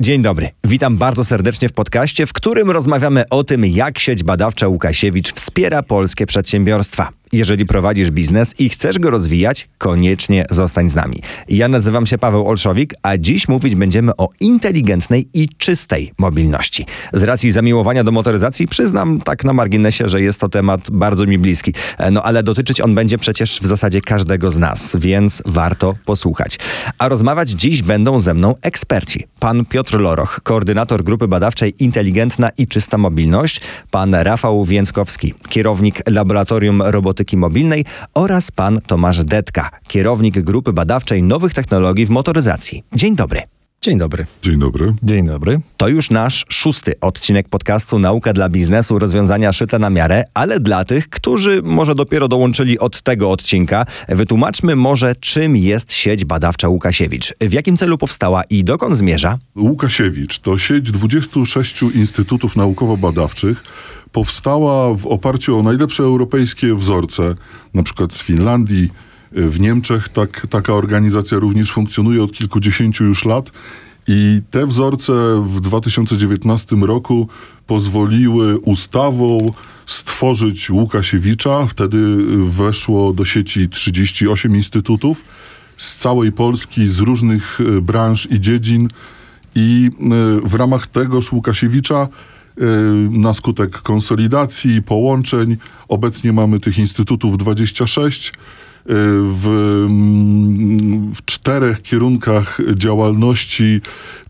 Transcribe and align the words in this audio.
Dzień 0.00 0.22
dobry. 0.22 0.50
Witam 0.64 0.96
bardzo 0.96 1.24
serdecznie 1.24 1.68
w 1.68 1.72
podcaście, 1.72 2.26
w 2.26 2.32
którym 2.32 2.70
rozmawiamy 2.70 3.28
o 3.28 3.44
tym, 3.44 3.66
jak 3.66 3.98
sieć 3.98 4.24
badawcza 4.24 4.68
Łukasiewicz 4.68 5.32
wspiera 5.32 5.82
polskie 5.82 6.26
przedsiębiorstwa. 6.26 7.08
Jeżeli 7.32 7.66
prowadzisz 7.66 8.10
biznes 8.10 8.54
i 8.60 8.68
chcesz 8.68 8.98
go 8.98 9.10
rozwijać, 9.10 9.68
koniecznie 9.78 10.44
zostań 10.50 10.90
z 10.90 10.94
nami. 10.94 11.16
Ja 11.48 11.68
nazywam 11.68 12.06
się 12.06 12.18
Paweł 12.18 12.48
Olszowik, 12.48 12.94
a 13.02 13.16
dziś 13.16 13.48
mówić 13.48 13.74
będziemy 13.74 14.16
o 14.16 14.28
inteligentnej 14.40 15.28
i 15.34 15.48
czystej 15.48 16.12
mobilności. 16.18 16.86
Z 17.12 17.22
racji 17.22 17.50
zamiłowania 17.50 18.04
do 18.04 18.12
motoryzacji 18.12 18.68
przyznam 18.68 19.20
tak 19.20 19.44
na 19.44 19.52
marginesie, 19.52 20.08
że 20.08 20.20
jest 20.20 20.40
to 20.40 20.48
temat 20.48 20.90
bardzo 20.90 21.26
mi 21.26 21.38
bliski. 21.38 21.74
No 22.12 22.22
ale 22.22 22.42
dotyczyć 22.42 22.80
on 22.80 22.94
będzie 22.94 23.18
przecież 23.18 23.60
w 23.60 23.66
zasadzie 23.66 24.00
każdego 24.00 24.50
z 24.50 24.56
nas, 24.56 24.96
więc 24.98 25.42
warto 25.46 25.94
posłuchać. 26.04 26.58
A 26.98 27.08
rozmawiać 27.08 27.50
dziś 27.50 27.82
będą 27.82 28.20
ze 28.20 28.34
mną 28.34 28.54
eksperci. 28.62 29.24
Pan 29.40 29.64
Piotr 29.64 30.00
Loroch, 30.00 30.40
koordynator 30.42 31.04
grupy 31.04 31.28
badawczej 31.28 31.74
Inteligentna 31.78 32.50
i 32.58 32.66
Czysta 32.66 32.98
Mobilność, 32.98 33.60
pan 33.90 34.14
Rafał 34.14 34.64
Więckowski, 34.64 35.34
kierownik 35.48 36.02
Laboratorium 36.10 36.82
Robotyki 37.16 37.36
Mobilnej 37.36 37.84
oraz 38.14 38.50
pan 38.50 38.80
Tomasz 38.86 39.24
Detka, 39.24 39.70
kierownik 39.88 40.40
grupy 40.40 40.72
badawczej 40.72 41.22
nowych 41.22 41.54
technologii 41.54 42.06
w 42.06 42.10
motoryzacji. 42.10 42.82
Dzień 42.94 43.16
dobry. 43.16 43.42
Dzień 43.82 43.98
dobry. 43.98 44.26
Dzień 44.42 44.58
dobry. 44.58 44.94
Dzień 45.02 45.26
dobry. 45.26 45.60
To 45.76 45.88
już 45.88 46.10
nasz 46.10 46.44
szósty 46.48 47.00
odcinek 47.00 47.48
podcastu 47.48 47.98
Nauka 47.98 48.32
dla 48.32 48.48
biznesu, 48.48 48.98
rozwiązania 48.98 49.52
szyte 49.52 49.78
na 49.78 49.90
miarę, 49.90 50.24
ale 50.34 50.60
dla 50.60 50.84
tych, 50.84 51.08
którzy 51.08 51.62
może 51.62 51.94
dopiero 51.94 52.28
dołączyli 52.28 52.78
od 52.78 53.02
tego 53.02 53.30
odcinka, 53.30 53.86
wytłumaczmy 54.08 54.76
może, 54.76 55.14
czym 55.14 55.56
jest 55.56 55.92
sieć 55.92 56.24
badawcza 56.24 56.68
Łukasiewicz, 56.68 57.34
w 57.40 57.52
jakim 57.52 57.76
celu 57.76 57.98
powstała 57.98 58.42
i 58.50 58.64
dokąd 58.64 58.96
zmierza? 58.96 59.38
Łukasiewicz 59.56 60.38
to 60.38 60.58
sieć 60.58 60.90
26 60.90 61.82
instytutów 61.82 62.56
naukowo-badawczych, 62.56 63.56
powstała 64.16 64.94
w 64.94 65.06
oparciu 65.06 65.58
o 65.58 65.62
najlepsze 65.62 66.02
europejskie 66.02 66.74
wzorce, 66.74 67.34
na 67.74 67.82
przykład 67.82 68.14
z 68.14 68.22
Finlandii. 68.22 68.90
W 69.32 69.60
Niemczech 69.60 70.08
tak, 70.08 70.46
taka 70.50 70.72
organizacja 70.72 71.38
również 71.38 71.72
funkcjonuje 71.72 72.22
od 72.22 72.32
kilkudziesięciu 72.32 73.04
już 73.04 73.24
lat. 73.24 73.50
I 74.08 74.40
te 74.50 74.66
wzorce 74.66 75.12
w 75.46 75.60
2019 75.60 76.76
roku 76.76 77.28
pozwoliły 77.66 78.58
ustawą 78.58 79.52
stworzyć 79.86 80.70
Łukasiewicza. 80.70 81.66
Wtedy 81.66 81.98
weszło 82.44 83.12
do 83.12 83.24
sieci 83.24 83.68
38 83.68 84.56
instytutów 84.56 85.24
z 85.76 85.96
całej 85.96 86.32
Polski, 86.32 86.86
z 86.86 86.98
różnych 86.98 87.58
e, 87.60 87.80
branż 87.80 88.28
i 88.30 88.40
dziedzin. 88.40 88.88
I 89.54 89.90
e, 89.90 90.48
w 90.48 90.54
ramach 90.54 90.86
tegoż 90.86 91.32
Łukasiewicza 91.32 92.08
na 93.10 93.34
skutek 93.34 93.70
konsolidacji, 93.70 94.82
połączeń. 94.82 95.56
Obecnie 95.88 96.32
mamy 96.32 96.60
tych 96.60 96.78
instytutów 96.78 97.38
26 97.38 98.28
y, 98.28 98.32
w, 99.22 99.46
mm, 99.88 101.14
w 101.14 101.24
czterech 101.24 101.82
kierunkach 101.82 102.58
działalności, 102.74 103.80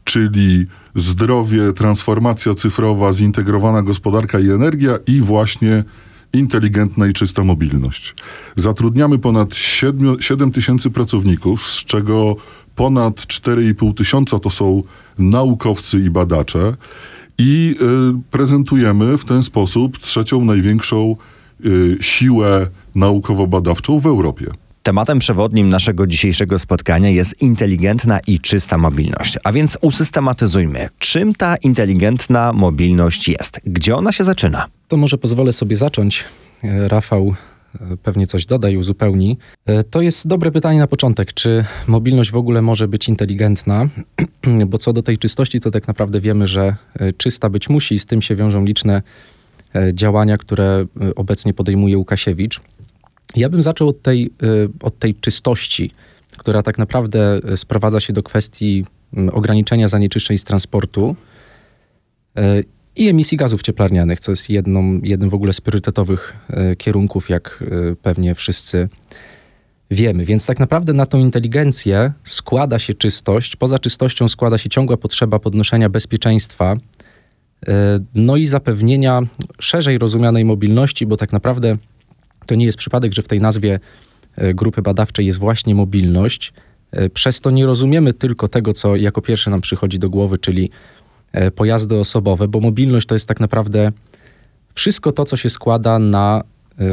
czyli 0.05 0.67
zdrowie, 0.95 1.73
transformacja 1.73 2.55
cyfrowa, 2.55 3.13
zintegrowana 3.13 3.83
gospodarka 3.83 4.39
i 4.39 4.51
energia 4.51 4.99
i 5.07 5.21
właśnie 5.21 5.85
inteligentna 6.33 7.07
i 7.07 7.13
czysta 7.13 7.45
mobilność. 7.45 8.15
Zatrudniamy 8.57 9.19
ponad 9.19 9.55
7, 9.55 10.17
7 10.21 10.53
tysięcy 10.53 10.91
pracowników, 10.91 11.67
z 11.67 11.85
czego 11.85 12.37
ponad 12.77 13.15
4,5 13.15 13.95
tysiąca 13.95 14.39
to 14.39 14.51
są 14.51 14.83
naukowcy 15.19 15.99
i 16.01 16.11
badacze 16.11 16.77
i 17.39 17.77
y, 17.81 18.31
prezentujemy 18.31 19.19
w 19.19 19.25
ten 19.25 19.42
sposób 19.42 19.98
trzecią 19.98 20.45
największą 20.45 21.17
y, 21.65 21.97
siłę 22.01 22.67
naukowo-badawczą 22.95 24.00
w 24.00 24.06
Europie. 24.06 24.47
Tematem 24.83 25.19
przewodnim 25.19 25.69
naszego 25.69 26.06
dzisiejszego 26.06 26.59
spotkania 26.59 27.11
jest 27.11 27.43
inteligentna 27.43 28.21
i 28.27 28.41
czysta 28.41 28.78
mobilność. 28.78 29.38
A 29.44 29.53
więc 29.53 29.78
usystematyzujmy, 29.81 30.88
czym 30.99 31.34
ta 31.34 31.56
inteligentna 31.56 32.53
mobilność 32.53 33.28
jest, 33.28 33.61
gdzie 33.65 33.97
ona 33.97 34.12
się 34.12 34.25
zaczyna. 34.25 34.66
To 34.88 34.97
może 34.97 35.19
pozwolę 35.19 35.53
sobie 35.53 35.77
zacząć. 35.77 36.25
E, 36.65 36.88
Rafał 36.88 37.34
pewnie 38.03 38.26
coś 38.26 38.47
doda 38.47 38.70
i 38.70 38.76
uzupełni. 38.76 39.38
E, 39.66 39.82
to 39.82 40.03
jest 40.03 40.26
dobre 40.26 40.53
pytanie 40.53 40.78
na 40.78 40.87
początek, 40.87 41.32
czy 41.32 41.64
mobilność 41.87 42.31
w 42.31 42.37
ogóle 42.37 42.62
może 42.62 42.88
być 42.88 43.09
inteligentna? 43.09 43.88
Bo 44.70 44.78
co 44.78 44.92
do 44.92 45.03
tej 45.03 45.19
czystości, 45.19 45.60
to 45.60 45.70
tak 45.70 45.88
naprawdę 45.88 46.20
wiemy, 46.20 46.47
że 46.47 46.76
e, 46.94 47.12
czysta 47.12 47.50
być 47.50 47.69
musi 47.69 47.94
i 47.94 47.98
z 47.98 48.06
tym 48.06 48.22
się 48.22 48.37
wiążą 48.37 48.64
liczne 48.64 49.03
e, 49.75 49.94
działania, 49.94 50.38
które 50.38 50.87
obecnie 51.16 51.54
podejmuje 51.54 51.98
Łukasiewicz. 51.98 52.60
Ja 53.37 53.48
bym 53.48 53.62
zaczął 53.62 53.88
od 53.88 54.03
tej, 54.03 54.31
od 54.82 54.98
tej 54.98 55.14
czystości, 55.14 55.91
która 56.37 56.62
tak 56.62 56.78
naprawdę 56.78 57.41
sprowadza 57.56 58.00
się 58.00 58.12
do 58.12 58.22
kwestii 58.22 58.84
ograniczenia 59.32 59.88
zanieczyszczeń 59.88 60.38
z 60.38 60.44
transportu 60.44 61.16
i 62.97 63.09
emisji 63.09 63.39
gazów 63.39 63.62
cieplarnianych, 63.62 64.21
co 64.21 64.33
jest 64.33 64.51
jedną, 64.51 65.01
jednym 65.03 65.31
w 65.31 65.34
ogóle 65.34 65.53
z 65.53 65.61
priorytetowych 65.61 66.37
e, 66.51 66.77
kierunków, 66.77 67.29
jak 67.29 67.65
e, 67.93 67.97
pewnie 67.97 68.34
wszyscy 68.34 68.89
wiemy. 69.91 70.25
Więc 70.25 70.47
tak 70.47 70.61
naprawdę 70.61 70.93
na 70.93 71.06
tą 71.06 71.19
inteligencję 71.19 72.12
składa 72.25 72.79
się 72.79 72.95
czystość. 72.95 73.56
Poza 73.56 73.79
czystością 73.79 74.29
składa 74.29 74.59
się 74.59 74.69
ciągła 74.69 74.97
potrzeba 74.97 75.39
podnoszenia 75.39 75.89
bezpieczeństwa, 75.89 76.77
e, 77.69 77.99
no 78.15 78.37
i 78.37 78.47
zapewnienia 78.47 79.23
szerzej 79.59 79.99
rozumianej 79.99 80.45
mobilności, 80.45 81.06
bo 81.06 81.17
tak 81.17 81.33
naprawdę 81.33 81.77
to 82.47 82.55
nie 82.55 82.67
jest 82.67 82.79
przypadek, 82.79 83.12
że 83.15 83.23
w 83.23 83.29
tej 83.29 83.41
nazwie 83.41 83.81
grupy 84.55 84.83
badawczej 84.83 85.27
jest 85.27 85.39
właśnie 85.39 85.75
mobilność. 85.75 86.53
Przez 87.15 87.41
to 87.41 87.51
nie 87.51 87.67
rozumiemy 87.67 88.12
tylko 88.12 88.49
tego, 88.49 88.73
co 88.73 88.97
jako 88.97 89.23
pierwsze 89.23 89.51
nam 89.51 89.61
przychodzi 89.61 89.99
do 89.99 90.11
głowy, 90.11 90.39
czyli 90.39 90.71
pojazdy 91.54 91.97
osobowe, 91.97 92.48
bo 92.48 92.60
mobilność 92.60 93.06
to 93.06 93.14
jest 93.14 93.28
tak 93.28 93.41
naprawdę 93.41 93.92
wszystko 94.75 95.12
to, 95.12 95.25
co 95.25 95.37
się 95.37 95.50
składa 95.50 95.98
na 95.98 96.42
e, 96.78 96.84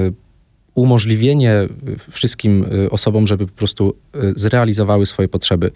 umożliwienie 0.76 1.68
wszystkim 2.12 2.66
e, 2.86 2.90
osobom, 2.90 3.28
żeby 3.28 3.48
po 3.48 3.54
prostu 3.54 3.96
zrealizowały 4.36 5.06
swoje 5.06 5.28
potrzeby. 5.28 5.72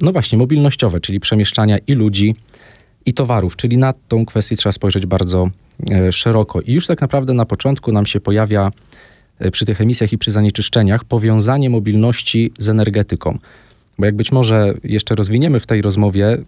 No 0.00 0.12
właśnie, 0.12 0.38
mobilnościowe, 0.38 1.00
czyli 1.00 1.20
przemieszczania 1.20 1.78
i 1.86 1.92
ludzi, 1.92 2.34
i 3.06 3.14
towarów, 3.14 3.56
czyli 3.56 3.78
na 3.78 3.92
tą 3.92 4.26
kwestię 4.26 4.56
trzeba 4.56 4.72
spojrzeć 4.72 5.06
bardzo 5.06 5.50
szeroko. 6.10 6.60
I 6.60 6.72
już 6.72 6.86
tak 6.86 7.00
naprawdę 7.00 7.34
na 7.34 7.44
początku 7.44 7.92
nam 7.92 8.06
się 8.06 8.20
pojawia 8.20 8.72
przy 9.52 9.64
tych 9.64 9.80
emisjach 9.80 10.12
i 10.12 10.18
przy 10.18 10.30
zanieczyszczeniach 10.30 11.04
powiązanie 11.04 11.70
mobilności 11.70 12.52
z 12.58 12.68
energetyką. 12.68 13.38
Bo 13.98 14.06
jak 14.06 14.16
być 14.16 14.32
może 14.32 14.74
jeszcze 14.84 15.14
rozwiniemy 15.14 15.60
w 15.60 15.66
tej 15.66 15.82
rozmowie, 15.82 16.38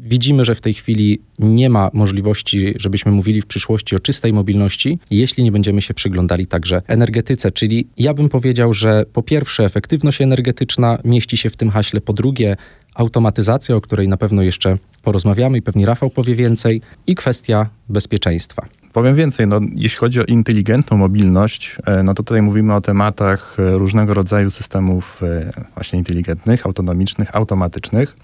Widzimy, 0.00 0.44
że 0.44 0.54
w 0.54 0.60
tej 0.60 0.74
chwili 0.74 1.20
nie 1.38 1.70
ma 1.70 1.90
możliwości, 1.92 2.74
żebyśmy 2.76 3.12
mówili 3.12 3.42
w 3.42 3.46
przyszłości 3.46 3.96
o 3.96 3.98
czystej 3.98 4.32
mobilności, 4.32 4.98
jeśli 5.10 5.44
nie 5.44 5.52
będziemy 5.52 5.82
się 5.82 5.94
przyglądali 5.94 6.46
także 6.46 6.82
energetyce. 6.86 7.52
Czyli 7.52 7.86
ja 7.96 8.14
bym 8.14 8.28
powiedział, 8.28 8.72
że 8.72 9.04
po 9.12 9.22
pierwsze 9.22 9.64
efektywność 9.64 10.20
energetyczna 10.20 10.98
mieści 11.04 11.36
się 11.36 11.50
w 11.50 11.56
tym 11.56 11.70
haśle, 11.70 12.00
po 12.00 12.12
drugie 12.12 12.56
automatyzacja, 12.94 13.76
o 13.76 13.80
której 13.80 14.08
na 14.08 14.16
pewno 14.16 14.42
jeszcze 14.42 14.78
porozmawiamy 15.02 15.58
i 15.58 15.62
pewnie 15.62 15.86
Rafał 15.86 16.10
powie 16.10 16.34
więcej, 16.34 16.80
i 17.06 17.14
kwestia 17.14 17.70
bezpieczeństwa. 17.88 18.81
Powiem 18.92 19.14
więcej, 19.16 19.46
no, 19.46 19.60
jeśli 19.74 19.98
chodzi 19.98 20.20
o 20.20 20.24
inteligentną 20.24 20.96
mobilność, 20.96 21.76
e, 21.86 22.02
no 22.02 22.14
to 22.14 22.22
tutaj 22.22 22.42
mówimy 22.42 22.74
o 22.74 22.80
tematach 22.80 23.56
e, 23.60 23.74
różnego 23.74 24.14
rodzaju 24.14 24.50
systemów 24.50 25.22
e, 25.22 25.50
właśnie 25.74 25.98
inteligentnych, 25.98 26.66
autonomicznych, 26.66 27.36
automatycznych, 27.36 28.16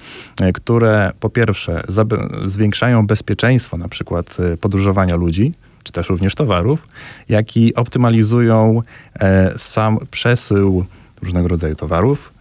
które 0.54 1.12
po 1.20 1.30
pierwsze 1.30 1.82
zwiększają 2.44 3.06
bezpieczeństwo 3.06 3.76
na 3.76 3.88
przykład 3.88 4.36
podróżowania 4.60 5.16
ludzi, 5.16 5.52
czy 5.82 5.92
też 5.92 6.08
również 6.08 6.34
towarów, 6.34 6.86
jak 7.28 7.56
i 7.56 7.74
optymalizują 7.74 8.82
sam 9.56 9.98
przesył 10.10 10.84
różnego 11.22 11.48
rodzaju 11.48 11.74
towarów, 11.74 12.32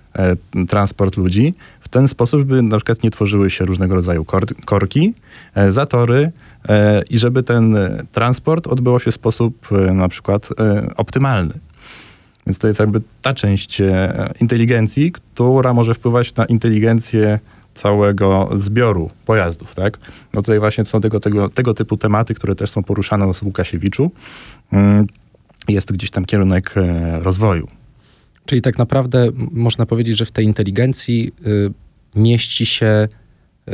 transport 0.68 1.18
ludzi 1.18 1.54
w 1.82 1.90
ten 1.90 2.08
sposób, 2.08 2.40
żeby 2.40 2.62
na 2.62 2.78
przykład 2.78 3.04
nie 3.04 3.12
tworzyły 3.12 3.50
się 3.50 3.66
różnego 3.66 3.96
rodzaju 3.96 4.26
korki, 4.66 5.14
zatory, 5.70 6.32
E, 6.70 7.04
i 7.10 7.20
żeby 7.20 7.44
ten 7.44 7.78
transport 8.12 8.68
odbywał 8.68 9.00
się 9.00 9.12
w 9.12 9.16
sposób 9.16 9.68
e, 9.72 9.94
na 9.94 10.10
przykład 10.10 10.50
e, 10.60 10.88
optymalny. 10.98 11.54
Więc 12.48 12.60
to 12.60 12.68
jest 12.68 12.80
jakby 12.80 13.02
ta 13.22 13.34
część 13.34 13.82
inteligencji, 14.42 15.12
która 15.12 15.74
może 15.74 15.94
wpływać 15.94 16.36
na 16.36 16.46
inteligencję 16.46 17.40
całego 17.74 18.50
zbioru 18.56 19.10
pojazdów, 19.26 19.76
tak? 19.76 19.98
No 20.34 20.42
tutaj 20.42 20.60
właśnie 20.60 20.86
są 20.86 21.02
tego, 21.02 21.20
tego, 21.20 21.50
tego 21.50 21.74
typu 21.74 21.98
tematy, 21.98 22.34
które 22.34 22.56
też 22.56 22.70
są 22.70 22.84
poruszane 22.84 23.34
w 23.34 23.44
Łukasiewiczu. 23.44 24.12
Mm, 24.72 25.08
jest 25.68 25.88
to 25.88 25.94
gdzieś 25.94 26.12
tam 26.12 26.26
kierunek 26.26 26.76
rozwoju. 27.20 27.68
Czyli 28.48 28.62
tak 28.62 28.78
naprawdę 28.78 29.28
można 29.52 29.86
powiedzieć, 29.86 30.18
że 30.18 30.26
w 30.26 30.32
tej 30.32 30.46
inteligencji 30.46 31.32
y, 31.48 32.20
mieści 32.20 32.66
się 32.66 33.08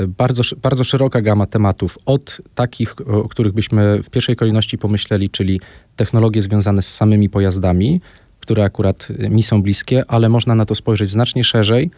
bardzo, 0.08 0.44
bardzo 0.62 0.84
szeroka 0.84 1.22
gama 1.22 1.46
tematów, 1.46 1.98
od 2.06 2.42
takich, 2.56 2.96
o 3.08 3.30
których 3.30 3.54
byśmy 3.54 4.04
w 4.04 4.10
pierwszej 4.10 4.36
kolejności 4.36 4.78
pomyśleli, 4.78 5.30
czyli 5.30 5.62
technologie 5.96 6.42
związane 6.42 6.82
z 6.82 6.94
samymi 6.94 7.30
pojazdami, 7.30 8.02
które 8.40 8.64
akurat 8.64 9.08
mi 9.30 9.44
są 9.44 9.62
bliskie, 9.62 10.02
ale 10.08 10.30
można 10.30 10.56
na 10.56 10.66
to 10.66 10.76
spojrzeć 10.76 11.10
znacznie 11.10 11.44
szerzej, 11.44 11.92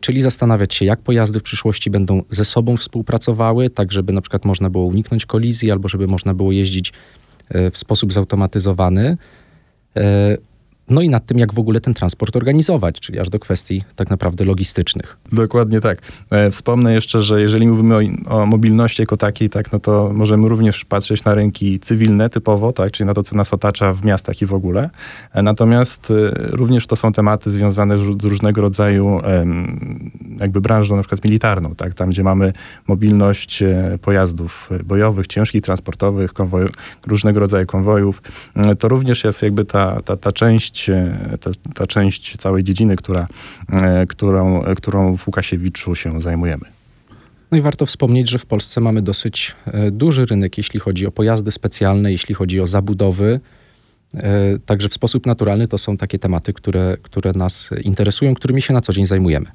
czyli 0.00 0.22
zastanawiać 0.22 0.74
się, 0.74 0.84
jak 0.84 1.00
pojazdy 1.00 1.40
w 1.40 1.42
przyszłości 1.42 1.90
będą 1.90 2.22
ze 2.30 2.44
sobą 2.44 2.76
współpracowały, 2.76 3.70
tak 3.70 3.92
żeby 3.92 4.12
na 4.12 4.20
przykład 4.20 4.44
można 4.44 4.70
było 4.70 4.84
uniknąć 4.84 5.26
kolizji 5.26 5.70
albo 5.70 5.88
żeby 5.88 6.06
można 6.06 6.34
było 6.34 6.52
jeździć 6.52 6.92
w 7.72 7.78
sposób 7.78 8.12
zautomatyzowany. 8.12 9.16
No 10.88 11.02
i 11.02 11.08
nad 11.08 11.26
tym, 11.26 11.38
jak 11.38 11.54
w 11.54 11.58
ogóle 11.58 11.80
ten 11.80 11.94
transport 11.94 12.36
organizować, 12.36 13.00
czyli 13.00 13.18
aż 13.18 13.28
do 13.28 13.38
kwestii 13.38 13.84
tak 13.96 14.10
naprawdę 14.10 14.44
logistycznych. 14.44 15.16
Dokładnie 15.32 15.80
tak. 15.80 15.98
E, 16.30 16.50
wspomnę 16.50 16.94
jeszcze, 16.94 17.22
że 17.22 17.40
jeżeli 17.40 17.68
mówimy 17.68 17.94
o, 17.96 18.00
o, 18.30 18.46
mobilności 18.46 19.02
jako 19.02 19.16
takiej, 19.16 19.50
tak, 19.50 19.72
no 19.72 19.78
to 19.78 20.10
możemy 20.14 20.48
również 20.48 20.84
patrzeć 20.84 21.24
na 21.24 21.34
rynki 21.34 21.80
cywilne 21.80 22.30
typowo, 22.30 22.72
tak, 22.72 22.92
czyli 22.92 23.06
na 23.06 23.14
to, 23.14 23.22
co 23.22 23.36
nas 23.36 23.54
otacza 23.54 23.92
w 23.92 24.04
miastach 24.04 24.42
i 24.42 24.46
w 24.46 24.54
ogóle. 24.54 24.90
E, 25.32 25.42
natomiast 25.42 26.10
e, 26.10 26.14
również 26.34 26.86
to 26.86 26.96
są 26.96 27.12
tematy 27.12 27.50
związane 27.50 27.98
z 27.98 28.24
różnego 28.24 28.60
rodzaju 28.60 29.20
jakby 30.40 30.60
branżą 30.60 30.96
na 30.96 31.02
przykład 31.02 31.24
militarną, 31.24 31.74
tak, 31.74 31.94
tam 31.94 32.10
gdzie 32.10 32.22
mamy 32.22 32.52
mobilność 32.88 33.62
pojazdów 34.02 34.70
bojowych, 34.84 35.26
ciężkich, 35.26 35.62
transportowych, 35.62 36.32
konwoju, 36.32 36.68
różnego 37.06 37.40
rodzaju 37.40 37.66
konwojów. 37.66 38.22
To 38.78 38.88
również 38.88 39.24
jest 39.24 39.42
jakby 39.42 39.64
ta, 39.64 40.00
ta, 40.00 40.16
ta 40.16 40.32
część 40.32 40.73
część, 40.74 40.90
e, 40.90 41.38
ta, 41.40 41.50
ta 41.74 41.86
część 41.86 42.36
całej 42.36 42.64
dziedziny, 42.64 42.96
która, 42.96 43.26
e, 43.72 44.06
którą, 44.06 44.62
którą 44.76 45.16
w 45.16 45.26
Łukasiewiczu 45.26 45.94
się 45.94 46.20
zajmujemy. 46.20 46.64
No 47.50 47.58
i 47.58 47.60
warto 47.60 47.86
wspomnieć, 47.86 48.30
że 48.30 48.38
w 48.38 48.46
Polsce 48.46 48.80
mamy 48.80 49.02
dosyć 49.02 49.54
e, 49.66 49.90
duży 49.90 50.26
rynek, 50.26 50.58
jeśli 50.58 50.80
chodzi 50.80 51.06
o 51.06 51.10
pojazdy 51.10 51.50
specjalne, 51.50 52.12
jeśli 52.12 52.34
chodzi 52.34 52.60
o 52.60 52.66
zabudowy. 52.66 53.40
Także 54.66 54.88
w 54.88 54.94
sposób 54.94 55.26
naturalny 55.26 55.68
to 55.68 55.78
są 55.78 55.96
takie 55.96 56.18
tematy, 56.18 56.52
które, 56.52 56.96
które 57.02 57.32
nas 57.32 57.70
interesują, 57.82 58.34
którymi 58.34 58.62
się 58.62 58.74
na 58.74 58.80
co 58.80 58.92
dzień 58.92 59.06
zajmujemy. 59.06 59.46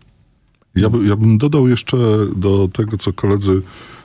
Ja, 0.75 0.89
by, 0.89 1.07
ja 1.07 1.15
bym 1.15 1.37
dodał 1.37 1.67
jeszcze 1.67 1.97
do 2.35 2.69
tego, 2.73 2.97
co 2.97 3.13
koledzy 3.13 3.61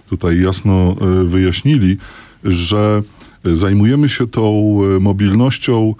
tutaj 0.06 0.40
jasno 0.40 0.96
wyjaśnili, 1.24 1.96
że 2.44 3.02
zajmujemy 3.44 4.08
się 4.08 4.26
tą 4.28 4.80
mobilnością 5.00 5.94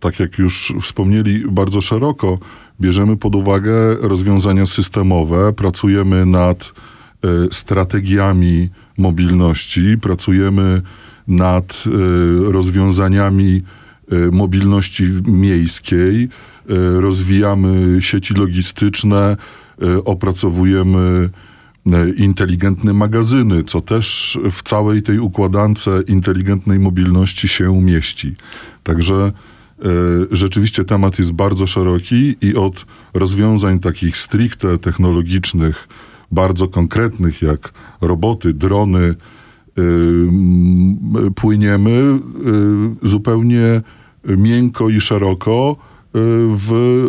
tak 0.00 0.20
jak 0.20 0.38
już 0.38 0.72
wspomnieli, 0.82 1.44
bardzo 1.48 1.80
szeroko 1.80 2.38
bierzemy 2.80 3.16
pod 3.16 3.34
uwagę 3.34 3.94
rozwiązania 4.00 4.66
systemowe, 4.66 5.52
pracujemy 5.52 6.26
nad 6.26 6.62
e, 6.62 7.28
strategiami 7.50 8.68
mobilności, 8.98 9.98
pracujemy 10.00 10.82
nad 11.28 11.84
e, 11.86 12.52
rozwiązaniami 12.52 13.62
e, 14.12 14.16
mobilności 14.30 15.04
miejskiej, 15.26 16.28
rozwijamy 16.96 18.02
sieci 18.02 18.34
logistyczne, 18.34 19.36
opracowujemy 20.04 21.30
inteligentne 22.16 22.92
magazyny, 22.92 23.62
co 23.62 23.80
też 23.80 24.38
w 24.52 24.62
całej 24.62 25.02
tej 25.02 25.18
układance 25.18 25.88
inteligentnej 26.06 26.78
mobilności 26.78 27.48
się 27.48 27.82
mieści. 27.82 28.36
Także 28.82 29.32
rzeczywiście 30.30 30.84
temat 30.84 31.18
jest 31.18 31.32
bardzo 31.32 31.66
szeroki 31.66 32.36
i 32.40 32.54
od 32.54 32.86
rozwiązań 33.14 33.78
takich 33.78 34.16
stricte 34.16 34.78
technologicznych, 34.78 35.88
bardzo 36.30 36.68
konkretnych, 36.68 37.42
jak 37.42 37.72
roboty, 38.00 38.52
drony, 38.52 39.00
e, 39.04 39.14
płyniemy 41.34 41.90
e, 41.90 42.18
zupełnie 43.08 43.80
miękko 44.24 44.88
i 44.88 45.00
szeroko 45.00 45.76
w 46.54 47.06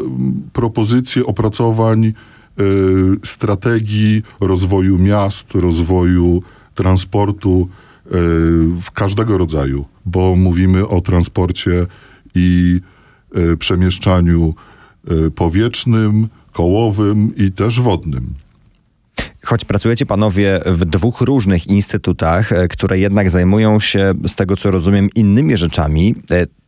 propozycje 0.54 1.26
opracowań 1.26 2.14
strategii 3.24 4.24
rozwoju 4.40 5.00
miast, 5.00 5.56
rozwoju 5.56 6.44
transportu 6.76 7.70
w 8.82 8.92
każdego 8.94 9.38
rodzaju, 9.38 9.86
bo 10.06 10.36
mówimy 10.36 10.88
o 10.88 11.02
transporcie 11.02 11.88
i 12.36 12.80
e, 13.36 13.58
przemieszczaniu 13.58 14.54
e, 15.08 15.32
powietrznym, 15.32 16.28
kołowym 16.52 17.36
i 17.36 17.52
też 17.52 17.80
wodnym. 17.80 18.34
Choć 19.44 19.66
pracujecie 19.66 20.06
panowie 20.06 20.60
w 20.66 20.86
dwóch 20.86 21.22
różnych 21.22 21.68
instytutach, 21.68 22.52
e, 22.52 22.68
które 22.68 23.00
jednak 23.00 23.30
zajmują 23.30 23.80
się, 23.80 24.14
z 24.28 24.36
tego 24.36 24.58
co 24.58 24.72
rozumiem, 24.72 25.10
innymi 25.16 25.58
rzeczami, 25.58 26.16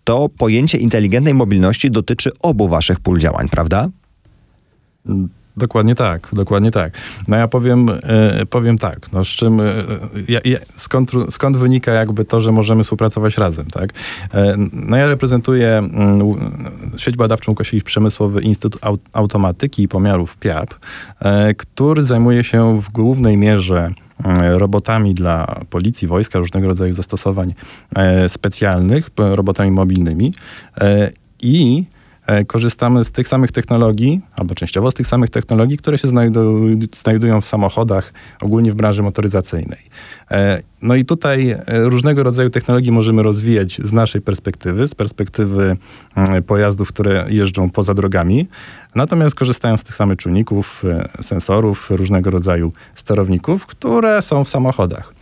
to 0.04 0.30
pojęcie 0.30 0.78
inteligentnej 0.78 1.34
mobilności 1.34 1.92
dotyczy 1.92 2.32
obu 2.42 2.68
waszych 2.68 3.00
pól 3.00 3.20
działań, 3.20 3.50
prawda? 3.50 3.90
Dokładnie 5.58 5.96
tak, 5.96 6.30
dokładnie 6.34 6.72
tak. 6.72 6.98
No 7.28 7.38
ja 7.38 7.48
powiem, 7.48 7.90
e, 7.90 8.46
powiem 8.46 8.78
tak, 8.78 9.12
no 9.12 9.26
z 9.26 9.28
czym, 9.28 9.62
e, 9.62 9.74
skąd, 10.76 11.12
skąd 11.30 11.58
wynika 11.58 11.92
jakby 11.92 12.26
to, 12.26 12.42
że 12.42 12.52
możemy 12.52 12.84
współpracować 12.84 13.38
razem, 13.38 13.66
tak? 13.66 13.94
E, 14.34 14.56
no 14.74 14.98
ja 14.98 15.08
reprezentuję 15.08 15.78
mm, 15.78 16.22
sieć 16.98 17.16
badawczą 17.16 17.52
Łukasiewicz 17.52 17.84
Przemysłowy 17.86 18.42
Instytut 18.42 18.80
Automatyki 19.14 19.84
i 19.84 19.88
Pomiarów 19.88 20.38
PIAP, 20.38 20.74
który 21.58 22.04
zajmuje 22.04 22.44
się 22.44 22.82
w 22.82 22.92
głównej 22.92 23.38
mierze 23.38 23.92
robotami 24.40 25.14
dla 25.14 25.62
policji, 25.70 26.08
wojska, 26.08 26.40
różnego 26.40 26.68
rodzaju 26.68 26.94
zastosowań 26.94 27.54
specjalnych, 28.28 29.10
robotami 29.18 29.72
mobilnymi 29.72 30.34
i 31.42 31.86
korzystamy 32.48 33.04
z 33.04 33.12
tych 33.12 33.28
samych 33.28 33.52
technologii, 33.52 34.22
albo 34.38 34.56
częściowo 34.56 34.92
z 34.92 34.94
tych 34.94 35.08
samych 35.08 35.30
technologii, 35.30 35.78
które 35.78 35.98
się 35.98 36.08
znajdują, 36.08 36.80
znajdują 36.96 37.42
w 37.42 37.46
samochodach, 37.46 38.14
ogólnie 38.42 38.72
w 38.72 38.76
branży 38.76 39.04
motoryzacyjnej. 39.04 39.80
E, 40.32 40.64
no 40.82 40.96
i 40.96 41.06
tutaj 41.06 41.50
e, 41.50 41.64
różnego 41.68 42.24
rodzaju 42.24 42.50
technologii 42.50 42.92
możemy 42.92 43.24
rozwijać 43.24 43.82
z 43.84 43.94
naszej 43.94 44.22
perspektywy, 44.22 44.88
z 44.88 44.96
perspektywy 44.96 45.78
mm, 46.16 46.44
pojazdów, 46.44 46.88
które 46.88 47.26
jeżdżą 47.30 47.70
poza 47.70 47.94
drogami, 47.94 48.48
natomiast 48.96 49.36
korzystają 49.36 49.78
z 49.78 49.84
tych 49.84 49.96
samych 49.96 50.18
czujników, 50.18 50.84
sensorów, 51.22 51.92
różnego 51.92 52.32
rodzaju 52.32 52.72
sterowników, 52.96 53.66
które 53.66 54.22
są 54.22 54.44
w 54.44 54.50
samochodach. 54.50 55.14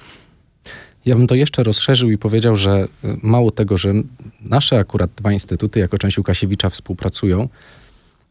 Ja 1.05 1.15
bym 1.15 1.27
to 1.27 1.35
jeszcze 1.35 1.63
rozszerzył 1.63 2.11
i 2.11 2.17
powiedział, 2.17 2.55
że 2.55 2.87
y, 3.05 3.17
mało 3.23 3.51
tego, 3.51 3.77
że 3.77 3.93
nasze 4.41 4.79
akurat 4.79 5.11
dwa 5.15 5.31
instytuty 5.31 5.79
jako 5.79 5.97
część 5.97 6.17
Łukasiewicza 6.17 6.69
współpracują, 6.69 7.49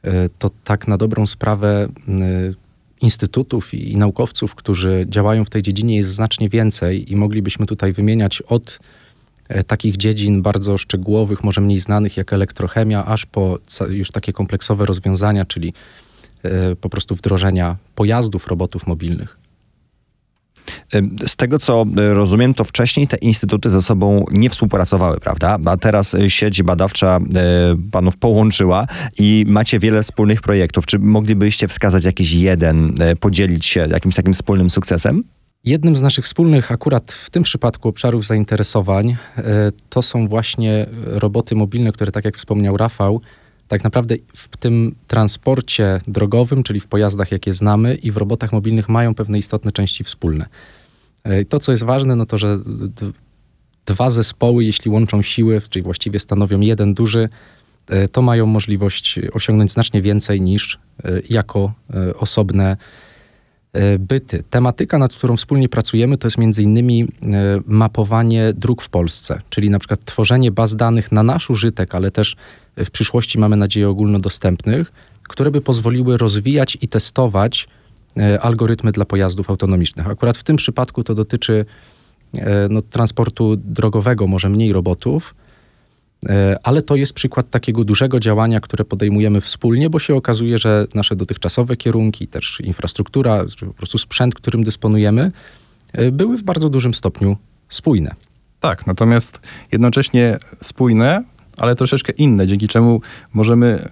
y, 0.05 0.09
to 0.39 0.51
tak 0.65 0.89
na 0.89 0.97
dobrą 0.97 1.27
sprawę 1.27 1.89
y, 2.09 2.55
instytutów 3.01 3.75
i 3.75 3.97
naukowców, 3.97 4.55
którzy 4.55 5.07
działają 5.09 5.45
w 5.45 5.51
tej 5.51 5.63
dziedzinie 5.63 5.97
jest 5.97 6.11
znacznie 6.11 6.49
więcej 6.49 7.13
i 7.13 7.17
moglibyśmy 7.17 7.67
tutaj 7.67 7.93
wymieniać 7.93 8.43
od 8.43 8.79
takich 9.67 9.97
dziedzin 9.97 10.43
bardzo 10.43 10.79
szczegółowych, 10.79 11.45
może 11.45 11.61
mniej 11.61 11.81
znanych 11.81 12.17
jak 12.17 12.33
elektrochemia, 12.33 13.07
aż 13.07 13.27
po 13.27 13.59
już 13.89 14.11
takie 14.11 14.33
kompleksowe 14.33 14.87
rozwiązania, 14.87 15.45
czyli 15.45 15.73
po 16.81 16.89
prostu 16.89 17.15
wdrożenia 17.15 17.77
pojazdów, 17.95 18.47
robotów 18.47 18.87
mobilnych. 18.87 19.40
Z 21.27 21.37
tego 21.37 21.59
co 21.59 21.85
e, 21.97 22.15
rozumiem, 22.15 22.55
to 22.55 22.65
wcześniej 22.65 23.09
te 23.09 23.17
instytuty 23.17 23.71
ze 23.71 23.83
sobą 23.83 24.25
nie 24.31 24.51
współpracowały, 24.51 25.21
prawda? 25.21 25.59
A 25.65 25.77
teraz 25.77 26.15
e, 26.15 26.31
sieć 26.31 26.63
badawcza 26.63 27.17
e, 27.17 27.21
panów 27.91 28.17
połączyła 28.17 28.87
i 29.19 29.45
macie 29.49 29.79
wiele 29.79 30.03
wspólnych 30.03 30.43
projektów. 30.43 30.87
Czy 30.87 30.99
moglibyście 30.99 31.69
wskazać 31.69 32.05
jakiś 32.05 32.33
jeden, 32.33 32.95
podzielić 33.21 33.67
się 33.67 33.87
jakimś 33.91 34.15
takim 34.15 34.33
wspólnym 34.33 34.71
sukcesem? 34.71 35.25
Jednym 35.65 35.97
z 35.97 36.03
naszych 36.03 36.25
wspólnych, 36.25 36.73
akurat 36.73 37.13
w 37.13 37.31
tym 37.31 37.43
przypadku, 37.43 37.89
obszarów 37.89 38.27
zainteresowań 38.27 39.17
to 39.89 40.03
są 40.03 40.29
właśnie 40.29 40.87
roboty 41.05 41.55
mobilne, 41.55 41.93
które, 41.93 42.13
tak 42.13 42.25
jak 42.25 42.37
wspomniał 42.37 42.77
Rafał, 42.77 43.21
tak 43.71 43.85
naprawdę 43.85 44.17
w 44.35 44.57
tym 44.57 44.95
transporcie 45.07 46.01
drogowym, 46.09 46.63
czyli 46.63 46.81
w 46.81 46.87
pojazdach, 46.87 47.33
jakie 47.33 47.55
znamy, 47.55 47.95
i 47.95 48.11
w 48.11 48.17
robotach 48.17 48.53
mobilnych 48.53 48.89
mają 48.89 49.15
pewne 49.15 49.39
istotne 49.39 49.73
części 49.73 50.05
wspólne. 50.05 50.47
E, 51.25 51.45
to, 51.45 51.59
co 51.59 51.73
jest 51.73 51.85
ważne, 51.85 52.17
no 52.17 52.27
to, 52.27 52.39
że 52.39 52.59
dwa 53.87 54.11
zespoły, 54.11 54.65
jeśli 54.65 54.91
łączą 54.91 55.23
siły, 55.23 55.61
czyli 55.71 55.83
właściwie 55.83 56.19
stanowią 56.19 56.61
jeden 56.61 56.95
duży, 56.95 57.29
e, 57.89 58.09
to 58.09 58.23
mają 58.23 58.47
możliwość 58.47 59.21
osiągnąć 59.33 59.73
znacznie 59.73 60.03
więcej 60.03 60.41
niż 60.41 60.79
e, 61.05 61.21
jako 61.31 61.73
osobne 62.19 62.77
byty. 63.99 64.43
Tematyka, 64.51 64.99
nad 64.99 65.15
którą 65.15 65.37
wspólnie 65.37 65.69
pracujemy, 65.69 66.19
to 66.19 66.27
jest 66.27 66.39
między 66.39 66.63
innymi 66.63 67.09
mapowanie 67.67 68.53
dróg 68.53 68.83
w 68.83 68.89
Polsce, 68.89 69.41
czyli 69.51 69.71
na 69.71 69.79
przykład 69.79 70.05
tworzenie 70.05 70.51
baz 70.51 70.77
danych 70.77 71.13
na 71.13 71.23
nasz 71.23 71.51
użytek, 71.51 71.95
ale 71.95 72.11
też 72.11 72.37
w 72.77 72.91
przyszłości 72.91 73.39
mamy 73.39 73.57
nadzieję 73.57 73.89
ogólnodostępnych, 73.89 74.93
które 75.29 75.51
by 75.51 75.61
pozwoliły 75.61 76.17
rozwijać 76.17 76.79
i 76.81 76.89
testować 76.89 77.69
algorytmy 78.41 78.93
dla 78.93 79.05
pojazdów 79.05 79.51
autonomicznych. 79.51 80.07
Akurat 80.09 80.37
w 80.37 80.45
tym 80.45 80.57
przypadku 80.57 81.05
to 81.05 81.15
dotyczy 81.15 81.65
no, 82.71 82.83
transportu 82.83 83.57
drogowego, 83.57 84.27
może 84.27 84.49
mniej 84.49 84.73
robotów, 84.73 85.35
ale 86.63 86.83
to 86.83 86.97
jest 86.97 87.13
przykład 87.13 87.51
takiego 87.51 87.85
dużego 87.85 88.21
działania, 88.21 88.61
które 88.61 88.85
podejmujemy 88.85 89.41
wspólnie, 89.41 89.91
bo 89.91 89.99
się 89.99 90.15
okazuje, 90.15 90.59
że 90.59 90.87
nasze 90.95 91.17
dotychczasowe 91.17 91.77
kierunki, 91.77 92.27
też 92.29 92.61
infrastruktura, 92.61 93.45
po 93.67 93.73
prostu 93.73 93.99
sprzęt, 93.99 94.35
którym 94.35 94.65
dysponujemy, 94.65 95.33
były 96.13 96.37
w 96.37 96.43
bardzo 96.43 96.71
dużym 96.71 96.95
stopniu 96.95 97.37
spójne. 97.69 98.15
Tak, 98.61 98.87
natomiast 98.87 99.41
jednocześnie 99.73 100.37
spójne, 100.63 101.25
ale 101.61 101.75
troszeczkę 101.75 102.13
inne, 102.13 102.47
dzięki 102.47 102.69
czemu 102.69 103.01
możemy 103.33 103.67
e, 103.67 103.89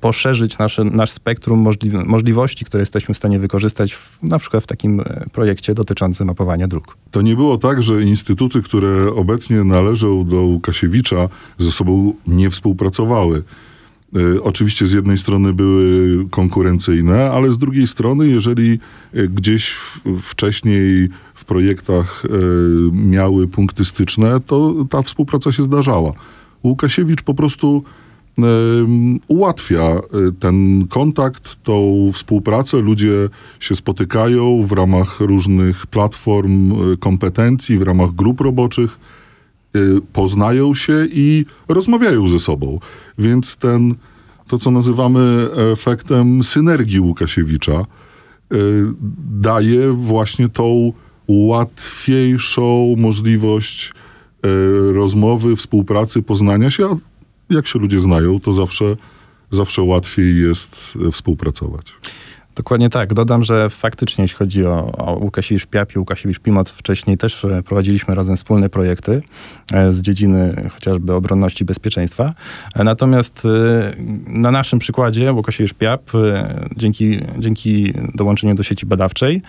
poszerzyć 0.00 0.58
nasze, 0.58 0.84
nasz 0.84 1.10
spektrum 1.10 1.58
możli 1.58 1.90
możliwości, 1.90 2.64
które 2.64 2.82
jesteśmy 2.82 3.14
w 3.14 3.16
stanie 3.16 3.38
wykorzystać 3.38 3.94
w, 3.94 4.18
na 4.22 4.38
przykład 4.38 4.64
w 4.64 4.66
takim 4.66 5.00
e, 5.00 5.04
projekcie 5.32 5.74
dotyczącym 5.74 6.26
mapowania 6.26 6.68
dróg. 6.68 6.96
To 7.10 7.22
nie 7.22 7.36
było 7.36 7.58
tak, 7.58 7.82
że 7.82 8.02
instytuty, 8.02 8.62
które 8.62 9.14
obecnie 9.14 9.64
należą 9.64 10.24
do 10.24 10.36
Łukasiewicza, 10.36 11.28
ze 11.58 11.72
sobą 11.72 12.14
nie 12.26 12.50
współpracowały. 12.50 13.42
E, 14.16 14.42
oczywiście 14.42 14.86
z 14.86 14.92
jednej 14.92 15.18
strony 15.18 15.52
były 15.52 16.28
konkurencyjne, 16.30 17.30
ale 17.30 17.52
z 17.52 17.58
drugiej 17.58 17.86
strony, 17.86 18.28
jeżeli 18.28 18.78
gdzieś 19.28 19.74
wcześniej 20.22 21.08
w 21.34 21.44
projektach 21.44 22.22
miały 22.92 23.48
punkty 23.48 23.84
styczne, 23.84 24.40
to 24.40 24.74
ta 24.90 25.02
współpraca 25.02 25.52
się 25.52 25.62
zdarzała. 25.62 26.12
Łukasiewicz 26.66 27.22
po 27.22 27.34
prostu 27.34 27.84
ułatwia 29.28 29.82
e, 29.82 30.00
ten 30.40 30.86
kontakt, 30.88 31.62
tą 31.62 32.10
współpracę. 32.12 32.80
Ludzie 32.80 33.28
się 33.60 33.76
spotykają 33.76 34.62
w 34.66 34.72
ramach 34.72 35.20
różnych 35.20 35.86
platform 35.86 36.72
e, 36.72 36.96
kompetencji, 36.96 37.78
w 37.78 37.82
ramach 37.82 38.10
grup 38.10 38.40
roboczych, 38.40 38.98
e, 39.74 39.78
poznają 40.12 40.74
się 40.74 41.06
i 41.12 41.44
rozmawiają 41.68 42.28
ze 42.28 42.40
sobą. 42.40 42.80
Więc 43.18 43.56
ten, 43.56 43.94
to 44.48 44.58
co 44.58 44.70
nazywamy 44.70 45.48
efektem 45.72 46.42
synergii 46.42 47.00
Łukasiewicza, 47.00 47.84
daje 49.30 49.92
właśnie 49.92 50.48
tą 50.48 50.92
łatwiejszą 51.28 52.94
możliwość 52.98 53.92
rozmowy, 54.92 55.56
współpracy, 55.56 56.22
poznania 56.22 56.70
się, 56.70 56.86
a 56.86 56.96
jak 57.54 57.66
się 57.66 57.78
ludzie 57.78 58.00
znają, 58.00 58.40
to 58.40 58.52
zawsze, 58.52 58.96
zawsze 59.50 59.82
łatwiej 59.82 60.42
jest 60.42 60.98
współpracować. 61.12 61.92
Dokładnie 62.56 62.90
tak. 62.90 63.14
Dodam, 63.14 63.44
że 63.44 63.70
faktycznie 63.70 64.24
jeśli 64.24 64.36
chodzi 64.36 64.66
o, 64.66 64.92
o 64.98 65.12
Łukasiewicz 65.12 65.66
Piap 65.66 65.94
i 65.94 65.98
Łukasiewicz 65.98 66.38
Pimot, 66.38 66.70
wcześniej 66.70 67.16
też 67.16 67.44
e, 67.44 67.62
prowadziliśmy 67.62 68.14
razem 68.14 68.36
wspólne 68.36 68.68
projekty 68.68 69.22
e, 69.72 69.92
z 69.92 70.02
dziedziny 70.02 70.68
chociażby 70.74 71.14
obronności 71.14 71.62
i 71.62 71.66
bezpieczeństwa. 71.66 72.34
E, 72.74 72.84
natomiast 72.84 73.48
na 74.26 74.50
naszym 74.50 74.78
przykładzie 74.78 75.32
Łukasiewicz 75.32 75.74
Piap, 75.74 76.10
dzięki, 76.76 77.20
dzięki 77.38 77.92
dołączeniu 78.14 78.54
do 78.54 78.62
sieci 78.62 78.86
badawczej, 78.86 79.42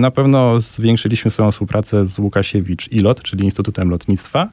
na 0.00 0.10
pewno 0.10 0.60
zwiększyliśmy 0.60 1.30
swoją 1.30 1.52
współpracę 1.52 2.04
z 2.04 2.18
Łukasiewicz 2.18 2.92
ILOT, 2.92 3.22
czyli 3.22 3.44
Instytutem 3.44 3.90
Lotnictwa, 3.90 4.48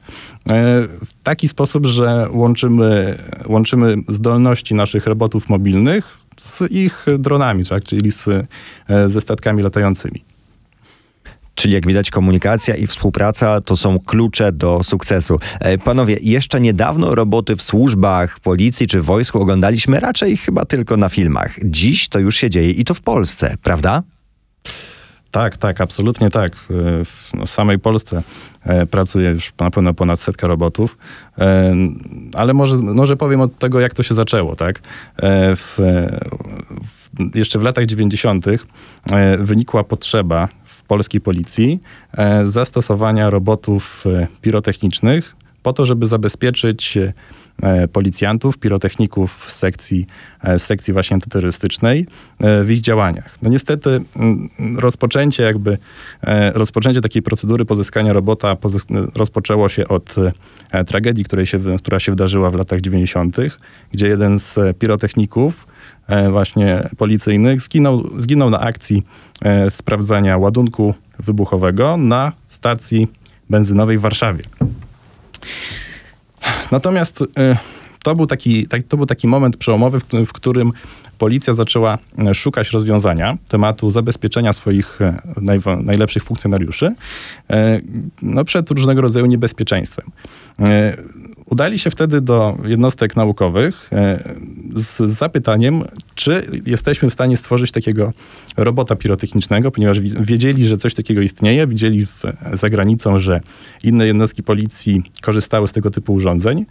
w 1.04 1.22
taki 1.22 1.48
sposób, 1.48 1.86
że 1.86 2.28
łączymy, 2.30 3.18
łączymy 3.48 3.96
zdolności 4.08 4.74
naszych 4.74 5.06
robotów 5.06 5.48
mobilnych 5.48 6.23
z 6.38 6.72
ich 6.72 7.06
dronami, 7.18 7.64
tak? 7.64 7.84
czyli 7.84 8.12
z, 8.12 8.28
e, 8.28 9.08
ze 9.08 9.20
statkami 9.20 9.62
latającymi. 9.62 10.24
Czyli 11.54 11.74
jak 11.74 11.86
widać, 11.86 12.10
komunikacja 12.10 12.74
i 12.74 12.86
współpraca 12.86 13.60
to 13.60 13.76
są 13.76 13.98
klucze 13.98 14.52
do 14.52 14.82
sukcesu. 14.82 15.38
E, 15.60 15.78
panowie, 15.78 16.18
jeszcze 16.22 16.60
niedawno 16.60 17.14
roboty 17.14 17.56
w 17.56 17.62
służbach, 17.62 18.40
policji 18.40 18.86
czy 18.86 19.00
wojsku 19.00 19.40
oglądaliśmy 19.40 20.00
raczej 20.00 20.36
chyba 20.36 20.64
tylko 20.64 20.96
na 20.96 21.08
filmach. 21.08 21.56
Dziś 21.64 22.08
to 22.08 22.18
już 22.18 22.36
się 22.36 22.50
dzieje 22.50 22.70
i 22.70 22.84
to 22.84 22.94
w 22.94 23.00
Polsce, 23.00 23.56
prawda? 23.62 24.02
Tak, 25.30 25.56
tak, 25.56 25.80
absolutnie 25.80 26.30
tak. 26.30 26.56
W 26.56 27.30
no, 27.34 27.46
samej 27.46 27.78
Polsce 27.78 28.18
e, 28.18 28.22
pracuje 28.90 29.30
już 29.30 29.52
na 29.60 29.70
pewno 29.70 29.94
ponad 29.94 30.20
setka 30.20 30.46
robotów, 30.46 30.98
e, 31.38 31.74
ale 32.34 32.54
może, 32.54 32.76
może 32.76 33.16
powiem 33.16 33.40
od 33.40 33.58
tego, 33.58 33.80
jak 33.80 33.94
to 33.94 34.02
się 34.02 34.14
zaczęło. 34.14 34.56
Tak? 34.56 34.78
E, 35.16 35.56
w, 35.56 35.78
w, 36.84 37.36
jeszcze 37.36 37.58
w 37.58 37.62
latach 37.62 37.86
90. 37.86 38.46
wynikła 39.38 39.84
potrzeba 39.84 40.48
w 40.64 40.82
polskiej 40.82 41.20
policji 41.20 41.80
zastosowania 42.44 43.30
robotów 43.30 44.04
pirotechnicznych 44.40 45.36
po 45.62 45.72
to, 45.72 45.86
żeby 45.86 46.06
zabezpieczyć 46.06 46.98
E, 46.98 47.12
policjantów, 47.92 48.58
pirotechników 48.58 49.46
z 49.48 49.56
sekcji, 49.56 50.06
z 50.42 50.48
e, 50.48 50.58
sekcji 50.58 50.92
właśnie 50.92 51.14
antyterrorystycznej 51.14 52.06
e, 52.40 52.64
w 52.64 52.70
ich 52.70 52.80
działaniach. 52.80 53.34
No 53.42 53.50
niestety 53.50 54.00
rozpoczęcie 54.76 55.42
jakby, 55.42 55.78
rozpoczęcie 56.54 57.00
takiej 57.00 57.22
procedury 57.22 57.64
pozyskania 57.64 58.12
robota 58.12 58.56
rozpoczęło 59.14 59.68
się 59.68 59.88
od 59.88 60.14
tragedii, 60.86 61.24
której 61.24 61.46
się, 61.46 61.60
która 61.78 62.00
się 62.00 62.12
wydarzyła 62.12 62.50
w 62.50 62.54
latach 62.54 62.80
90., 62.80 63.36
gdzie 63.92 64.06
jeden 64.06 64.38
z 64.38 64.78
pirotechników 64.78 65.66
właśnie 66.30 66.88
policyjnych 66.96 67.60
zginął, 67.60 68.10
zginął 68.18 68.50
na 68.50 68.60
akcji 68.60 69.02
sprawdzania 69.70 70.38
ładunku 70.38 70.94
wybuchowego 71.18 71.96
na 71.96 72.32
stacji 72.48 73.08
benzynowej 73.50 73.98
w 73.98 74.00
Warszawie. 74.00 74.44
Natomiast 76.72 77.20
y, 77.20 77.26
to 78.02 78.14
był 78.14 78.26
taki, 78.26 78.66
to 78.88 78.96
był 78.96 79.06
taki 79.06 79.28
moment 79.28 79.56
przełomowy, 79.56 80.00
w 80.26 80.32
którym 80.32 80.72
policja 81.18 81.52
zaczęła 81.52 81.98
e, 82.18 82.34
szukać 82.34 82.70
rozwiązania 82.70 83.38
tematu 83.48 83.90
zabezpieczenia 83.90 84.52
swoich 84.52 85.02
e, 85.02 85.22
naj, 85.40 85.60
najlepszych 85.82 86.24
funkcjonariuszy 86.24 86.94
e, 87.50 87.80
no, 88.22 88.44
przed 88.44 88.70
różnego 88.70 89.00
rodzaju 89.00 89.26
niebezpieczeństwem. 89.26 90.10
Udali 91.50 91.78
się 91.78 91.90
wtedy 91.90 92.20
do 92.20 92.58
jednostek 92.64 93.16
naukowych 93.16 93.90
z 94.74 94.96
zapytaniem, 94.96 95.82
czy 96.14 96.46
jesteśmy 96.66 97.10
w 97.10 97.12
stanie 97.12 97.36
stworzyć 97.36 97.72
takiego 97.72 98.12
robota 98.56 98.96
pirotechnicznego, 98.96 99.70
ponieważ 99.70 100.00
wiedzieli, 100.00 100.66
że 100.66 100.76
coś 100.76 100.94
takiego 100.94 101.20
istnieje, 101.20 101.66
widzieli 101.66 102.06
w, 102.06 102.22
za 102.52 102.70
granicą, 102.70 103.18
że 103.18 103.40
inne 103.82 104.06
jednostki 104.06 104.42
policji 104.42 105.02
korzystały 105.22 105.68
z 105.68 105.72
tego 105.72 105.90
typu 105.90 106.14
urządzeń. 106.14 106.66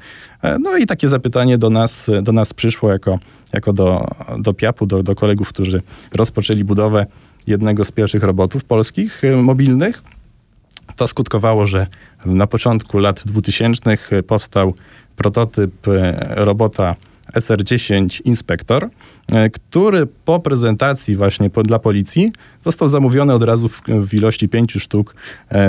No 0.60 0.78
i 0.78 0.86
takie 0.86 1.10
zapytanie 1.10 1.58
do 1.58 1.70
nas, 1.70 2.10
do 2.22 2.32
nas 2.32 2.54
przyszło 2.54 2.92
jako 2.92 3.20
jako 3.54 3.74
do, 3.74 4.08
do 4.40 4.54
PIAP-u, 4.54 4.86
do, 4.86 5.04
do 5.04 5.16
kolegów, 5.16 5.50
którzy 5.50 5.82
rozpoczęli 6.16 6.64
budowę 6.64 7.06
jednego 7.48 7.86
z 7.86 7.92
pierwszych 7.92 8.24
robotów 8.24 8.64
polskich 8.64 9.24
y, 9.24 9.38
mobilnych. 9.38 10.04
To 10.96 11.08
skutkowało, 11.08 11.66
że 11.66 11.88
na 12.26 12.48
początku 12.48 13.00
lat 13.00 13.24
2000 13.26 13.98
powstał 14.28 14.74
prototyp 15.16 15.88
y, 15.88 16.14
robota 16.30 16.96
SR10 17.34 18.22
Inspektor, 18.26 18.84
y, 18.86 19.50
który 19.50 20.06
po 20.26 20.40
prezentacji 20.40 21.16
właśnie 21.16 21.50
dla 21.64 21.80
policji 21.80 22.32
został 22.66 22.88
zamówiony 22.88 23.34
od 23.34 23.44
razu 23.44 23.70
w, 23.70 23.82
w 24.08 24.14
ilości 24.14 24.50
pięciu 24.50 24.80
sztuk 24.80 25.16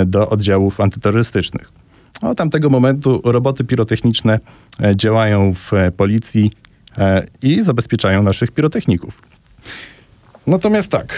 do 0.05 0.29
oddziałów 0.29 0.79
antyterrorystycznych. 0.79 1.71
Od 2.21 2.37
tamtego 2.37 2.69
momentu 2.69 3.21
roboty 3.23 3.63
pirotechniczne 3.63 4.39
działają 4.95 5.53
w 5.53 5.71
policji 5.97 6.51
E, 6.97 7.27
i 7.41 7.63
zabezpieczają 7.63 8.23
naszych 8.23 8.51
pirotechników. 8.51 9.21
Natomiast 10.47 10.91
tak, 10.91 11.17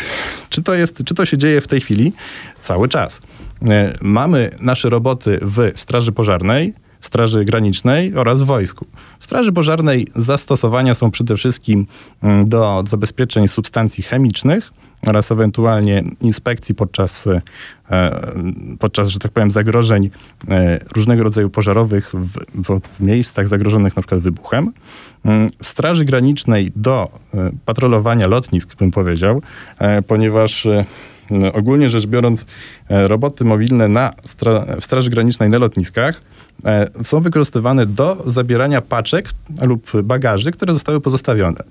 czy 0.49 0.63
to, 0.63 0.73
jest, 0.73 1.03
czy 1.03 1.15
to 1.15 1.25
się 1.25 1.37
dzieje 1.37 1.61
w 1.61 1.67
tej 1.67 1.81
chwili? 1.81 2.13
Cały 2.61 2.89
czas. 2.89 3.21
E, 3.69 3.93
mamy 4.01 4.49
nasze 4.61 4.89
roboty 4.89 5.39
w 5.41 5.71
Straży 5.75 6.11
Pożarnej, 6.11 6.73
Straży 7.01 7.45
Granicznej 7.45 8.15
oraz 8.15 8.41
w 8.41 8.45
wojsku. 8.45 8.85
W 9.19 9.25
Straży 9.25 9.51
Pożarnej 9.51 10.07
zastosowania 10.15 10.95
są 10.95 11.11
przede 11.11 11.37
wszystkim 11.37 11.87
mm, 12.23 12.49
do 12.49 12.83
zabezpieczeń 12.87 13.47
substancji 13.47 14.03
chemicznych 14.03 14.71
oraz 15.07 15.31
ewentualnie 15.31 16.03
inspekcji 16.21 16.75
podczas, 16.75 17.27
e, 17.27 17.41
podczas 18.79 19.09
że 19.09 19.19
tak 19.19 19.31
powiem, 19.31 19.51
zagrożeń 19.51 20.09
różnego 20.95 21.23
rodzaju 21.23 21.49
pożarowych 21.49 22.11
w, 22.13 22.37
w, 22.63 22.79
w 22.97 22.99
miejscach 22.99 23.47
zagrożonych 23.47 23.93
przykład 23.93 24.21
wybuchem. 24.21 24.73
Mm, 25.25 25.49
Straży 25.61 26.05
Granicznej 26.05 26.71
do 26.75 27.11
e, 27.33 27.49
patrolowania 27.65 28.27
lotnisk, 28.27 28.75
bym 28.75 28.91
powiedział, 28.91 29.41
e, 29.79 30.01
ponieważ 30.01 30.65
e, 30.65 30.85
Ogólnie 31.53 31.89
rzecz 31.89 32.05
biorąc, 32.05 32.45
roboty 32.89 33.45
mobilne 33.45 33.87
na 33.87 34.13
stra 34.23 34.65
w 34.81 34.83
Straży 34.83 35.09
Granicznej 35.09 35.49
na 35.49 35.57
lotniskach 35.57 36.21
są 37.03 37.21
wykorzystywane 37.21 37.85
do 37.85 38.23
zabierania 38.25 38.81
paczek 38.81 39.29
lub 39.61 39.91
bagaży, 40.03 40.51
które 40.51 40.73
zostały 40.73 41.01
pozostawione. 41.01 41.63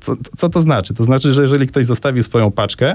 Co, 0.00 0.14
co, 0.36 0.48
to 0.48 0.62
znaczy? 0.62 0.94
To 0.94 1.04
znaczy, 1.04 1.32
że 1.32 1.42
jeżeli 1.42 1.66
ktoś 1.66 1.86
zostawi 1.86 2.22
swoją 2.22 2.50
paczkę, 2.50 2.94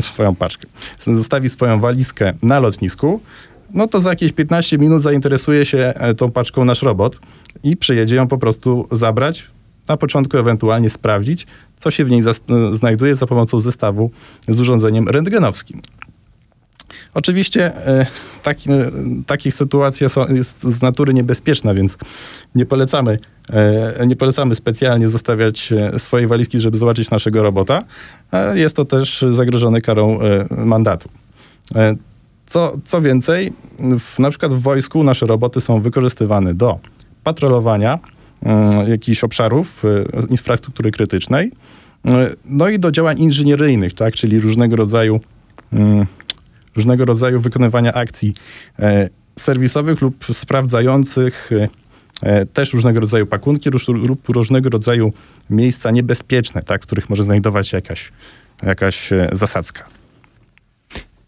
swoją 0.00 0.34
paczkę, 0.34 0.68
zostawi 0.98 1.48
swoją 1.48 1.80
walizkę 1.80 2.32
na 2.42 2.60
lotnisku, 2.60 3.20
no 3.74 3.86
to 3.86 4.00
za 4.00 4.10
jakieś 4.10 4.32
15 4.32 4.78
minut 4.78 5.02
zainteresuje 5.02 5.66
się 5.66 5.78
e, 5.78 6.14
tą 6.14 6.30
paczką 6.30 6.64
nasz 6.64 6.82
robot 6.82 7.20
i 7.62 7.76
przyjedzie 7.76 8.16
ją 8.16 8.28
po 8.28 8.38
prostu 8.38 8.86
zabrać, 8.90 9.46
na 9.88 9.96
początku 9.96 10.38
ewentualnie 10.38 10.90
sprawdzić, 10.90 11.46
co 11.78 11.90
się 11.90 12.04
w 12.04 12.10
niej 12.10 12.20
e, 12.20 12.76
znajduje 12.76 13.16
za 13.16 13.26
pomocą 13.26 13.60
zestawu 13.60 14.10
z 14.48 14.60
urządzeniem 14.60 15.08
rentgenowskim. 15.08 15.82
Oczywiście 17.14 17.86
e, 17.86 18.06
taki, 18.42 18.70
e, 18.70 18.90
takich 19.26 19.54
sytuacja 19.54 20.08
są, 20.08 20.26
jest 20.28 20.62
z 20.62 20.82
natury 20.82 21.14
niebezpieczna, 21.14 21.74
więc 21.74 21.98
nie 22.54 22.66
polecamy, 22.66 23.18
e, 23.52 24.06
nie 24.06 24.16
polecamy 24.16 24.54
specjalnie 24.54 25.08
zostawiać 25.08 25.72
swojej 25.98 26.26
walizki, 26.26 26.60
żeby 26.60 26.78
zobaczyć 26.78 27.10
naszego 27.10 27.42
robota. 27.42 27.82
Jest 28.54 28.76
to 28.76 28.84
też 28.84 29.24
zagrożone 29.30 29.80
karą 29.80 30.18
mandatu. 30.50 31.08
Co, 32.46 32.76
co 32.84 33.02
więcej, 33.02 33.52
w, 34.00 34.18
na 34.18 34.30
przykład 34.30 34.54
w 34.54 34.60
wojsku 34.60 35.04
nasze 35.04 35.26
roboty 35.26 35.60
są 35.60 35.80
wykorzystywane 35.80 36.54
do 36.54 36.78
patrolowania 37.24 37.98
jakichś 38.86 39.24
obszarów 39.24 39.82
infrastruktury 40.30 40.90
krytycznej, 40.90 41.52
no 42.44 42.68
i 42.68 42.78
do 42.78 42.90
działań 42.90 43.20
inżynieryjnych, 43.20 43.94
tak, 43.94 44.14
czyli 44.14 44.40
różnego 44.40 44.76
rodzaju, 44.76 45.20
różnego 46.76 47.04
rodzaju 47.04 47.40
wykonywania 47.40 47.92
akcji 47.92 48.34
serwisowych 49.38 50.00
lub 50.00 50.24
sprawdzających 50.32 51.50
też 52.52 52.72
różnego 52.72 53.00
rodzaju 53.00 53.26
pakunki 53.26 53.70
lub 53.86 54.28
różnego 54.28 54.70
rodzaju 54.70 55.12
miejsca 55.50 55.90
niebezpieczne, 55.90 56.62
tak, 56.62 56.82
w 56.82 56.86
których 56.86 57.10
może 57.10 57.24
znajdować 57.24 57.68
się 57.68 57.76
jakaś, 57.76 58.12
jakaś 58.62 59.10
zasadzka. 59.32 59.84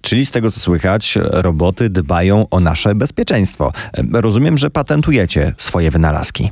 Czyli 0.01 0.27
z 0.27 0.31
tego 0.31 0.51
co 0.51 0.61
słychać, 0.61 1.19
roboty 1.23 1.91
dbają 1.91 2.49
o 2.49 2.61
nasze 2.61 2.95
bezpieczeństwo. 2.95 3.73
Rozumiem, 4.13 4.59
że 4.59 4.71
patentujecie 4.71 5.53
swoje 5.57 5.91
wynalazki. 5.91 6.51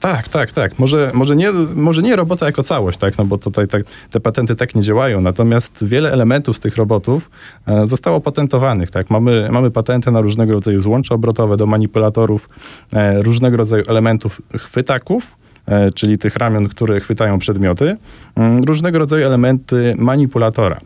Tak, 0.00 0.28
tak, 0.28 0.52
tak. 0.52 0.78
Może, 0.78 1.10
może, 1.14 1.36
nie, 1.36 1.50
może 1.74 2.02
nie 2.02 2.16
robota 2.16 2.46
jako 2.46 2.62
całość, 2.62 2.98
tak, 2.98 3.18
no 3.18 3.24
bo 3.24 3.38
tutaj 3.38 3.68
tak, 3.68 3.82
te 4.10 4.20
patenty 4.20 4.54
tak 4.56 4.74
nie 4.74 4.82
działają, 4.82 5.20
natomiast 5.20 5.84
wiele 5.84 6.12
elementów 6.12 6.56
z 6.56 6.60
tych 6.60 6.76
robotów 6.76 7.30
e, 7.66 7.86
zostało 7.86 8.20
patentowanych, 8.20 8.90
tak. 8.90 9.10
Mamy, 9.10 9.48
mamy 9.50 9.70
patenty 9.70 10.10
na 10.10 10.20
różnego 10.20 10.52
rodzaju 10.52 10.80
złącza 10.80 11.14
obrotowe 11.14 11.56
do 11.56 11.66
manipulatorów, 11.66 12.48
e, 12.92 13.22
różnego 13.22 13.56
rodzaju 13.56 13.84
elementów 13.88 14.42
chwytaków, 14.58 15.36
e, 15.66 15.90
czyli 15.90 16.18
tych 16.18 16.36
ramion, 16.36 16.68
które 16.68 17.00
chwytają 17.00 17.38
przedmioty, 17.38 17.96
mm, 18.36 18.64
różnego 18.64 18.98
rodzaju 18.98 19.26
elementy 19.26 19.94
manipulatora. 19.98 20.80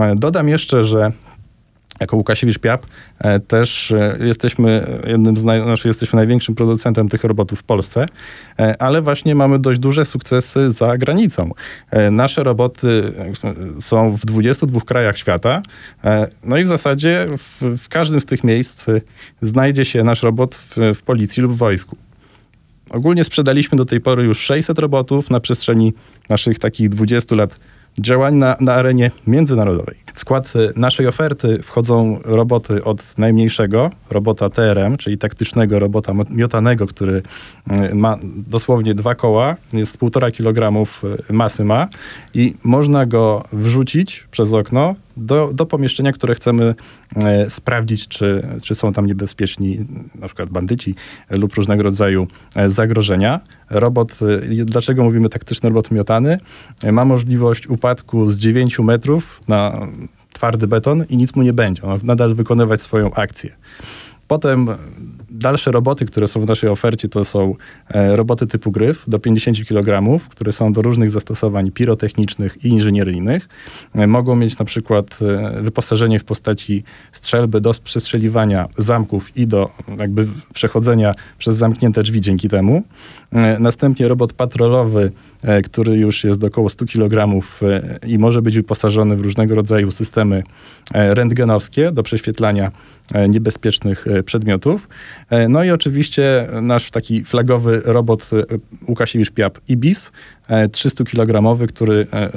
E, 0.00 0.16
dodam 0.16 0.48
jeszcze, 0.48 0.84
że 0.84 1.12
jako 2.02 2.16
Łukasiewicz 2.16 2.58
Piap 2.58 2.86
e, 3.18 3.40
też 3.40 3.92
e, 3.92 4.16
jesteśmy 4.20 4.86
jednym 5.06 5.36
z 5.36 5.44
naj, 5.44 5.62
znaczy 5.62 5.88
jesteśmy 5.88 6.16
największym 6.16 6.54
producentem 6.54 7.08
tych 7.08 7.24
robotów 7.24 7.60
w 7.60 7.62
Polsce, 7.62 8.06
ale 8.78 9.02
właśnie 9.02 9.34
mamy 9.34 9.58
dość 9.58 9.78
duże 9.78 10.04
sukcesy 10.04 10.72
za 10.72 10.98
granicą. 10.98 11.50
Nasze 12.10 12.42
roboty 12.42 13.12
są 13.80 14.16
w 14.16 14.26
22 14.26 14.80
krajach 14.80 15.18
świata, 15.18 15.62
no 16.44 16.56
i 16.58 16.64
w 16.64 16.66
zasadzie 16.66 17.26
w, 17.38 17.78
w 17.78 17.88
każdym 17.88 18.20
z 18.20 18.26
tych 18.26 18.44
miejsc 18.44 18.86
znajdzie 19.42 19.84
się 19.84 20.04
nasz 20.04 20.22
robot 20.22 20.54
w, 20.54 20.76
w 20.94 21.02
policji 21.02 21.42
lub 21.42 21.56
wojsku. 21.56 21.96
Ogólnie 22.90 23.24
sprzedaliśmy 23.24 23.78
do 23.78 23.84
tej 23.84 24.00
pory 24.00 24.24
już 24.24 24.38
600 24.38 24.78
robotów 24.78 25.30
na 25.30 25.40
przestrzeni 25.40 25.94
naszych 26.28 26.58
takich 26.58 26.88
20 26.88 27.36
lat 27.36 27.58
działań 27.98 28.34
na, 28.34 28.56
na 28.60 28.74
arenie 28.74 29.10
międzynarodowej. 29.26 29.96
W 30.14 30.20
skład 30.20 30.52
y, 30.56 30.72
naszej 30.76 31.06
oferty 31.06 31.62
wchodzą 31.62 32.18
roboty 32.24 32.84
od 32.84 33.18
najmniejszego, 33.18 33.90
robota 34.10 34.50
TRM, 34.50 34.96
czyli 34.96 35.18
taktycznego 35.18 35.78
robota 35.78 36.12
miotanego, 36.30 36.86
który 36.86 37.22
y, 37.90 37.94
ma 37.94 38.18
dosłownie 38.22 38.94
dwa 38.94 39.14
koła, 39.14 39.56
jest 39.72 39.98
półtora 39.98 40.30
kilogramów 40.30 41.02
y, 41.30 41.32
masy 41.32 41.64
ma 41.64 41.88
i 42.34 42.54
można 42.64 43.06
go 43.06 43.44
wrzucić 43.52 44.26
przez 44.30 44.52
okno 44.52 44.94
do, 45.16 45.50
do 45.54 45.66
pomieszczenia, 45.66 46.12
które 46.12 46.34
chcemy 46.34 46.74
e, 47.16 47.50
sprawdzić, 47.50 48.08
czy, 48.08 48.46
czy 48.62 48.74
są 48.74 48.92
tam 48.92 49.06
niebezpieczni 49.06 49.86
na 50.14 50.26
przykład 50.26 50.50
bandyci 50.50 50.94
lub 51.30 51.54
różnego 51.54 51.82
rodzaju 51.82 52.26
e, 52.56 52.70
zagrożenia. 52.70 53.40
Robot, 53.70 54.18
e, 54.60 54.64
dlaczego 54.64 55.04
mówimy 55.04 55.28
taktyczny 55.28 55.68
robot 55.68 55.90
miotany? 55.90 56.38
E, 56.82 56.92
ma 56.92 57.04
możliwość 57.04 57.66
upadku 57.66 58.30
z 58.30 58.38
9 58.38 58.78
metrów 58.78 59.40
na 59.48 59.86
twardy 60.32 60.66
beton 60.66 61.04
i 61.08 61.16
nic 61.16 61.36
mu 61.36 61.42
nie 61.42 61.52
będzie. 61.52 61.82
On 61.82 62.00
nadal 62.02 62.34
wykonywać 62.34 62.80
swoją 62.80 63.14
akcję. 63.14 63.56
Potem 64.28 64.68
dalsze 65.32 65.72
roboty, 65.72 66.06
które 66.06 66.28
są 66.28 66.40
w 66.40 66.46
naszej 66.46 66.70
ofercie, 66.70 67.08
to 67.08 67.24
są 67.24 67.54
e, 67.88 68.16
roboty 68.16 68.46
typu 68.46 68.70
gryf 68.70 69.04
do 69.08 69.18
50 69.18 69.64
kg, 69.68 70.18
które 70.28 70.52
są 70.52 70.72
do 70.72 70.82
różnych 70.82 71.10
zastosowań 71.10 71.70
pirotechnicznych 71.70 72.64
i 72.64 72.68
inżynieryjnych. 72.68 73.48
E, 73.94 74.06
mogą 74.06 74.36
mieć 74.36 74.58
na 74.58 74.64
przykład 74.64 75.18
e, 75.22 75.62
wyposażenie 75.62 76.18
w 76.18 76.24
postaci 76.24 76.84
strzelby 77.12 77.60
do 77.60 77.74
przestrzeliwania 77.84 78.68
zamków 78.78 79.36
i 79.36 79.46
do 79.46 79.70
jakby 79.98 80.28
przechodzenia 80.54 81.14
przez 81.38 81.56
zamknięte 81.56 82.02
drzwi 82.02 82.20
dzięki 82.20 82.48
temu. 82.48 82.82
Następnie 83.60 84.08
robot 84.08 84.32
patrolowy, 84.32 85.12
który 85.64 85.96
już 85.96 86.24
jest 86.24 86.40
do 86.40 86.46
około 86.46 86.68
100 86.68 86.86
kg 86.86 87.42
i 88.06 88.18
może 88.18 88.42
być 88.42 88.56
wyposażony 88.56 89.16
w 89.16 89.20
różnego 89.20 89.54
rodzaju 89.54 89.90
systemy 89.90 90.42
rentgenowskie 90.94 91.92
do 91.92 92.02
prześwietlania 92.02 92.70
niebezpiecznych 93.28 94.06
przedmiotów. 94.24 94.88
E, 95.30 95.48
no 95.48 95.64
i 95.64 95.70
oczywiście 95.70 96.48
nasz 96.62 96.90
taki 96.90 97.24
flagowy 97.24 97.82
robot 97.84 98.30
e, 98.32 98.58
Łukasiewicz 98.88 99.30
Piap 99.30 99.58
IBIS, 99.68 100.12
300 100.72 101.04
kg, 101.04 101.66
który 101.68 102.06
e, 102.12 102.30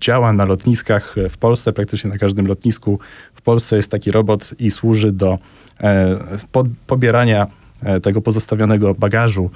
działa 0.00 0.32
na 0.32 0.44
lotniskach 0.44 1.14
w 1.30 1.38
Polsce, 1.38 1.72
praktycznie 1.72 2.10
na 2.10 2.18
każdym 2.18 2.46
lotnisku 2.46 2.98
w 3.34 3.42
Polsce 3.42 3.76
jest 3.76 3.90
taki 3.90 4.10
robot 4.10 4.54
i 4.58 4.70
służy 4.70 5.12
do 5.12 5.38
pobierania 6.86 7.46
tego 8.02 8.20
pozostawionego 8.20 8.94
bagażu 8.94 9.50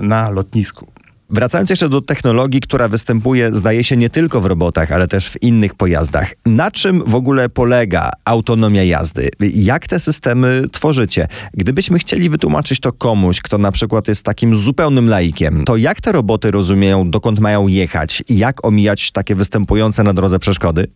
na 0.00 0.30
lotnisku. 0.30 0.86
Wracając 1.30 1.70
jeszcze 1.70 1.88
do 1.88 2.00
technologii, 2.00 2.60
która 2.60 2.88
występuje, 2.88 3.52
zdaje 3.52 3.84
się, 3.84 3.96
nie 3.96 4.10
tylko 4.10 4.40
w 4.40 4.46
robotach, 4.46 4.92
ale 4.92 5.08
też 5.08 5.28
w 5.28 5.42
innych 5.42 5.74
pojazdach. 5.74 6.34
Na 6.46 6.70
czym 6.70 7.02
w 7.06 7.14
ogóle 7.14 7.48
polega 7.48 8.10
autonomia 8.24 8.82
jazdy? 8.82 9.28
Jak 9.40 9.86
te 9.86 10.00
systemy 10.00 10.62
tworzycie? 10.72 11.28
Gdybyśmy 11.54 11.98
chcieli 11.98 12.30
wytłumaczyć 12.30 12.80
to 12.80 12.92
komuś, 12.92 13.40
kto 13.40 13.58
na 13.58 13.72
przykład 13.72 14.08
jest 14.08 14.22
takim 14.22 14.56
zupełnym 14.56 15.08
laikiem, 15.08 15.64
to 15.64 15.76
jak 15.76 16.00
te 16.00 16.12
roboty 16.12 16.50
rozumieją, 16.50 17.10
dokąd 17.10 17.40
mają 17.40 17.68
jechać? 17.68 18.22
Jak 18.28 18.66
omijać 18.66 19.10
takie 19.10 19.34
występujące 19.34 20.02
na 20.02 20.14
drodze 20.14 20.38
przeszkody? 20.38 20.86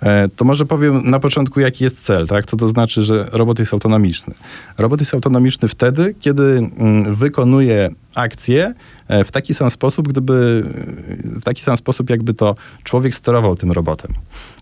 E, 0.00 0.28
to 0.28 0.44
może 0.44 0.66
powiem 0.66 1.10
na 1.10 1.20
początku, 1.20 1.60
jaki 1.60 1.84
jest 1.84 2.02
cel, 2.02 2.26
tak? 2.26 2.46
Co 2.46 2.56
to 2.56 2.68
znaczy, 2.68 3.02
że 3.02 3.28
robot 3.32 3.58
jest 3.58 3.72
autonomiczny? 3.72 4.34
Robot 4.78 5.00
jest 5.00 5.14
autonomiczny 5.14 5.68
wtedy, 5.68 6.14
kiedy 6.20 6.42
mm, 6.42 7.14
wykonuje 7.14 7.90
akcje 8.14 8.74
e, 9.08 9.24
w 9.24 9.32
taki 9.32 9.54
sam 9.54 9.70
sposób, 9.70 10.08
gdyby 10.08 10.64
w 11.24 11.44
taki 11.44 11.62
sam 11.62 11.76
sposób, 11.76 12.10
jakby 12.10 12.34
to 12.34 12.54
człowiek 12.84 13.14
sterował 13.14 13.54
tym 13.54 13.72
robotem. 13.72 14.12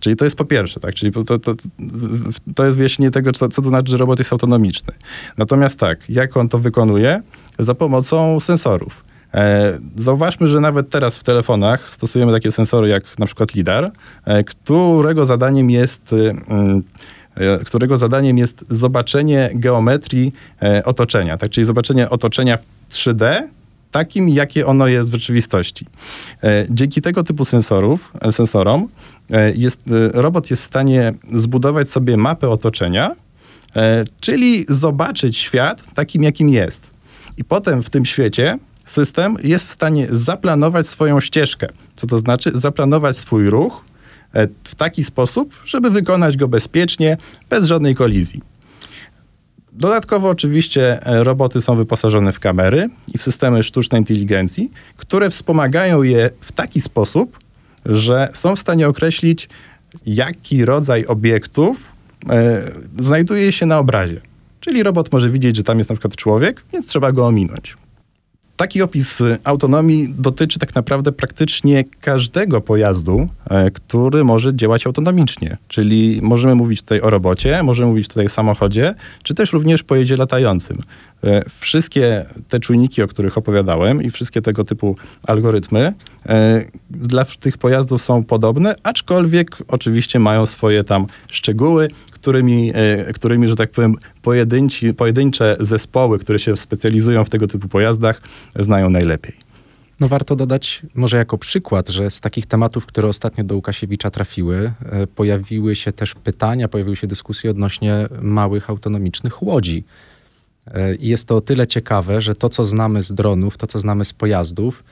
Czyli 0.00 0.16
to 0.16 0.24
jest 0.24 0.36
po 0.36 0.44
pierwsze, 0.44 0.80
tak? 0.80 0.94
Czyli 0.94 1.12
to, 1.12 1.38
to, 1.38 1.54
to 2.54 2.64
jest 2.64 2.76
wyjaśnienie 2.76 3.10
tego, 3.10 3.32
co, 3.32 3.48
co 3.48 3.62
to 3.62 3.68
znaczy, 3.68 3.90
że 3.92 3.98
robot 3.98 4.18
jest 4.18 4.32
autonomiczny. 4.32 4.94
Natomiast 5.38 5.78
tak, 5.78 6.10
jak 6.10 6.36
on 6.36 6.48
to 6.48 6.58
wykonuje? 6.58 7.22
Za 7.58 7.74
pomocą 7.74 8.40
sensorów. 8.40 9.11
E, 9.34 9.78
zauważmy, 9.96 10.48
że 10.48 10.60
nawet 10.60 10.90
teraz 10.90 11.16
w 11.16 11.22
telefonach 11.22 11.90
stosujemy 11.90 12.32
takie 12.32 12.52
sensory 12.52 12.88
jak 12.88 13.18
na 13.18 13.26
przykład 13.26 13.54
LIDAR, 13.54 13.90
e, 14.24 14.44
którego 14.44 15.26
zadaniem 15.26 15.70
jest 15.70 16.12
mm, 16.12 16.82
e, 17.34 17.58
którego 17.58 17.98
zadaniem 17.98 18.38
jest 18.38 18.64
zobaczenie 18.70 19.50
geometrii 19.54 20.32
otoczenia, 20.84 21.36
tak? 21.36 21.50
czyli 21.50 21.64
zobaczenie 21.64 22.10
otoczenia 22.10 22.56
w 22.56 22.64
3D, 22.90 23.42
takim, 23.90 24.28
jakie 24.28 24.66
ono 24.66 24.86
jest 24.86 25.10
w 25.10 25.12
rzeczywistości. 25.12 25.86
Dzięki 26.70 27.02
tego 27.02 27.22
typu 27.22 27.44
sensorów, 27.44 28.12
sensorom 28.30 28.88
jest, 29.54 29.80
robot 30.12 30.50
jest 30.50 30.62
w 30.62 30.64
stanie 30.64 31.12
zbudować 31.34 31.88
sobie 31.88 32.16
mapę 32.16 32.48
otoczenia, 32.48 33.16
czyli 34.20 34.66
zobaczyć 34.68 35.36
świat 35.36 35.94
takim, 35.94 36.22
jakim 36.22 36.48
jest. 36.48 36.90
I 37.36 37.44
potem 37.44 37.82
w 37.82 37.90
tym 37.90 38.04
świecie 38.04 38.58
system 38.86 39.36
jest 39.44 39.66
w 39.66 39.70
stanie 39.70 40.06
zaplanować 40.10 40.88
swoją 40.88 41.20
ścieżkę. 41.20 41.66
Co 41.94 42.06
to 42.06 42.18
znaczy? 42.18 42.50
Zaplanować 42.54 43.16
swój 43.16 43.50
ruch 43.50 43.84
e, 44.34 44.48
w 44.64 44.74
taki 44.74 45.04
sposób, 45.04 45.54
żeby 45.64 45.90
wykonać 45.90 46.36
go 46.36 46.48
bezpiecznie, 46.48 47.16
bez 47.50 47.66
żadnej 47.66 47.94
kolizji. 47.94 48.42
Dodatkowo 49.72 50.28
oczywiście 50.28 51.06
e, 51.06 51.24
roboty 51.24 51.62
są 51.62 51.76
wyposażone 51.76 52.32
w 52.32 52.40
kamery 52.40 52.88
i 53.14 53.18
w 53.18 53.22
systemy 53.22 53.62
sztucznej 53.62 54.00
inteligencji, 54.00 54.70
które 54.96 55.30
wspomagają 55.30 56.02
je 56.02 56.30
w 56.40 56.52
taki 56.52 56.80
sposób, 56.80 57.38
że 57.86 58.28
są 58.32 58.56
w 58.56 58.58
stanie 58.58 58.88
określić, 58.88 59.48
jaki 60.06 60.64
rodzaj 60.64 61.06
obiektów 61.06 61.76
e, 62.30 62.70
znajduje 63.00 63.52
się 63.52 63.66
na 63.66 63.78
obrazie. 63.78 64.20
Czyli 64.60 64.82
robot 64.82 65.12
może 65.12 65.30
widzieć, 65.30 65.56
że 65.56 65.62
tam 65.62 65.78
jest 65.78 65.90
na 65.90 65.96
przykład 65.96 66.16
człowiek, 66.16 66.64
więc 66.72 66.86
trzeba 66.86 67.12
go 67.12 67.26
ominąć. 67.26 67.76
Taki 68.56 68.82
opis 68.82 69.22
autonomii 69.44 70.08
dotyczy 70.18 70.58
tak 70.58 70.74
naprawdę 70.74 71.12
praktycznie 71.12 71.84
każdego 72.00 72.60
pojazdu, 72.60 73.28
e, 73.50 73.70
który 73.70 74.24
może 74.24 74.56
działać 74.56 74.86
autonomicznie. 74.86 75.56
Czyli 75.68 76.20
możemy 76.22 76.54
mówić 76.54 76.80
tutaj 76.80 77.00
o 77.00 77.10
robocie, 77.10 77.62
możemy 77.62 77.88
mówić 77.90 78.08
tutaj 78.08 78.26
o 78.26 78.28
samochodzie, 78.28 78.94
czy 79.22 79.34
też 79.34 79.52
również 79.52 79.82
pojedzie 79.82 80.16
latającym. 80.16 80.78
E, 81.24 81.42
wszystkie 81.58 82.26
te 82.48 82.60
czujniki, 82.60 83.02
o 83.02 83.08
których 83.08 83.38
opowiadałem 83.38 84.02
i 84.02 84.10
wszystkie 84.10 84.42
tego 84.42 84.64
typu 84.64 84.96
algorytmy 85.22 85.94
e, 86.26 86.64
dla 86.90 87.24
tych 87.24 87.58
pojazdów 87.58 88.02
są 88.02 88.24
podobne, 88.24 88.74
aczkolwiek 88.82 89.58
oczywiście 89.68 90.18
mają 90.18 90.46
swoje 90.46 90.84
tam 90.84 91.06
szczegóły, 91.30 91.88
którymi, 92.10 92.72
e, 92.74 93.12
którymi 93.12 93.48
że 93.48 93.56
tak 93.56 93.70
powiem, 93.70 93.96
pojedynci, 94.22 94.94
pojedyncze 94.94 95.56
zespoły, 95.60 96.18
które 96.18 96.38
się 96.38 96.56
specjalizują 96.56 97.24
w 97.24 97.30
tego 97.30 97.46
typu 97.46 97.68
pojazdach, 97.68 98.20
znają 98.56 98.90
najlepiej. 98.90 99.34
No 100.00 100.08
warto 100.08 100.36
dodać 100.36 100.82
może 100.94 101.16
jako 101.16 101.38
przykład, 101.38 101.88
że 101.88 102.10
z 102.10 102.20
takich 102.20 102.46
tematów, 102.46 102.86
które 102.86 103.08
ostatnio 103.08 103.44
do 103.44 103.54
Łukasiewicza 103.54 104.10
trafiły, 104.10 104.72
pojawiły 105.14 105.76
się 105.76 105.92
też 105.92 106.14
pytania, 106.14 106.68
pojawiły 106.68 106.96
się 106.96 107.06
dyskusje 107.06 107.50
odnośnie 107.50 108.08
małych 108.22 108.70
autonomicznych 108.70 109.42
łodzi. 109.42 109.84
I 110.98 111.08
jest 111.08 111.28
to 111.28 111.36
o 111.36 111.40
tyle 111.40 111.66
ciekawe, 111.66 112.20
że 112.20 112.34
to, 112.34 112.48
co 112.48 112.64
znamy 112.64 113.02
z 113.02 113.12
dronów, 113.12 113.56
to, 113.56 113.66
co 113.66 113.80
znamy 113.80 114.04
z 114.04 114.12
pojazdów, 114.12 114.84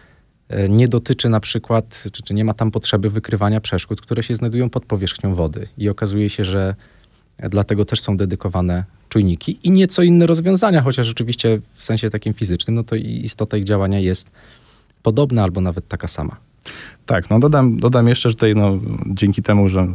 e, 0.48 0.68
nie 0.68 0.88
dotyczy 0.88 1.28
na 1.28 1.40
przykład, 1.40 2.04
czy, 2.12 2.22
czy 2.22 2.34
nie 2.34 2.44
ma 2.44 2.54
tam 2.54 2.70
potrzeby 2.70 3.10
wykrywania 3.10 3.60
przeszkód, 3.60 4.00
które 4.00 4.22
się 4.22 4.36
znajdują 4.36 4.70
pod 4.70 4.86
powierzchnią 4.86 5.34
wody. 5.34 5.68
I 5.78 5.88
okazuje 5.88 6.30
się, 6.30 6.44
że 6.44 6.74
dlatego 7.38 7.84
też 7.84 8.00
są 8.00 8.16
dedykowane 8.16 8.84
czujniki 9.08 9.58
i 9.62 9.70
nieco 9.70 10.02
inne 10.02 10.26
rozwiązania, 10.26 10.82
chociaż 10.82 11.10
oczywiście 11.10 11.60
w 11.74 11.84
sensie 11.84 12.10
takim 12.10 12.34
fizycznym, 12.34 12.74
no 12.74 12.84
to 12.84 12.96
istota 12.96 13.56
ich 13.56 13.64
działania 13.64 13.98
jest 13.98 14.30
podobna 15.02 15.42
albo 15.42 15.60
nawet 15.60 15.88
taka 15.88 16.08
sama. 16.08 16.36
Tak, 17.10 17.30
no 17.30 17.40
dodam, 17.40 17.76
dodam 17.76 18.08
jeszcze, 18.08 18.28
że 18.28 18.34
tutaj 18.34 18.54
no, 18.54 18.78
dzięki 19.06 19.42
temu, 19.42 19.68
że 19.68 19.86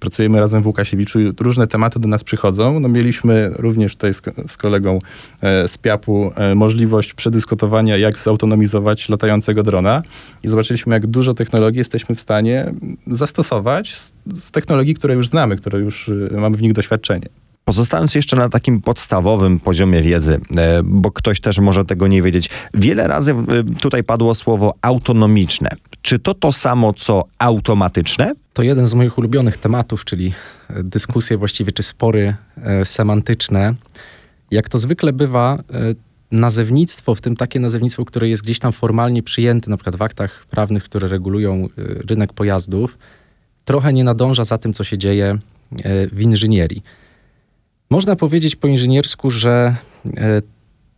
pracujemy 0.00 0.40
razem 0.40 0.62
w 0.62 0.66
Łukasiewiczu, 0.66 1.18
różne 1.40 1.66
tematy 1.66 2.00
do 2.00 2.08
nas 2.08 2.24
przychodzą. 2.24 2.80
No, 2.80 2.88
mieliśmy 2.88 3.50
również 3.56 3.92
tutaj 3.92 4.14
z, 4.14 4.22
z 4.46 4.56
kolegą 4.56 4.98
e, 5.42 5.68
z 5.68 5.78
PIAP-u 5.78 6.30
e, 6.36 6.54
możliwość 6.54 7.14
przedyskutowania, 7.14 7.96
jak 7.96 8.18
zautonomizować 8.18 9.08
latającego 9.08 9.62
drona 9.62 10.02
i 10.42 10.48
zobaczyliśmy, 10.48 10.94
jak 10.94 11.06
dużo 11.06 11.34
technologii 11.34 11.78
jesteśmy 11.78 12.14
w 12.14 12.20
stanie 12.20 12.74
zastosować 13.06 13.94
z, 13.94 14.12
z 14.34 14.50
technologii, 14.50 14.94
które 14.94 15.14
już 15.14 15.28
znamy, 15.28 15.56
które 15.56 15.78
już 15.78 16.10
e, 16.32 16.36
mamy 16.36 16.56
w 16.56 16.62
nich 16.62 16.72
doświadczenie. 16.72 17.26
Pozostając 17.64 18.14
jeszcze 18.14 18.36
na 18.36 18.48
takim 18.48 18.80
podstawowym 18.80 19.60
poziomie 19.60 20.02
wiedzy, 20.02 20.40
e, 20.56 20.82
bo 20.84 21.10
ktoś 21.10 21.40
też 21.40 21.58
może 21.58 21.84
tego 21.84 22.06
nie 22.06 22.22
wiedzieć, 22.22 22.50
wiele 22.74 23.08
razy 23.08 23.34
tutaj 23.80 24.04
padło 24.04 24.34
słowo 24.34 24.74
autonomiczne. 24.82 25.68
Czy 26.04 26.18
to 26.18 26.34
to 26.34 26.52
samo 26.52 26.92
co 26.92 27.24
automatyczne? 27.38 28.32
To 28.52 28.62
jeden 28.62 28.86
z 28.86 28.94
moich 28.94 29.18
ulubionych 29.18 29.56
tematów, 29.56 30.04
czyli 30.04 30.32
e, 30.70 30.82
dyskusje 30.82 31.38
właściwie 31.38 31.72
czy 31.72 31.82
spory 31.82 32.34
semantyczne. 32.84 33.74
Jak 34.50 34.68
to 34.68 34.78
zwykle 34.78 35.12
bywa, 35.12 35.58
nazewnictwo, 36.30 37.14
w 37.14 37.20
tym 37.20 37.36
takie 37.36 37.60
nazewnictwo, 37.60 38.04
które 38.04 38.28
jest 38.28 38.42
gdzieś 38.42 38.58
tam 38.58 38.72
formalnie 38.72 39.22
przyjęte, 39.22 39.70
na 39.70 39.76
przykład 39.76 39.96
w 39.96 40.02
aktach 40.02 40.46
prawnych, 40.50 40.84
które 40.84 41.08
regulują 41.08 41.68
rynek 42.10 42.32
pojazdów, 42.32 42.98
trochę 43.64 43.92
nie 43.92 44.04
nadąża 44.04 44.44
za 44.44 44.58
tym, 44.58 44.72
co 44.72 44.84
się 44.84 44.98
dzieje 44.98 45.38
w 46.12 46.20
inżynierii. 46.20 46.82
Można 47.90 48.16
powiedzieć 48.16 48.56
po 48.56 48.68
inżyniersku, 48.68 49.30
że 49.30 49.76
e, 50.16 50.42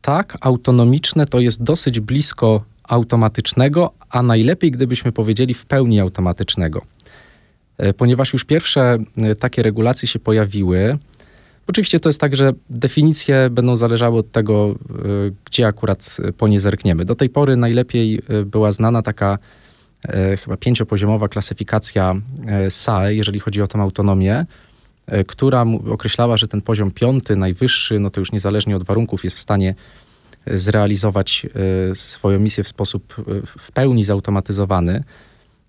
tak, 0.03 0.39
autonomiczne 0.41 1.27
to 1.27 1.41
jest 1.41 1.63
dosyć 1.63 2.01
blisko 2.01 2.65
automatycznego, 2.89 3.93
a 4.11 4.23
najlepiej 4.23 4.71
gdybyśmy 4.71 5.13
powiedzieli 5.13 5.55
w 5.55 5.67
pełni 5.67 6.01
automatycznego. 6.01 6.83
E, 7.79 7.93
ponieważ 7.93 8.33
już 8.33 8.45
pierwsze 8.45 8.99
e, 9.17 9.35
takie 9.37 9.63
regulacje 9.63 10.09
się 10.09 10.19
pojawiły, 10.19 10.99
Oczywiście 11.69 12.01
to 12.01 12.09
jest 12.09 12.21
tak, 12.21 12.37
że 12.37 12.53
definicje 12.71 13.51
będą 13.51 13.77
zależały 13.77 14.19
od 14.19 14.33
tego, 14.33 14.75
gdzie 15.45 15.67
akurat 15.67 16.17
po 16.39 16.49
nie 16.49 16.61
zerkniemy. 16.61 17.05
Do 17.05 17.15
tej 17.15 17.29
pory 17.29 17.57
najlepiej 17.57 18.23
była 18.45 18.73
znana 18.73 19.03
taka 19.03 19.39
chyba 20.45 20.57
pięciopoziomowa 20.57 21.29
klasyfikacja 21.29 22.15
SAE, 22.69 23.15
jeżeli 23.15 23.41
chodzi 23.41 23.63
o 23.63 23.67
tę 23.67 23.79
autonomię, 23.79 24.47
E, 25.07 25.25
która 25.25 25.65
określała, 25.91 26.37
że 26.37 26.49
ten 26.49 26.61
poziom 26.61 26.91
piąty, 26.91 27.37
najwyższy, 27.37 27.99
no 27.99 28.11
to 28.11 28.21
już 28.21 28.33
niezależnie 28.33 28.77
od 28.77 28.85
warunków 28.85 29.25
jest 29.25 29.37
w 29.37 29.41
stanie 29.41 29.71
e, 29.71 29.75
zrealizować 30.55 31.47
e, 31.91 31.95
swoją 31.95 32.39
misję 32.39 32.65
w 32.65 32.69
sposób 32.69 33.15
w 33.47 33.73
pełni 33.73 34.05
zautomatyzowany. 34.05 35.05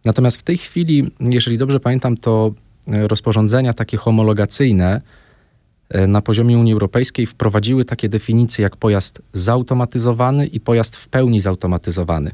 Natomiast 0.05 0.37
w 0.37 0.43
tej 0.43 0.57
chwili, 0.57 1.11
jeżeli 1.19 1.57
dobrze 1.57 1.79
pamiętam, 1.79 2.17
to 2.17 2.51
rozporządzenia 2.87 3.73
takie 3.73 3.97
homologacyjne 3.97 5.01
na 6.07 6.21
poziomie 6.21 6.57
Unii 6.57 6.73
Europejskiej 6.73 7.25
wprowadziły 7.25 7.85
takie 7.85 8.09
definicje 8.09 8.63
jak 8.63 8.77
pojazd 8.77 9.21
zautomatyzowany 9.33 10.47
i 10.47 10.59
pojazd 10.59 10.95
w 10.95 11.07
pełni 11.07 11.41
zautomatyzowany. 11.41 12.31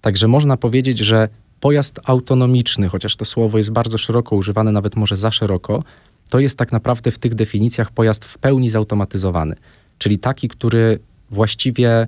Także 0.00 0.28
można 0.28 0.56
powiedzieć, 0.56 0.98
że 0.98 1.28
pojazd 1.60 2.00
autonomiczny, 2.04 2.88
chociaż 2.88 3.16
to 3.16 3.24
słowo 3.24 3.58
jest 3.58 3.70
bardzo 3.70 3.98
szeroko 3.98 4.36
używane, 4.36 4.72
nawet 4.72 4.96
może 4.96 5.16
za 5.16 5.30
szeroko, 5.30 5.82
to 6.30 6.40
jest 6.40 6.58
tak 6.58 6.72
naprawdę 6.72 7.10
w 7.10 7.18
tych 7.18 7.34
definicjach 7.34 7.90
pojazd 7.90 8.24
w 8.24 8.38
pełni 8.38 8.68
zautomatyzowany, 8.68 9.56
czyli 9.98 10.18
taki, 10.18 10.48
który 10.48 10.98
właściwie 11.30 12.06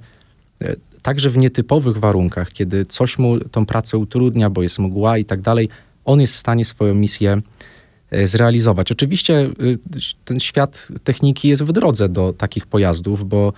e, 0.63 0.77
także 1.03 1.31
w 1.31 1.37
nietypowych 1.37 1.97
warunkach, 1.97 2.53
kiedy 2.53 2.85
coś 2.87 3.19
mu 3.19 3.41
tą 3.41 3.67
pracę 3.67 3.99
utrudnia, 3.99 4.51
bo 4.51 4.63
jest 4.63 4.79
mgła 4.79 5.19
i 5.19 5.25
tak 5.25 5.41
dalej, 5.41 5.69
on 6.05 6.21
jest 6.21 6.33
w 6.33 6.37
stanie 6.37 6.65
swoją 6.65 6.95
misję 6.95 7.43
e, 8.11 8.27
zrealizować. 8.27 8.93
Oczywiście 8.93 9.35
e, 9.35 9.51
ten 10.25 10.41
świat 10.41 10.89
techniki 11.05 11.49
jest 11.49 11.63
w 11.63 11.73
drodze 11.73 12.09
do 12.09 12.33
takich 12.33 12.67
pojazdów, 12.67 13.29
bo 13.29 13.53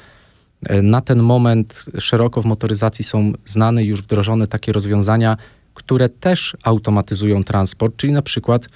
na 0.82 1.00
ten 1.00 1.22
moment 1.22 1.84
szeroko 1.98 2.42
w 2.42 2.44
motoryzacji 2.44 3.04
są 3.04 3.32
znane 3.44 3.84
już 3.84 4.02
wdrożone 4.02 4.46
takie 4.46 4.72
rozwiązania, 4.72 5.36
które 5.74 6.08
też 6.08 6.56
automatyzują 6.64 7.44
transport, 7.44 7.96
czyli 7.96 8.12
na 8.12 8.22
przykład 8.22 8.66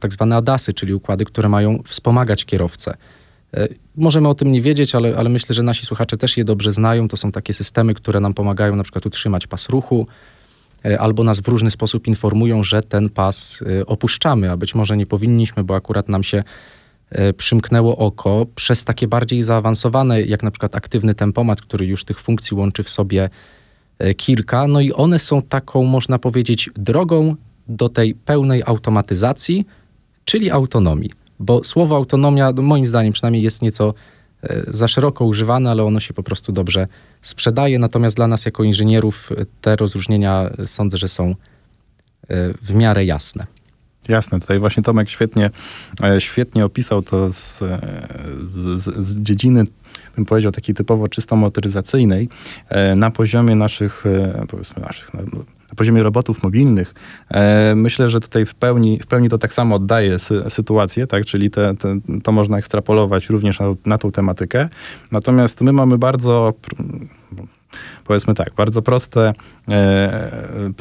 tak 0.00 0.12
zwane 0.12 0.36
ADASy, 0.36 0.72
czyli 0.72 0.94
układy, 0.94 1.24
które 1.24 1.48
mają 1.48 1.82
wspomagać 1.86 2.44
kierowcę. 2.44 2.96
E, 3.54 3.68
możemy 3.96 4.28
o 4.28 4.34
tym 4.34 4.52
nie 4.52 4.62
wiedzieć, 4.62 4.94
ale, 4.94 5.16
ale 5.16 5.28
myślę, 5.28 5.54
że 5.54 5.62
nasi 5.62 5.86
słuchacze 5.86 6.16
też 6.16 6.36
je 6.36 6.44
dobrze 6.44 6.72
znają. 6.72 7.08
To 7.08 7.16
są 7.16 7.32
takie 7.32 7.52
systemy, 7.52 7.94
które 7.94 8.20
nam 8.20 8.34
pomagają 8.34 8.76
na 8.76 8.82
przykład 8.82 9.06
utrzymać 9.06 9.46
pas 9.46 9.68
ruchu, 9.68 10.06
e, 10.84 11.00
albo 11.00 11.24
nas 11.24 11.40
w 11.40 11.48
różny 11.48 11.70
sposób 11.70 12.06
informują, 12.06 12.62
że 12.62 12.82
ten 12.82 13.10
pas 13.10 13.64
opuszczamy, 13.86 14.50
a 14.50 14.56
być 14.56 14.74
może 14.74 14.96
nie 14.96 15.06
powinniśmy, 15.06 15.64
bo 15.64 15.74
akurat 15.74 16.08
nam 16.08 16.22
się 16.22 16.44
przymknęło 17.36 17.96
oko 17.96 18.46
przez 18.54 18.84
takie 18.84 19.08
bardziej 19.08 19.42
zaawansowane, 19.42 20.22
jak 20.22 20.42
na 20.42 20.50
przykład 20.50 20.76
aktywny 20.76 21.14
tempomat, 21.14 21.60
który 21.60 21.86
już 21.86 22.04
tych 22.04 22.20
funkcji 22.20 22.56
łączy 22.56 22.82
w 22.82 22.90
sobie 22.90 23.30
kilka. 24.16 24.66
No 24.66 24.80
i 24.80 24.92
one 24.92 25.18
są 25.18 25.42
taką, 25.42 25.84
można 25.84 26.18
powiedzieć, 26.18 26.70
drogą 26.76 27.36
do 27.68 27.88
tej 27.88 28.14
pełnej 28.14 28.62
automatyzacji, 28.66 29.66
czyli 30.24 30.50
autonomii. 30.50 31.23
Bo 31.40 31.64
słowo 31.64 31.96
autonomia, 31.96 32.52
no 32.52 32.62
moim 32.62 32.86
zdaniem 32.86 33.12
przynajmniej, 33.12 33.42
jest 33.42 33.62
nieco 33.62 33.94
e, 34.42 34.64
za 34.68 34.88
szeroko 34.88 35.24
używane, 35.24 35.70
ale 35.70 35.84
ono 35.84 36.00
się 36.00 36.14
po 36.14 36.22
prostu 36.22 36.52
dobrze 36.52 36.86
sprzedaje. 37.22 37.78
Natomiast 37.78 38.16
dla 38.16 38.26
nas, 38.26 38.44
jako 38.44 38.64
inżynierów, 38.64 39.30
te 39.60 39.76
rozróżnienia 39.76 40.50
e, 40.58 40.66
sądzę, 40.66 40.96
że 40.96 41.08
są 41.08 41.30
e, 41.30 41.34
w 42.62 42.74
miarę 42.74 43.04
jasne. 43.04 43.46
Jasne, 44.08 44.40
tutaj 44.40 44.58
właśnie 44.58 44.82
Tomek 44.82 45.10
świetnie, 45.10 45.50
świetnie 46.18 46.64
opisał 46.64 47.02
to 47.02 47.32
z, 47.32 47.58
z, 48.44 48.82
z 48.82 49.20
dziedziny, 49.20 49.64
bym 50.16 50.24
powiedział, 50.24 50.52
takiej 50.52 50.74
typowo 50.74 51.08
czysto 51.08 51.36
motoryzacyjnej, 51.36 52.28
na 52.96 53.10
poziomie 53.10 53.54
naszych, 53.56 54.04
powiedzmy, 54.48 54.82
naszych, 54.82 55.14
no, 55.14 55.20
na 55.74 55.76
poziomie 55.76 56.02
robotów 56.02 56.42
mobilnych, 56.42 56.94
e, 57.30 57.74
myślę, 57.74 58.08
że 58.08 58.20
tutaj 58.20 58.46
w 58.46 58.54
pełni, 58.54 58.98
w 59.00 59.06
pełni 59.06 59.28
to 59.28 59.38
tak 59.38 59.52
samo 59.52 59.74
oddaje 59.74 60.18
sy 60.18 60.44
sytuację, 60.48 61.06
tak? 61.06 61.24
czyli 61.24 61.50
te, 61.50 61.74
te, 61.76 61.98
to 62.22 62.32
można 62.32 62.58
ekstrapolować 62.58 63.30
również 63.30 63.60
na, 63.60 63.66
na 63.86 63.98
tą 63.98 64.12
tematykę. 64.12 64.68
Natomiast 65.12 65.60
my 65.60 65.72
mamy 65.72 65.98
bardzo 65.98 66.54
powiedzmy 68.04 68.34
tak, 68.34 68.54
bardzo 68.56 68.82
proste, 68.82 69.32
e, 69.70 70.72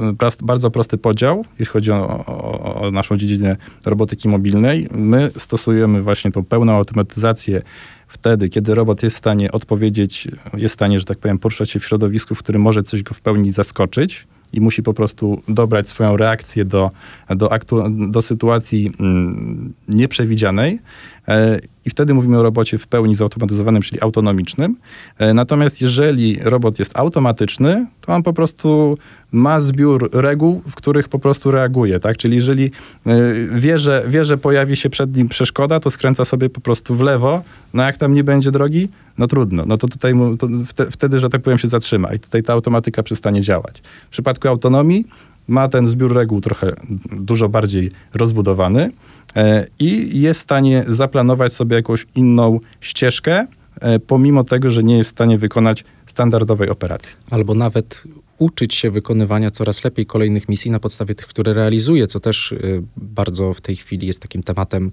bardzo 0.44 0.72
prosty 0.72 0.98
podział, 0.98 1.46
jeśli 1.60 1.74
chodzi 1.74 1.92
o, 1.92 2.26
o, 2.26 2.82
o 2.82 2.92
naszą 2.92 3.18
dziedzinę 3.18 3.58
robotyki 3.86 4.30
mobilnej. 4.30 4.88
My 4.92 5.32
stosujemy 5.38 6.02
właśnie 6.02 6.32
tą 6.32 6.44
pełną 6.44 6.74
automatyzację 6.74 7.62
wtedy, 8.08 8.50
kiedy 8.50 8.76
robot 8.76 9.04
jest 9.04 9.16
w 9.16 9.20
stanie 9.20 9.52
odpowiedzieć, 9.52 10.28
jest 10.54 10.74
w 10.74 10.78
stanie, 10.78 11.00
że 11.00 11.06
tak 11.06 11.18
powiem, 11.18 11.40
poruszać 11.40 11.72
się 11.72 11.80
w 11.80 11.86
środowisku, 11.86 12.36
w 12.36 12.40
którym 12.40 12.62
może 12.62 12.84
coś 12.84 13.04
go 13.04 13.14
w 13.14 13.22
pełni 13.22 13.52
zaskoczyć 13.52 14.28
i 14.54 14.62
musi 14.62 14.84
po 14.84 14.94
prostu 14.94 15.42
dobrać 15.48 15.89
swoją 15.89 16.18
reakcję 16.18 16.66
do, 16.66 16.89
do, 17.30 17.52
aktu, 17.52 17.84
do 17.89 18.22
sytuacji 18.22 18.92
mm, 19.00 19.74
nieprzewidzianej. 19.88 20.80
E, 21.28 21.60
I 21.86 21.89
wtedy 21.89 22.13
mówimy 22.13 22.39
o 22.39 22.44
robocie 22.44 22.78
w 22.78 22.88
pełni 22.88 23.16
zautomatyzowanym, 23.16 23.82
czyli 23.82 24.02
autonomicznym. 24.02 24.76
E, 25.18 25.34
natomiast 25.34 25.82
jeżeli 25.82 26.39
robot 26.44 26.80
jest 26.80 26.98
automatyczny, 26.98 27.88
to 28.02 28.13
on 28.13 28.24
po 28.24 28.34
prostu 28.34 28.98
ma 29.34 29.60
zbiór 29.60 30.10
reguł, 30.13 30.62
w 30.69 30.76
których 30.76 31.10
po 31.10 31.19
prostu 31.19 31.52
reaguje. 31.52 32.00
Tak? 32.00 32.17
Czyli 32.17 32.36
jeżeli 32.36 32.72
e, 33.06 33.34
wie 33.56 33.80
że, 33.80 34.06
wie, 34.08 34.26
że 34.26 34.38
pojawi 34.38 34.76
się 34.76 34.89
przed 34.89 35.15
nim 35.15 35.30
przeszkoda, 35.30 35.80
to 35.80 35.91
skręca 35.91 36.26
sobie 36.26 36.50
po 36.50 36.62
prostu 36.62 36.96
w 36.96 37.02
lewo. 37.02 37.41
No 37.74 37.84
jak 37.84 37.98
tam 37.98 38.13
nie 38.13 38.24
będzie 38.24 38.52
drogi, 38.52 38.89
no 39.17 39.28
trudno. 39.28 39.63
No 39.67 39.78
to 39.78 39.88
tutaj 39.88 40.13
to 40.38 40.48
wtedy, 40.91 41.19
że 41.19 41.30
tak 41.30 41.41
powiem, 41.41 41.60
się 41.60 41.67
zatrzyma 41.67 42.13
i 42.13 42.19
tutaj 42.19 42.43
ta 42.43 42.54
automatyka 42.54 43.04
przestanie 43.04 43.41
działać. 43.41 43.82
W 44.08 44.10
przypadku 44.10 44.48
autonomii 44.48 45.08
ma 45.48 45.67
ten 45.67 45.88
zbiór 45.88 46.13
reguł 46.13 46.41
trochę 46.41 46.74
dużo 47.12 47.50
bardziej 47.50 47.91
rozbudowany. 48.13 48.91
E, 49.36 49.67
i 49.80 50.22
jest 50.22 50.39
w 50.39 50.43
stanie 50.43 50.84
zaplanować 50.88 51.54
sobie 51.54 51.76
jakąś 51.76 52.06
inną 52.15 52.60
ścieżkę, 52.82 53.48
e, 53.82 54.00
pomimo 54.00 54.43
tego, 54.43 54.72
że 54.72 54.84
nie 54.84 54.98
jest 54.98 55.10
w 55.10 55.12
stanie 55.12 55.38
wykonać 55.38 55.84
standardowej 56.06 56.69
operacji. 56.69 57.15
Albo 57.30 57.54
nawet 57.54 58.04
uczyć 58.38 58.76
się 58.76 58.91
wykonywania 58.91 59.52
coraz 59.52 59.84
lepiej 59.84 60.06
kolejnych 60.06 60.50
misji 60.50 60.72
na 60.72 60.80
podstawie 60.80 61.15
tych, 61.15 61.28
które 61.28 61.54
realizuje, 61.54 62.08
co 62.08 62.19
też 62.19 62.54
e, 62.54 62.58
bardzo 62.98 63.54
w 63.54 63.62
tej 63.62 63.76
chwili 63.76 64.08
jest 64.08 64.22
takim 64.22 64.43
tematem, 64.43 64.91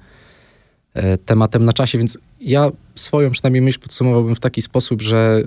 tematem 1.24 1.64
na 1.64 1.72
czasie. 1.72 1.98
Więc 1.98 2.18
ja 2.40 2.70
swoją 2.94 3.30
przynajmniej 3.30 3.62
myśl 3.62 3.80
podsumowałbym 3.80 4.34
w 4.34 4.40
taki 4.40 4.62
sposób, 4.62 5.02
że 5.02 5.42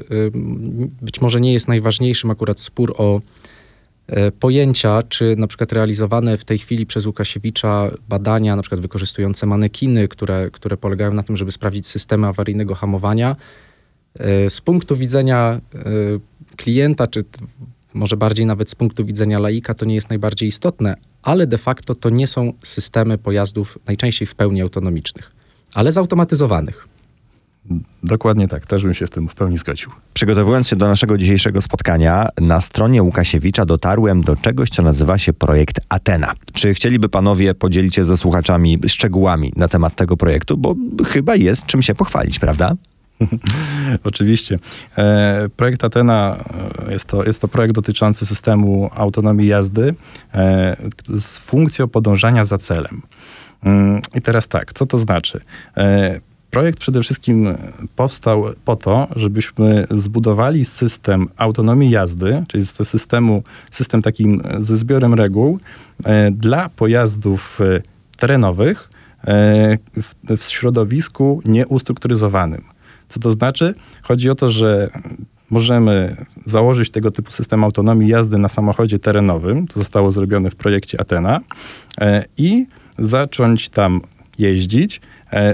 być 1.01 1.21
może 1.21 1.41
nie 1.41 1.53
jest 1.53 1.67
najważniejszym 1.67 2.31
akurat 2.31 2.59
spór 2.59 2.93
o 2.97 3.21
E, 4.07 4.31
pojęcia, 4.31 5.01
czy 5.09 5.35
na 5.37 5.47
przykład 5.47 5.71
realizowane 5.71 6.37
w 6.37 6.45
tej 6.45 6.57
chwili 6.57 6.85
przez 6.85 7.05
Łukasiewicza 7.05 7.91
badania, 8.09 8.55
na 8.55 8.61
przykład 8.61 8.81
wykorzystujące 8.81 9.45
manekiny, 9.45 10.07
które, 10.07 10.49
które 10.51 10.77
polegają 10.77 11.13
na 11.13 11.23
tym, 11.23 11.37
żeby 11.37 11.51
sprawdzić 11.51 11.87
systemy 11.87 12.27
awaryjnego 12.27 12.75
hamowania, 12.75 13.35
e, 14.19 14.49
z 14.49 14.61
punktu 14.61 14.95
widzenia 14.95 15.61
e, 15.75 15.79
klienta, 16.55 17.07
czy 17.07 17.23
może 17.95 18.17
bardziej 18.17 18.45
nawet 18.45 18.69
z 18.69 18.75
punktu 18.75 19.05
widzenia 19.05 19.39
laika, 19.39 19.73
to 19.73 19.85
nie 19.85 19.95
jest 19.95 20.09
najbardziej 20.09 20.49
istotne, 20.49 20.95
ale 21.23 21.47
de 21.47 21.57
facto 21.57 21.95
to 21.95 22.09
nie 22.09 22.27
są 22.27 22.53
systemy 22.63 23.17
pojazdów 23.17 23.77
najczęściej 23.87 24.27
w 24.27 24.35
pełni 24.35 24.61
autonomicznych, 24.61 25.31
ale 25.73 25.91
zautomatyzowanych. 25.91 26.87
Dokładnie 28.03 28.47
tak, 28.47 28.65
też 28.65 28.83
bym 28.83 28.93
się 28.93 29.07
z 29.07 29.09
tym 29.09 29.29
w 29.29 29.35
pełni 29.35 29.57
zgodził. 29.57 29.89
Przygotowując 30.13 30.67
się 30.67 30.75
do 30.75 30.87
naszego 30.87 31.17
dzisiejszego 31.17 31.61
spotkania, 31.61 32.29
na 32.41 32.61
stronie 32.61 33.03
Łukasiewicza 33.03 33.65
dotarłem 33.65 34.21
do 34.21 34.35
czegoś, 34.35 34.69
co 34.69 34.83
nazywa 34.83 35.17
się 35.17 35.33
projekt 35.33 35.79
Atena. 35.89 36.33
Czy 36.53 36.73
chcieliby 36.73 37.09
panowie 37.09 37.55
podzielić 37.55 37.95
się 37.95 38.05
ze 38.05 38.17
słuchaczami 38.17 38.79
szczegółami 38.87 39.53
na 39.55 39.67
temat 39.67 39.95
tego 39.95 40.17
projektu? 40.17 40.57
Bo 40.57 40.75
chyba 41.05 41.35
jest 41.35 41.65
czym 41.65 41.81
się 41.81 41.95
pochwalić, 41.95 42.39
prawda? 42.39 42.75
Oczywiście. 44.03 44.59
E, 44.97 45.49
projekt 45.57 45.83
Atena 45.83 46.37
e, 46.87 46.91
jest 46.91 47.05
to, 47.05 47.23
jest 47.23 47.41
to 47.41 47.47
projekt 47.47 47.75
dotyczący 47.75 48.25
systemu 48.25 48.89
autonomii 48.95 49.47
jazdy 49.47 49.95
e, 50.33 50.77
z 51.07 51.37
funkcją 51.37 51.87
podążania 51.87 52.45
za 52.45 52.57
celem. 52.57 53.01
Mm, 53.63 54.01
I 54.15 54.21
teraz 54.21 54.47
tak, 54.47 54.73
co 54.73 54.85
to 54.85 54.97
znaczy? 54.97 55.41
Projekt 56.51 56.79
przede 56.79 57.01
wszystkim 57.01 57.47
powstał 57.95 58.45
po 58.65 58.75
to, 58.75 59.07
żebyśmy 59.15 59.87
zbudowali 59.91 60.65
system 60.65 61.27
autonomii 61.37 61.89
jazdy, 61.89 62.43
czyli 62.47 62.65
systemu, 62.65 63.43
system 63.71 64.01
takim 64.01 64.41
ze 64.59 64.77
zbiorem 64.77 65.13
reguł 65.13 65.59
dla 66.31 66.69
pojazdów 66.69 67.59
terenowych 68.17 68.89
w 70.37 70.43
środowisku 70.43 71.41
nieustrukturyzowanym. 71.45 72.72
Co 73.13 73.19
to 73.19 73.31
znaczy? 73.31 73.73
Chodzi 74.03 74.29
o 74.29 74.35
to, 74.35 74.51
że 74.51 74.89
możemy 75.49 76.25
założyć 76.45 76.89
tego 76.89 77.11
typu 77.11 77.31
system 77.31 77.63
autonomii 77.63 78.09
jazdy 78.09 78.37
na 78.37 78.49
samochodzie 78.49 78.99
terenowym. 78.99 79.67
To 79.67 79.79
zostało 79.79 80.11
zrobione 80.11 80.49
w 80.49 80.55
projekcie 80.55 81.01
Atena 81.01 81.39
i 82.37 82.67
zacząć 82.97 83.69
tam 83.69 84.01
jeździć 84.37 85.01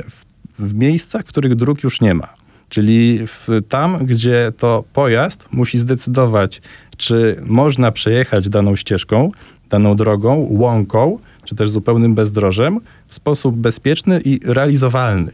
w 0.09 0.29
w 0.59 0.73
miejscach, 0.73 1.21
w 1.21 1.25
których 1.25 1.55
dróg 1.55 1.83
już 1.83 2.01
nie 2.01 2.13
ma. 2.13 2.27
Czyli 2.69 3.19
w, 3.27 3.47
tam, 3.69 4.05
gdzie 4.05 4.51
to 4.57 4.83
pojazd 4.93 5.47
musi 5.51 5.79
zdecydować, 5.79 6.61
czy 6.97 7.41
można 7.45 7.91
przejechać 7.91 8.49
daną 8.49 8.75
ścieżką, 8.75 9.31
daną 9.69 9.95
drogą, 9.95 10.47
łąką, 10.49 11.19
czy 11.43 11.55
też 11.55 11.69
zupełnym 11.69 12.15
bezdrożem 12.15 12.79
w 13.07 13.13
sposób 13.13 13.55
bezpieczny 13.55 14.21
i 14.25 14.39
realizowalny. 14.45 15.31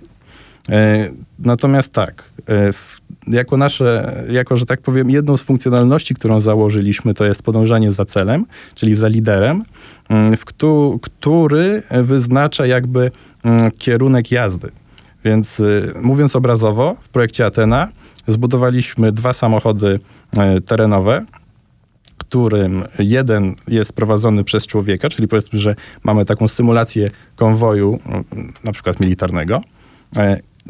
E, 0.70 1.10
natomiast 1.40 1.94
tak, 1.94 2.32
e, 2.50 2.72
jako 3.28 3.58
nasze, 3.58 4.24
jako 4.30 4.58
że 4.58 4.66
tak 4.66 4.82
powiem, 4.82 5.10
jedną 5.10 5.38
z 5.38 5.42
funkcjonalności, 5.42 6.16
którą 6.16 6.40
założyliśmy, 6.42 7.14
to 7.14 7.26
jest 7.26 7.44
podążanie 7.44 7.92
za 7.92 8.06
celem, 8.06 8.46
czyli 8.76 8.96
za 8.96 9.08
liderem, 9.08 9.64
mm, 10.10 10.38
któ, 10.38 11.00
który 11.02 11.84
wyznacza 12.04 12.66
jakby 12.66 13.12
mm, 13.44 13.72
kierunek 13.72 14.32
jazdy. 14.32 14.70
Więc 15.26 15.60
y, 15.60 15.94
mówiąc 16.02 16.36
obrazowo, 16.36 16.96
w 17.02 17.10
projekcie 17.10 17.46
Atena 17.46 17.90
zbudowaliśmy 18.28 19.12
dwa 19.12 19.34
samochody 19.34 20.00
y, 20.58 20.62
terenowe, 20.62 21.26
którym 22.18 22.84
jeden 23.00 23.56
jest 23.68 23.94
prowadzony 23.94 24.44
przez 24.44 24.68
człowieka, 24.68 25.10
czyli 25.10 25.28
powiedzmy, 25.28 25.60
że 25.60 25.76
mamy 26.04 26.26
taką 26.26 26.48
symulację 26.48 27.10
konwoju, 27.36 27.96
y, 27.96 28.64
na 28.64 28.72
przykład 28.72 29.00
militarnego. 29.00 29.62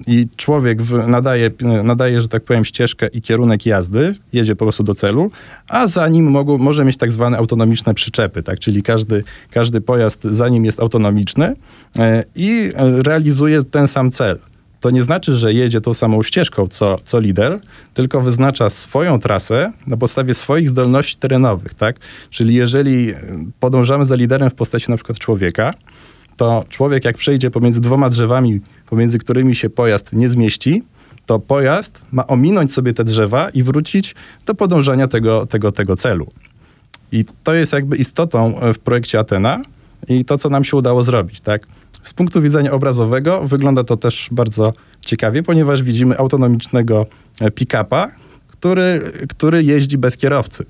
I 0.07 0.27
człowiek 0.35 0.79
nadaje, 1.07 1.51
nadaje, 1.83 2.21
że 2.21 2.27
tak 2.27 2.43
powiem, 2.43 2.65
ścieżkę 2.65 3.07
i 3.07 3.21
kierunek 3.21 3.65
jazdy, 3.65 4.15
jedzie 4.33 4.55
po 4.55 4.65
prostu 4.65 4.83
do 4.83 4.93
celu, 4.93 5.31
a 5.67 5.87
za 5.87 6.07
nim 6.07 6.31
mogą, 6.31 6.57
może 6.57 6.85
mieć 6.85 6.97
tak 6.97 7.11
zwane 7.11 7.37
autonomiczne 7.37 7.93
przyczepy, 7.93 8.43
tak? 8.43 8.59
czyli 8.59 8.83
każdy, 8.83 9.23
każdy 9.51 9.81
pojazd 9.81 10.23
za 10.23 10.49
nim 10.49 10.65
jest 10.65 10.79
autonomiczny 10.79 11.55
i 12.35 12.71
realizuje 13.03 13.63
ten 13.63 13.87
sam 13.87 14.11
cel 14.11 14.39
to 14.85 14.89
nie 14.89 15.03
znaczy, 15.03 15.37
że 15.37 15.53
jedzie 15.53 15.81
tą 15.81 15.93
samą 15.93 16.23
ścieżką 16.23 16.67
co, 16.67 16.97
co 17.05 17.19
lider, 17.19 17.59
tylko 17.93 18.21
wyznacza 18.21 18.69
swoją 18.69 19.19
trasę 19.19 19.73
na 19.87 19.97
podstawie 19.97 20.33
swoich 20.33 20.69
zdolności 20.69 21.17
terenowych, 21.17 21.73
tak? 21.73 21.95
Czyli 22.29 22.55
jeżeli 22.55 23.13
podążamy 23.59 24.05
za 24.05 24.15
liderem 24.15 24.49
w 24.49 24.53
postaci 24.53 24.91
na 24.91 24.97
przykład 24.97 25.19
człowieka, 25.19 25.73
to 26.37 26.65
człowiek 26.69 27.05
jak 27.05 27.17
przejdzie 27.17 27.51
pomiędzy 27.51 27.81
dwoma 27.81 28.09
drzewami, 28.09 28.61
pomiędzy 28.85 29.19
którymi 29.19 29.55
się 29.55 29.69
pojazd 29.69 30.13
nie 30.13 30.29
zmieści, 30.29 30.83
to 31.25 31.39
pojazd 31.39 32.01
ma 32.11 32.27
ominąć 32.27 32.73
sobie 32.73 32.93
te 32.93 33.03
drzewa 33.03 33.49
i 33.49 33.63
wrócić 33.63 34.15
do 34.45 34.55
podążania 34.55 35.07
tego, 35.07 35.45
tego, 35.45 35.71
tego 35.71 35.95
celu. 35.95 36.27
I 37.11 37.25
to 37.43 37.53
jest 37.53 37.73
jakby 37.73 37.97
istotą 37.97 38.59
w 38.73 38.79
projekcie 38.79 39.19
Atena 39.19 39.61
i 40.07 40.25
to, 40.25 40.37
co 40.37 40.49
nam 40.49 40.63
się 40.63 40.77
udało 40.77 41.03
zrobić, 41.03 41.41
tak? 41.41 41.67
Z 42.03 42.13
punktu 42.13 42.41
widzenia 42.41 42.71
obrazowego 42.71 43.47
wygląda 43.47 43.83
to 43.83 43.97
też 43.97 44.27
bardzo 44.31 44.73
ciekawie, 45.01 45.43
ponieważ 45.43 45.83
widzimy 45.83 46.17
autonomicznego 46.17 47.05
e, 47.41 47.51
pick-upa, 47.51 48.11
który, 48.47 49.01
który 49.29 49.63
jeździ 49.63 49.97
bez 49.97 50.17
kierowcy. 50.17 50.65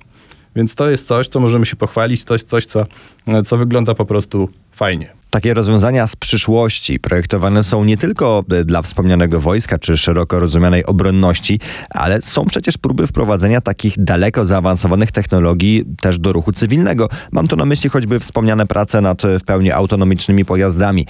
Więc 0.56 0.76
to 0.76 0.90
jest 0.90 1.08
coś, 1.08 1.28
co 1.28 1.40
możemy 1.40 1.66
się 1.66 1.76
pochwalić, 1.76 2.24
coś, 2.24 2.44
coś 2.44 2.66
co, 2.66 2.86
e, 3.28 3.44
co 3.44 3.58
wygląda 3.58 3.96
po 3.96 4.06
prostu 4.06 4.50
fajnie. 4.72 5.10
Takie 5.36 5.54
rozwiązania 5.54 6.08
z 6.08 6.16
przyszłości 6.16 7.00
projektowane 7.00 7.64
są 7.64 7.84
nie 7.84 7.98
tylko 7.98 8.44
e, 8.52 8.64
dla 8.64 8.82
wspomnianego 8.82 9.42
wojska 9.42 9.80
czy 9.80 9.98
szeroko 9.98 10.40
rozumianej 10.40 10.86
obronności, 10.86 11.60
ale 11.90 12.22
są 12.22 12.46
przecież 12.46 12.78
próby 12.78 13.08
wprowadzenia 13.08 13.62
takich 13.62 13.94
daleko 13.98 14.46
zaawansowanych 14.46 15.12
technologii 15.12 15.86
też 16.02 16.20
do 16.20 16.34
ruchu 16.34 16.54
cywilnego. 16.54 17.10
Mam 17.32 17.48
tu 17.48 17.56
na 17.56 17.66
myśli 17.66 17.90
choćby 17.90 18.20
wspomniane 18.20 18.66
prace 18.68 19.02
nad 19.02 19.26
e, 19.26 19.40
w 19.40 19.44
pełni 19.44 19.72
autonomicznymi 19.72 20.46
pojazdami. 20.46 21.06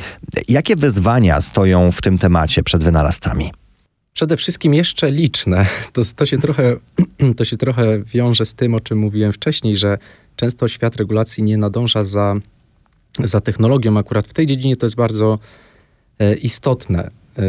Jakie 0.48 0.76
wyzwania 0.76 1.42
stoją 1.42 1.92
w 1.92 2.02
tym 2.02 2.18
temacie 2.18 2.64
przed 2.64 2.84
wynalazcami? 2.84 3.52
Przede 4.14 4.38
wszystkim 4.38 4.74
jeszcze 4.74 5.12
liczne. 5.12 5.66
To, 5.94 6.02
to, 6.16 6.26
się 6.26 6.38
trochę, 6.38 6.76
to 7.38 7.46
się 7.46 7.58
trochę 7.58 8.00
wiąże 8.00 8.46
z 8.46 8.54
tym, 8.54 8.74
o 8.74 8.80
czym 8.80 8.98
mówiłem 8.98 9.34
wcześniej, 9.34 9.78
że 9.78 9.98
często 10.36 10.68
świat 10.68 10.96
regulacji 10.96 11.44
nie 11.44 11.58
nadąża 11.58 12.04
za 12.04 12.36
za 13.24 13.42
technologią. 13.42 13.98
Akurat 13.98 14.28
w 14.28 14.34
tej 14.34 14.48
dziedzinie 14.48 14.76
to 14.76 14.86
jest 14.86 14.96
bardzo 14.96 15.40
e, 16.20 16.36
istotne. 16.36 17.12
E, 17.38 17.42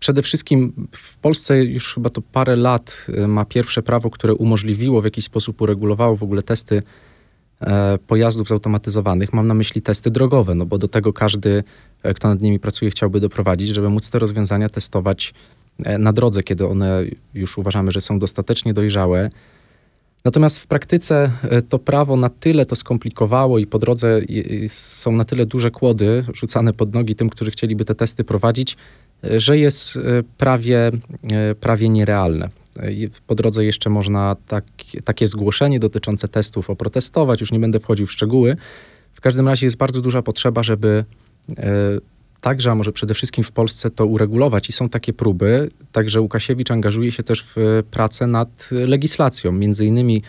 przede 0.00 0.22
wszystkim 0.22 0.88
w 0.92 1.16
Polsce 1.16 1.64
już 1.64 1.94
chyba 1.94 2.10
to 2.10 2.22
parę 2.22 2.56
lat 2.56 3.06
ma 3.28 3.44
pierwsze 3.44 3.82
prawo, 3.82 4.10
które 4.10 4.34
umożliwiło 4.34 5.00
w 5.00 5.04
jakiś 5.04 5.24
sposób 5.24 5.60
uregulowało 5.60 6.16
w 6.16 6.22
ogóle 6.22 6.42
testy 6.42 6.82
pojazdów 8.06 8.48
zautomatyzowanych. 8.48 9.32
Mam 9.32 9.46
na 9.46 9.54
myśli 9.54 9.82
testy 9.82 10.10
drogowe, 10.10 10.54
no 10.54 10.66
bo 10.66 10.78
do 10.78 10.88
tego 10.88 11.12
każdy, 11.12 11.64
kto 12.14 12.28
nad 12.28 12.40
nimi 12.40 12.58
pracuje, 12.58 12.90
chciałby 12.90 13.20
doprowadzić, 13.20 13.68
żeby 13.68 13.90
móc 13.90 14.10
te 14.10 14.18
rozwiązania 14.18 14.68
testować 14.68 15.34
na 15.98 16.12
drodze, 16.12 16.42
kiedy 16.42 16.66
one 16.66 17.04
już 17.34 17.58
uważamy, 17.58 17.92
że 17.92 18.00
są 18.00 18.18
dostatecznie 18.18 18.74
dojrzałe 18.74 19.30
Natomiast 20.24 20.58
w 20.58 20.66
praktyce 20.66 21.30
e, 21.42 21.62
to 21.62 21.78
prawo 21.78 22.16
na 22.16 22.28
tyle 22.28 22.66
to 22.66 22.76
skomplikowało 22.76 23.58
i 23.58 23.66
po 23.66 23.78
drodze 23.78 24.20
są 24.68 25.12
na 25.12 25.24
tyle 25.24 25.46
duże 25.46 25.70
kłody 25.70 26.24
rzucane 26.34 26.72
pod 26.72 26.94
nogi 26.94 27.14
tym, 27.14 27.30
którzy 27.30 27.50
chcieliby 27.50 27.84
te 27.84 27.94
testy 27.94 28.24
prowadzić, 28.24 28.76
e, 29.24 29.40
że 29.40 29.58
jest 29.58 29.96
e, 29.96 30.00
prawie, 30.38 30.90
prawie 31.60 31.88
nierealne. 31.88 32.48
Po 33.26 33.34
drodze 33.34 33.64
jeszcze 33.64 33.90
można 33.90 34.36
tak, 34.48 34.64
takie 35.04 35.28
zgłoszenie 35.28 35.80
dotyczące 35.80 36.28
testów 36.28 36.70
oprotestować, 36.70 37.40
już 37.40 37.52
nie 37.52 37.58
będę 37.58 37.80
wchodził 37.80 38.06
w 38.06 38.12
szczegóły. 38.12 38.56
W 39.14 39.20
każdym 39.20 39.48
razie 39.48 39.66
jest 39.66 39.76
bardzo 39.76 40.00
duża 40.00 40.22
potrzeba, 40.22 40.62
żeby 40.62 41.04
także, 42.44 42.70
a 42.70 42.74
może 42.74 42.92
przede 42.92 43.14
wszystkim 43.14 43.44
w 43.44 43.52
Polsce 43.52 43.90
to 43.90 44.06
uregulować 44.06 44.68
i 44.68 44.72
są 44.72 44.88
takie 44.88 45.12
próby. 45.12 45.70
Także 45.92 46.20
Łukasiewicz 46.20 46.70
angażuje 46.70 47.12
się 47.12 47.22
też 47.22 47.44
w 47.56 47.82
pracę 47.90 48.26
nad 48.26 48.70
legislacją, 48.70 49.52
między 49.52 49.86
innymi 49.86 50.22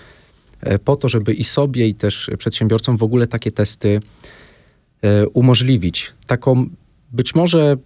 e, 0.61 0.79
po 0.79 0.95
to, 0.95 1.09
żeby 1.09 1.33
i 1.33 1.43
sobie, 1.43 1.87
i 1.87 1.93
też 1.93 2.29
przedsiębiorcom 2.37 2.97
w 2.97 3.03
ogóle 3.03 3.27
takie 3.27 3.51
testy 3.51 4.01
e, 5.01 5.27
umożliwić. 5.27 6.13
Taką 6.27 6.69
być 7.11 7.35
może 7.35 7.77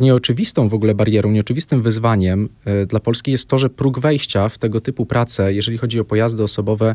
nieoczywistą 0.00 0.68
w 0.68 0.74
ogóle 0.74 0.94
barierą, 0.94 1.30
nieoczywistym 1.30 1.82
wyzwaniem 1.82 2.48
e, 2.64 2.86
dla 2.86 3.00
Polski 3.00 3.30
jest 3.30 3.48
to, 3.48 3.58
że 3.58 3.70
próg 3.70 4.00
wejścia 4.00 4.48
w 4.48 4.58
tego 4.58 4.80
typu 4.80 5.06
pracę, 5.06 5.52
jeżeli 5.54 5.78
chodzi 5.78 6.00
o 6.00 6.04
pojazdy 6.04 6.42
osobowe, 6.42 6.94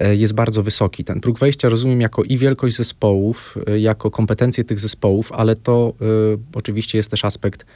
jest 0.00 0.32
bardzo 0.32 0.62
wysoki. 0.62 1.04
Ten 1.04 1.20
próg 1.20 1.38
wejścia 1.38 1.68
rozumiem 1.68 2.00
jako 2.00 2.22
i 2.22 2.38
wielkość 2.38 2.76
zespołów, 2.76 3.58
e, 3.66 3.80
jako 3.80 4.10
kompetencje 4.10 4.64
tych 4.64 4.78
zespołów, 4.78 5.32
ale 5.32 5.56
to 5.56 5.94
y, 6.34 6.38
oczywiście 6.54 6.98
jest 6.98 7.10
też 7.10 7.24
aspekt 7.24 7.66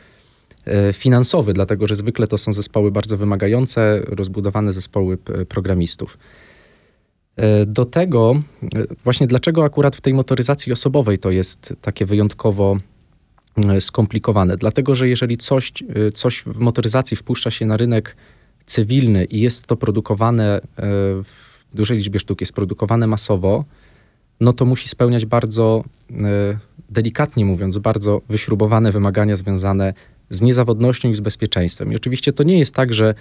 y, 0.88 0.92
finansowy, 0.92 1.52
dlatego 1.52 1.87
że 1.87 1.96
zwykle 1.96 2.26
to 2.26 2.38
są 2.38 2.52
zespoły 2.52 2.90
bardzo 2.90 3.16
wymagające, 3.16 4.00
rozbudowane 4.07 4.72
zespoły 4.72 5.18
programistów. 5.48 6.18
Do 7.66 7.85
tego, 7.85 8.42
właśnie 9.04 9.26
dlaczego 9.26 9.64
akurat 9.64 9.96
w 9.96 10.00
tej 10.00 10.14
motoryzacji 10.14 10.72
osobowej 10.72 11.18
to 11.18 11.31
jest 11.31 11.74
takie 11.83 12.07
wyjątkowo 12.07 12.78
skomplikowane? 13.81 14.57
Dlatego, 14.57 14.94
że 14.94 15.09
jeżeli 15.09 15.37
coś, 15.37 15.72
coś 16.14 16.42
w 16.42 16.59
motoryzacji 16.59 17.16
wpuszcza 17.16 17.50
się 17.50 17.66
na 17.66 17.76
rynek 17.76 18.16
cywilny 18.66 19.24
i 19.24 19.40
jest 19.40 19.66
to 19.66 19.76
produkowane 19.76 20.61
w 21.24 21.47
dużej 21.74 21.98
liczbie 21.98 22.20
sztuk 22.20 22.40
jest 22.40 22.52
produkowane 22.52 23.07
masowo, 23.07 23.64
no 24.40 24.52
to 24.52 24.64
musi 24.64 24.88
spełniać 24.88 25.26
bardzo, 25.26 25.85
e, 26.11 26.59
delikatnie 26.90 27.44
mówiąc, 27.44 27.78
bardzo 27.78 28.20
wyśrubowane 28.28 28.92
wymagania 28.92 29.37
związane 29.37 29.94
z 30.31 30.42
niezawodnością 30.42 31.11
i 31.11 31.14
z 31.14 31.20
bezpieczeństwem. 31.20 31.92
I 31.92 31.96
oczywiście 31.96 32.33
to 32.33 32.42
nie 32.42 32.59
jest 32.59 32.74
tak, 32.74 32.94
że 32.94 33.14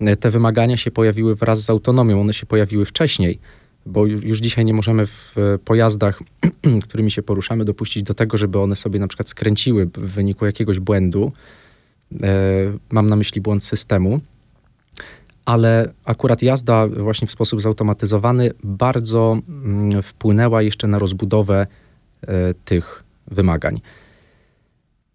e, 0.00 0.16
te 0.16 0.30
wymagania 0.30 0.76
się 0.76 0.90
pojawiły 0.90 1.34
wraz 1.34 1.64
z 1.64 1.70
autonomią, 1.70 2.20
one 2.20 2.34
się 2.34 2.46
pojawiły 2.46 2.84
wcześniej, 2.84 3.38
bo 3.86 4.06
już 4.06 4.38
dzisiaj 4.38 4.64
nie 4.64 4.74
możemy 4.74 5.06
w 5.06 5.34
e, 5.36 5.58
pojazdach, 5.58 6.22
którymi 6.84 7.10
się 7.10 7.22
poruszamy, 7.22 7.64
dopuścić 7.64 8.02
do 8.02 8.14
tego, 8.14 8.36
żeby 8.36 8.58
one 8.58 8.76
sobie 8.76 9.00
na 9.00 9.08
przykład 9.08 9.28
skręciły 9.28 9.86
w 9.86 10.14
wyniku 10.14 10.46
jakiegoś 10.46 10.78
błędu. 10.78 11.32
Mam 12.90 13.06
na 13.06 13.16
myśli 13.16 13.40
błąd 13.40 13.64
systemu 13.64 14.20
ale 15.44 15.92
akurat 16.04 16.42
jazda 16.42 16.86
właśnie 16.86 17.28
w 17.28 17.30
sposób 17.30 17.60
zautomatyzowany 17.60 18.50
bardzo 18.64 19.38
mm, 19.48 20.02
wpłynęła 20.02 20.62
jeszcze 20.62 20.86
na 20.86 20.98
rozbudowę 20.98 21.66
e, 22.22 22.54
tych 22.54 23.04
wymagań. 23.26 23.80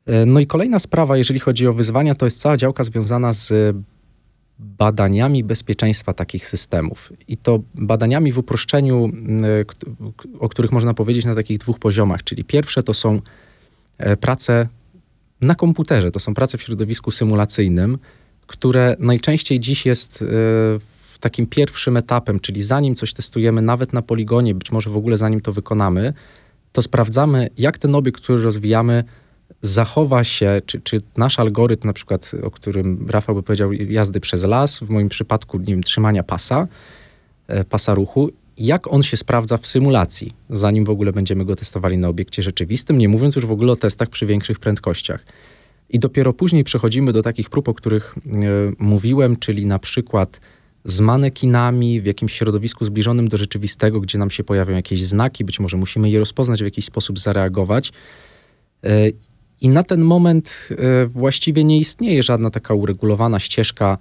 E, 0.06 0.26
no 0.26 0.40
i 0.40 0.48
kolejna 0.48 0.80
sprawa, 0.80 1.18
jeżeli 1.18 1.40
chodzi 1.40 1.68
o 1.68 1.74
wyzwania, 1.74 2.16
to 2.16 2.26
jest 2.26 2.42
cała 2.42 2.58
działka 2.58 2.84
związana 2.84 3.34
z 3.34 3.76
badaniami 4.60 5.44
bezpieczeństwa 5.44 6.14
takich 6.14 6.48
systemów. 6.48 7.14
I 7.28 7.38
to 7.38 7.60
badaniami 7.76 8.32
w 8.32 8.38
uproszczeniu, 8.38 9.06
mm, 9.06 9.46
e, 9.46 9.50
o 10.40 10.50
których 10.50 10.72
można 10.72 10.94
powiedzieć 10.94 11.26
na 11.26 11.36
takich 11.36 11.58
dwóch 11.58 11.80
poziomach. 11.80 12.24
Czyli 12.24 12.44
pierwsze 12.44 12.84
to 12.84 12.94
są 12.94 13.22
prace 14.22 14.68
na 15.42 15.56
komputerze, 15.56 16.12
to 16.12 16.20
są 16.20 16.34
prace 16.34 16.58
w 16.58 16.62
środowisku 16.62 17.12
symulacyjnym, 17.12 17.98
które 18.48 18.96
najczęściej 19.00 19.60
dziś 19.60 19.86
jest 19.86 20.22
e, 20.22 20.26
takim 21.20 21.48
pierwszym 21.48 21.98
etapem, 21.98 22.40
czyli 22.40 22.64
zanim 22.64 22.96
coś 22.96 23.14
testujemy, 23.14 23.62
nawet 23.62 23.94
na 23.94 24.02
poligonie, 24.02 24.56
być 24.56 24.72
może 24.72 24.90
w 24.90 24.98
ogóle 24.98 25.18
zanim 25.18 25.42
to 25.42 25.52
wykonamy, 25.52 26.14
to 26.72 26.82
sprawdzamy, 26.82 27.50
jak 27.58 27.78
ten 27.78 27.96
obiekt, 27.96 28.22
który 28.24 28.44
rozwijamy, 28.44 29.04
zachowa 29.62 30.24
się, 30.24 30.62
czy, 30.66 30.82
czy 30.82 31.02
nasz 31.18 31.40
algorytm, 31.40 31.88
na 31.88 31.94
przykład, 31.94 32.32
o 32.44 32.52
którym 32.52 33.06
Rafał 33.10 33.36
by 33.36 33.44
powiedział, 33.44 33.74
jazdy 33.74 34.20
przez 34.20 34.44
las, 34.44 34.80
w 34.80 34.90
moim 34.90 35.10
przypadku, 35.10 35.58
nie 35.58 35.66
wiem, 35.66 35.84
trzymania 35.84 36.24
pasa, 36.24 36.68
e, 37.48 37.64
pasa 37.64 37.96
ruchu, 37.96 38.30
jak 38.58 38.94
on 38.94 39.04
się 39.04 39.18
sprawdza 39.18 39.58
w 39.58 39.68
symulacji, 39.68 40.34
zanim 40.50 40.86
w 40.86 40.90
ogóle 40.90 41.12
będziemy 41.12 41.46
go 41.46 41.56
testowali 41.56 41.98
na 41.98 42.08
obiekcie 42.08 42.44
rzeczywistym, 42.44 42.98
nie 42.98 43.10
mówiąc 43.10 43.36
już 43.36 43.46
w 43.46 43.52
ogóle 43.52 43.72
o 43.72 43.76
testach 43.76 44.10
przy 44.10 44.26
większych 44.26 44.60
prędkościach. 44.60 45.26
I 45.90 46.00
dopiero 46.00 46.34
później 46.34 46.64
przechodzimy 46.64 47.14
do 47.14 47.22
takich 47.22 47.50
prób, 47.50 47.70
o 47.70 47.74
których 47.74 48.16
e, 48.26 48.30
mówiłem, 48.80 49.38
czyli 49.38 49.66
na 49.66 49.80
przykład 49.80 50.42
z 50.84 51.02
manekinami 51.02 52.02
w 52.02 52.06
jakimś 52.06 52.34
środowisku 52.34 52.86
zbliżonym 52.86 53.28
do 53.28 53.38
rzeczywistego, 53.38 54.02
gdzie 54.02 54.18
nam 54.18 54.30
się 54.30 54.44
pojawią 54.44 54.76
jakieś 54.76 55.04
znaki, 55.04 55.46
być 55.46 55.60
może 55.60 55.78
musimy 55.78 56.10
je 56.10 56.20
rozpoznać, 56.20 56.62
w 56.62 56.66
jakiś 56.66 56.86
sposób 56.86 57.20
zareagować. 57.20 57.92
E, 58.84 59.10
I 59.62 59.70
na 59.70 59.84
ten 59.84 60.02
moment 60.02 60.70
e, 60.72 61.06
właściwie 61.06 61.64
nie 61.64 61.78
istnieje 61.78 62.24
żadna 62.24 62.50
taka 62.50 62.74
uregulowana 62.74 63.40
ścieżka 63.40 63.98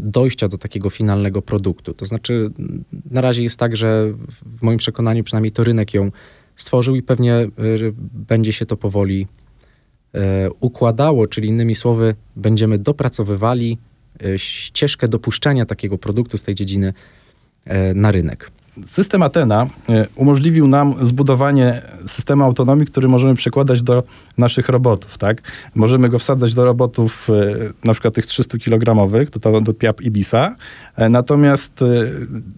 dojścia 0.00 0.48
do 0.48 0.58
takiego 0.58 0.90
finalnego 0.90 1.42
produktu. 1.42 1.94
To 1.94 2.04
znaczy, 2.04 2.50
na 3.10 3.20
razie 3.20 3.42
jest 3.42 3.58
tak, 3.58 3.76
że 3.76 4.12
w 4.58 4.62
moim 4.62 4.78
przekonaniu 4.78 5.24
przynajmniej 5.24 5.52
to 5.52 5.64
rynek 5.64 5.94
ją 5.94 6.10
stworzył 6.56 6.96
i 6.96 7.02
pewnie 7.02 7.48
będzie 8.12 8.52
się 8.52 8.66
to 8.66 8.76
powoli 8.76 9.26
układało, 10.60 11.26
czyli 11.26 11.48
innymi 11.48 11.74
słowy, 11.74 12.14
będziemy 12.36 12.78
dopracowywali 12.78 13.78
e, 14.24 14.38
ścieżkę 14.38 15.08
dopuszczenia 15.08 15.66
takiego 15.66 15.98
produktu 15.98 16.38
z 16.38 16.42
tej 16.42 16.54
dziedziny 16.54 16.94
e, 17.64 17.94
na 17.94 18.12
rynek. 18.12 18.50
System 18.84 19.22
Atena 19.22 19.66
umożliwił 20.16 20.66
nam 20.68 20.94
zbudowanie 21.04 21.82
systemu 22.06 22.44
autonomii, 22.44 22.86
który 22.86 23.08
możemy 23.08 23.34
przekładać 23.34 23.82
do 23.82 24.02
naszych 24.38 24.68
robotów. 24.68 25.18
Tak? 25.18 25.42
Możemy 25.74 26.08
go 26.08 26.18
wsadzać 26.18 26.54
do 26.54 26.64
robotów 26.64 27.28
na 27.84 27.92
przykład 27.92 28.14
tych 28.14 28.26
300 28.26 28.58
kg, 28.58 29.10
do, 29.40 29.60
do 29.60 29.74
PIAP 29.74 30.00
Ibisa. 30.00 30.56
Natomiast 31.10 31.84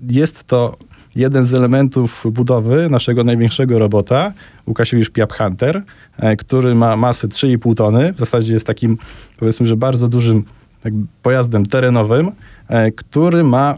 jest 0.09 0.45
to 0.45 0.77
jeden 1.15 1.45
z 1.45 1.55
elementów 1.55 2.25
budowy 2.33 2.89
naszego 2.91 3.25
największego 3.25 3.79
robota, 3.79 4.33
Łukasiewicz 4.67 5.11
Piap 5.11 5.33
Hunter, 5.33 5.83
e, 6.19 6.37
który 6.37 6.75
ma 6.75 6.97
masę 6.97 7.29
3,5 7.29 7.75
tony. 7.75 8.13
W 8.13 8.19
zasadzie 8.19 8.53
jest 8.53 8.67
takim, 8.67 8.99
powiedzmy, 9.39 9.67
że 9.67 9.77
bardzo 9.77 10.09
dużym 10.09 10.45
pojazdem 11.23 11.67
terenowym, 11.67 12.33
e, 12.69 12.93
który 12.93 13.45
ma 13.45 13.75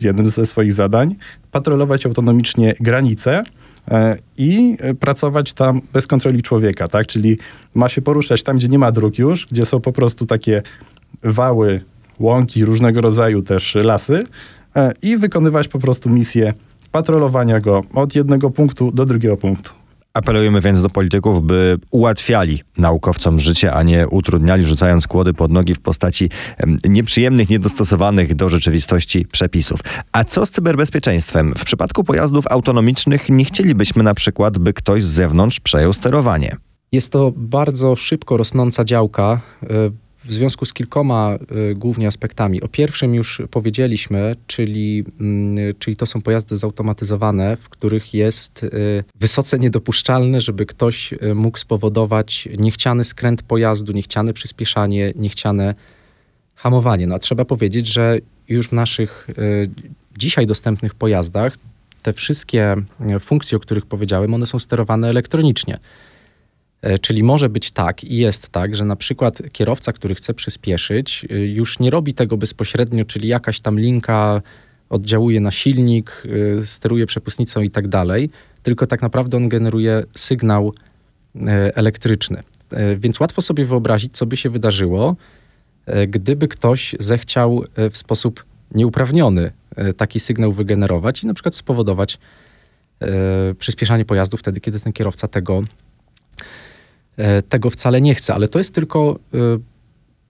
jednym 0.00 0.28
ze 0.28 0.46
swoich 0.46 0.72
zadań 0.72 1.14
patrolować 1.52 2.06
autonomicznie 2.06 2.74
granice 2.80 3.42
e, 3.90 4.16
i 4.38 4.76
pracować 5.00 5.52
tam 5.52 5.80
bez 5.92 6.06
kontroli 6.06 6.42
człowieka, 6.42 6.88
tak? 6.88 7.06
Czyli 7.06 7.38
ma 7.74 7.88
się 7.88 8.02
poruszać 8.02 8.42
tam, 8.42 8.56
gdzie 8.56 8.68
nie 8.68 8.78
ma 8.78 8.92
dróg 8.92 9.18
już, 9.18 9.46
gdzie 9.46 9.66
są 9.66 9.80
po 9.80 9.92
prostu 9.92 10.26
takie 10.26 10.62
wały, 11.22 11.80
łąki, 12.18 12.64
różnego 12.64 13.00
rodzaju 13.00 13.42
też 13.42 13.74
lasy, 13.74 14.24
i 15.02 15.18
wykonywać 15.18 15.68
po 15.68 15.78
prostu 15.78 16.10
misję 16.10 16.54
patrolowania 16.92 17.60
go 17.60 17.84
od 17.94 18.14
jednego 18.14 18.50
punktu 18.50 18.92
do 18.92 19.06
drugiego 19.06 19.36
punktu. 19.36 19.70
Apelujemy 20.14 20.60
więc 20.60 20.82
do 20.82 20.90
polityków, 20.90 21.46
by 21.46 21.78
ułatwiali 21.90 22.62
naukowcom 22.78 23.38
życie, 23.38 23.72
a 23.72 23.82
nie 23.82 24.08
utrudniali, 24.08 24.62
rzucając 24.62 25.06
kłody 25.06 25.34
pod 25.34 25.50
nogi 25.50 25.74
w 25.74 25.80
postaci 25.80 26.30
nieprzyjemnych, 26.84 27.48
niedostosowanych 27.48 28.34
do 28.34 28.48
rzeczywistości 28.48 29.26
przepisów. 29.32 29.80
A 30.12 30.24
co 30.24 30.46
z 30.46 30.50
cyberbezpieczeństwem? 30.50 31.54
W 31.56 31.64
przypadku 31.64 32.04
pojazdów 32.04 32.46
autonomicznych 32.46 33.28
nie 33.28 33.44
chcielibyśmy 33.44 34.02
na 34.02 34.14
przykład, 34.14 34.58
by 34.58 34.72
ktoś 34.72 35.04
z 35.04 35.08
zewnątrz 35.08 35.60
przejął 35.60 35.92
sterowanie. 35.92 36.56
Jest 36.92 37.12
to 37.12 37.32
bardzo 37.36 37.96
szybko 37.96 38.36
rosnąca 38.36 38.84
działka. 38.84 39.40
E, 40.26 40.28
w 40.28 40.32
związku 40.32 40.64
z 40.64 40.72
kilkoma 40.72 41.38
głównie 41.74 42.06
aspektami. 42.06 42.62
O 42.62 42.68
pierwszym 42.68 43.14
już 43.14 43.42
powiedzieliśmy, 43.50 44.36
czyli, 44.46 45.04
mm, 45.20 45.74
czyli 45.78 45.96
to 45.96 46.06
są 46.06 46.22
pojazdy 46.22 46.56
zautomatyzowane, 46.56 47.56
w 47.56 47.68
których 47.68 48.14
jest 48.14 48.66
wysoce 49.14 49.58
niedopuszczalne, 49.58 50.40
żeby 50.40 50.66
ktoś 50.66 51.14
mógł 51.34 51.58
spowodować 51.58 52.48
niechciany 52.58 53.04
skręt 53.04 53.42
pojazdu, 53.42 53.92
niechciane 53.92 54.32
przyspieszanie, 54.32 55.12
niechciane 55.16 55.74
hamowanie. 56.54 57.06
No 57.06 57.14
a 57.14 57.18
trzeba 57.18 57.44
powiedzieć, 57.44 57.86
że 57.86 58.18
już 58.48 58.68
w 58.68 58.72
naszych 58.72 59.28
dzisiaj 60.18 60.46
dostępnych 60.46 60.94
pojazdach 60.94 61.56
te 62.02 62.12
wszystkie 62.12 62.76
funkcje, 63.20 63.56
o 63.56 63.60
których 63.60 63.86
powiedziałem, 63.86 64.34
one 64.34 64.46
są 64.46 64.58
sterowane 64.58 65.08
elektronicznie. 65.08 65.78
E, 66.86 66.98
czyli 66.98 67.22
może 67.22 67.48
być 67.48 67.70
tak 67.70 68.04
i 68.04 68.16
jest 68.16 68.48
tak, 68.48 68.76
że 68.76 68.84
na 68.84 68.96
przykład 68.96 69.42
kierowca, 69.52 69.92
który 69.92 70.14
chce 70.14 70.34
przyspieszyć, 70.34 71.26
y, 71.30 71.46
już 71.46 71.78
nie 71.78 71.90
robi 71.90 72.14
tego 72.14 72.36
bezpośrednio, 72.36 73.04
czyli 73.04 73.28
jakaś 73.28 73.60
tam 73.60 73.80
linka 73.80 74.42
oddziałuje 74.90 75.40
na 75.40 75.50
silnik, 75.50 76.22
y, 76.60 76.66
steruje 76.66 77.06
przepustnicą 77.06 77.60
i 77.62 77.70
tak 77.70 77.88
dalej, 77.88 78.30
tylko 78.62 78.86
tak 78.86 79.02
naprawdę 79.02 79.36
on 79.36 79.48
generuje 79.48 80.04
sygnał 80.16 80.72
e, 81.36 81.76
elektryczny. 81.76 82.42
E, 82.72 82.96
więc 82.96 83.20
łatwo 83.20 83.42
sobie 83.42 83.64
wyobrazić, 83.64 84.16
co 84.16 84.26
by 84.26 84.36
się 84.36 84.50
wydarzyło, 84.50 85.16
gdyby 86.08 86.48
ktoś 86.48 86.94
zechciał 87.00 87.64
w 87.90 87.98
sposób 87.98 88.44
nieuprawniony 88.74 89.52
taki 89.96 90.20
sygnał 90.20 90.52
wygenerować 90.52 91.22
i 91.22 91.26
na 91.26 91.34
przykład 91.34 91.54
spowodować 91.54 92.18
przyspieszanie 93.58 94.04
pojazdu 94.04 94.36
wtedy, 94.36 94.60
kiedy 94.60 94.80
ten 94.80 94.92
kierowca 94.92 95.28
tego 95.28 95.62
E, 95.62 95.85
tego 97.48 97.70
wcale 97.70 98.00
nie 98.00 98.14
chce, 98.14 98.34
ale 98.34 98.48
to 98.48 98.58
jest 98.58 98.74
tylko 98.74 99.18
e, 99.34 99.38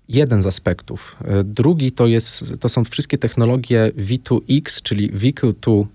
jeden 0.08 0.42
z 0.42 0.46
aspektów. 0.46 1.16
E, 1.24 1.44
drugi 1.44 1.92
to, 1.92 2.06
jest, 2.06 2.60
to 2.60 2.68
są 2.68 2.84
wszystkie 2.84 3.18
technologie 3.18 3.92
V2X, 3.96 4.82
czyli 4.82 5.10
Vehicle 5.10 5.52
to 5.52 5.86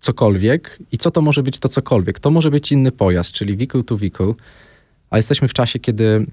cokolwiek. 0.00 0.78
I 0.92 0.98
co 0.98 1.10
to 1.10 1.20
może 1.20 1.42
być 1.42 1.58
to 1.58 1.68
cokolwiek? 1.68 2.20
To 2.20 2.30
może 2.30 2.50
być 2.50 2.72
inny 2.72 2.92
pojazd, 2.92 3.32
czyli 3.32 3.56
Vehicle 3.56 3.82
to 3.82 3.96
Vehicle. 3.96 4.34
A 5.10 5.16
jesteśmy 5.16 5.48
w 5.48 5.52
czasie, 5.52 5.78
kiedy 5.78 6.26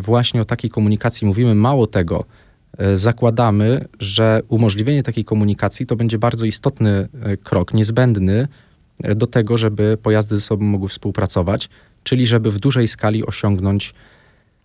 właśnie 0.00 0.40
o 0.40 0.44
takiej 0.44 0.70
komunikacji 0.70 1.26
mówimy. 1.26 1.54
Mało 1.54 1.86
tego, 1.86 2.24
zakładamy, 2.94 3.88
że 3.98 4.42
umożliwienie 4.48 5.02
takiej 5.02 5.24
komunikacji 5.24 5.86
to 5.86 5.96
będzie 5.96 6.18
bardzo 6.18 6.46
istotny 6.46 7.08
krok, 7.42 7.74
niezbędny 7.74 8.48
do 9.16 9.26
tego, 9.26 9.56
żeby 9.56 9.98
pojazdy 10.02 10.34
ze 10.34 10.40
sobą 10.40 10.64
mogły 10.64 10.88
współpracować 10.88 11.68
czyli 12.04 12.26
żeby 12.26 12.50
w 12.50 12.58
dużej 12.58 12.88
skali 12.88 13.26
osiągnąć 13.26 13.94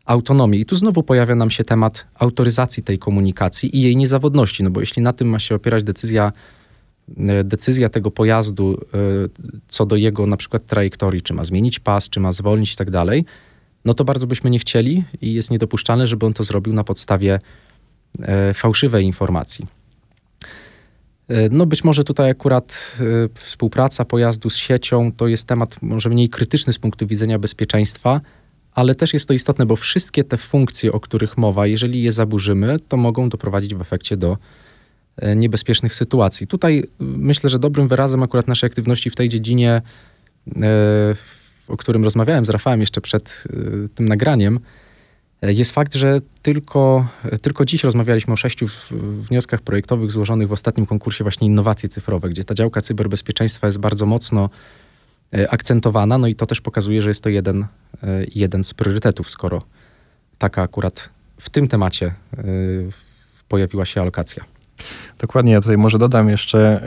autonomię. 0.06 0.60
I 0.60 0.66
tu 0.66 0.76
znowu 0.76 1.04
pojawia 1.04 1.36
nam 1.36 1.52
się 1.52 1.64
temat 1.64 2.06
autoryzacji 2.16 2.84
tej 2.84 3.00
komunikacji 3.00 3.78
i 3.78 3.82
jej 3.82 3.98
niezawodności, 3.98 4.64
no 4.64 4.70
bo 4.70 4.80
jeśli 4.80 5.02
na 5.02 5.14
tym 5.14 5.30
ma 5.30 5.40
się 5.40 5.56
opierać 5.56 5.84
decyzja, 5.84 6.32
e, 7.18 7.44
decyzja 7.44 7.90
tego 7.90 8.12
pojazdu 8.12 8.82
e, 8.94 8.98
co 9.68 9.86
do 9.86 9.96
jego 9.96 10.28
na 10.28 10.38
przykład 10.38 10.66
trajektorii, 10.66 11.22
czy 11.22 11.34
ma 11.34 11.44
zmienić 11.44 11.80
pas, 11.80 12.10
czy 12.10 12.20
ma 12.20 12.32
zwolnić 12.32 12.74
i 12.74 12.76
tak 12.76 12.92
dalej, 12.92 13.26
no 13.86 13.94
to 13.94 14.06
bardzo 14.06 14.28
byśmy 14.28 14.50
nie 14.50 14.60
chcieli 14.60 15.04
i 15.22 15.34
jest 15.34 15.52
niedopuszczalne, 15.52 16.08
żeby 16.08 16.26
on 16.26 16.34
to 16.34 16.44
zrobił 16.44 16.74
na 16.74 16.84
podstawie 16.84 17.40
e, 18.22 18.54
fałszywej 18.54 19.06
informacji. 19.06 19.68
E, 21.28 21.50
no 21.50 21.66
być 21.66 21.84
może 21.84 22.04
tutaj 22.04 22.30
akurat 22.30 22.98
y, 23.02 23.30
współpraca 23.34 24.06
pojazdu 24.06 24.50
z 24.50 24.56
siecią 24.56 25.12
to 25.12 25.28
jest 25.28 25.48
temat 25.48 25.82
może 25.82 26.10
mniej 26.10 26.30
krytyczny 26.30 26.74
z 26.74 26.80
punktu 26.80 27.08
widzenia 27.08 27.40
bezpieczeństwa, 27.40 28.22
ale 28.72 28.96
też 28.96 29.14
jest 29.14 29.28
to 29.28 29.34
istotne, 29.34 29.66
bo 29.66 29.76
wszystkie 29.76 30.24
te 30.24 30.38
funkcje, 30.38 30.92
o 30.92 31.00
których 31.00 31.38
mowa, 31.38 31.68
jeżeli 31.68 32.04
je 32.04 32.12
zaburzymy, 32.12 32.78
to 32.88 32.98
mogą 32.98 33.30
doprowadzić 33.30 33.76
w 33.76 33.82
efekcie 33.82 34.18
do 34.18 34.38
e, 35.18 35.36
niebezpiecznych 35.36 35.94
sytuacji. 35.94 36.48
Tutaj 36.48 36.84
myślę, 37.00 37.50
że 37.50 37.60
dobrym 37.60 37.88
wyrazem 37.88 38.24
akurat 38.24 38.48
naszej 38.48 38.68
aktywności 38.68 39.10
w 39.10 39.16
tej 39.16 39.30
dziedzinie, 39.30 39.82
o 41.68 41.78
którym 41.78 42.04
rozmawiałem 42.04 42.46
z 42.46 42.50
Rafałem 42.50 42.80
jeszcze 42.80 43.02
przed 43.02 43.44
tym 43.96 44.08
nagraniem, 44.08 44.60
jest 45.54 45.72
fakt, 45.72 45.96
że 45.96 46.22
tylko, 46.42 47.08
tylko 47.42 47.66
dziś 47.66 47.84
rozmawialiśmy 47.84 48.34
o 48.34 48.38
sześciu 48.38 48.66
wnioskach 49.30 49.62
projektowych 49.62 50.12
złożonych 50.12 50.48
w 50.48 50.52
ostatnim 50.52 50.86
konkursie 50.86 51.24
właśnie 51.24 51.48
innowacje 51.48 51.90
cyfrowe, 51.90 52.30
gdzie 52.30 52.44
ta 52.44 52.54
działka 52.54 52.82
cyberbezpieczeństwa 52.82 53.68
jest 53.68 53.78
bardzo 53.78 54.06
mocno 54.06 54.50
e, 55.34 55.52
akcentowana, 55.52 56.18
no 56.18 56.28
i 56.28 56.36
to 56.36 56.46
też 56.46 56.62
pokazuje, 56.62 57.02
że 57.02 57.10
jest 57.10 57.24
to 57.24 57.30
jeden, 57.30 57.62
e, 57.62 57.68
jeden 58.36 58.64
z 58.64 58.74
priorytetów, 58.74 59.30
skoro 59.30 59.62
taka 60.38 60.62
akurat 60.62 61.10
w 61.38 61.50
tym 61.50 61.68
temacie 61.68 62.06
e, 62.06 62.44
pojawiła 63.48 63.86
się 63.86 64.02
alokacja. 64.02 64.46
Dokładnie, 65.20 65.54
ja 65.54 65.62
tutaj 65.62 65.78
może 65.78 65.98
dodam 65.98 66.30
jeszcze 66.30 66.82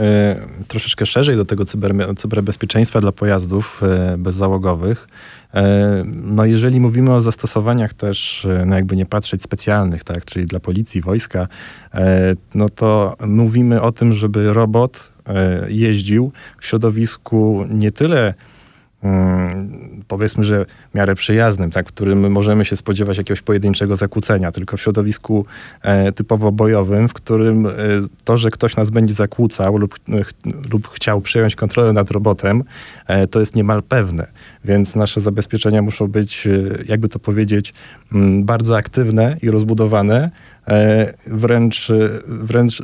y, 0.63 0.65
troszeczkę 0.65 1.07
szerzej 1.07 1.37
do 1.37 1.45
tego 1.45 1.65
cyber, 1.65 1.95
cyberbezpieczeństwa 2.17 3.01
dla 3.01 3.13
pojazdów 3.13 3.83
y, 4.15 4.19
bezzałogowych. 4.19 5.09
E, 5.55 6.03
no 6.07 6.45
jeżeli 6.45 6.81
mówimy 6.81 7.15
o 7.15 7.21
zastosowaniach 7.21 7.95
też, 7.95 8.45
e, 8.45 8.65
no 8.67 8.75
jakby 8.75 8.97
nie 8.97 9.07
patrzeć 9.07 9.43
specjalnych, 9.43 10.05
tak, 10.05 10.25
czyli 10.25 10.47
dla 10.47 10.61
policji, 10.61 11.01
wojska, 11.01 11.49
e, 11.95 12.35
no 12.55 12.69
to 12.69 13.17
mówimy 13.27 13.83
o 13.83 13.93
tym, 13.93 14.13
żeby 14.13 14.53
robot 14.53 15.13
jeździł 15.69 16.33
w 16.61 16.67
środowisku 16.67 17.65
nie 17.69 17.93
tyle 17.93 18.35
Mm, 19.03 20.05
powiedzmy, 20.09 20.45
że 20.45 20.65
w 20.65 20.95
miarę 20.95 21.15
przyjaznym, 21.15 21.71
tak, 21.71 21.89
w 21.89 21.93
którym 21.93 22.33
możemy 22.33 22.65
się 22.65 22.77
spodziewać 22.77 23.19
jakiegoś 23.19 23.43
pojedynczego 23.43 23.97
zakłócenia, 23.97 24.53
tylko 24.53 24.77
w 24.77 24.81
środowisku 24.81 25.47
e, 25.83 26.13
typowo 26.13 26.53
bojowym, 26.53 27.09
w 27.09 27.13
którym 27.13 27.67
e, 27.67 27.73
to, 28.25 28.37
że 28.37 28.51
ktoś 28.51 28.77
nas 28.77 28.91
będzie 28.91 29.15
zakłócał 29.15 29.77
lub, 29.77 29.95
e, 30.09 30.25
ch, 30.25 30.33
lub 30.73 30.89
chciał 30.89 31.21
przejąć 31.21 31.57
kontrolę 31.57 31.93
nad 31.93 32.11
robotem, 32.11 32.65
e, 33.07 33.27
to 33.27 33.41
jest 33.41 33.57
niemal 33.57 33.83
pewne. 33.83 34.27
Więc 34.65 34.97
nasze 34.97 35.21
zabezpieczenia 35.21 35.83
muszą 35.83 36.09
być, 36.09 36.47
e, 36.47 36.51
jakby 36.87 37.09
to 37.09 37.19
powiedzieć, 37.19 37.75
m, 38.13 38.23
mm, 38.23 38.45
bardzo 38.45 38.77
aktywne 38.77 39.37
i 39.43 39.51
rozbudowane, 39.51 40.31
e, 40.69 41.15
wręcz, 41.27 41.93
wręcz 42.27 42.83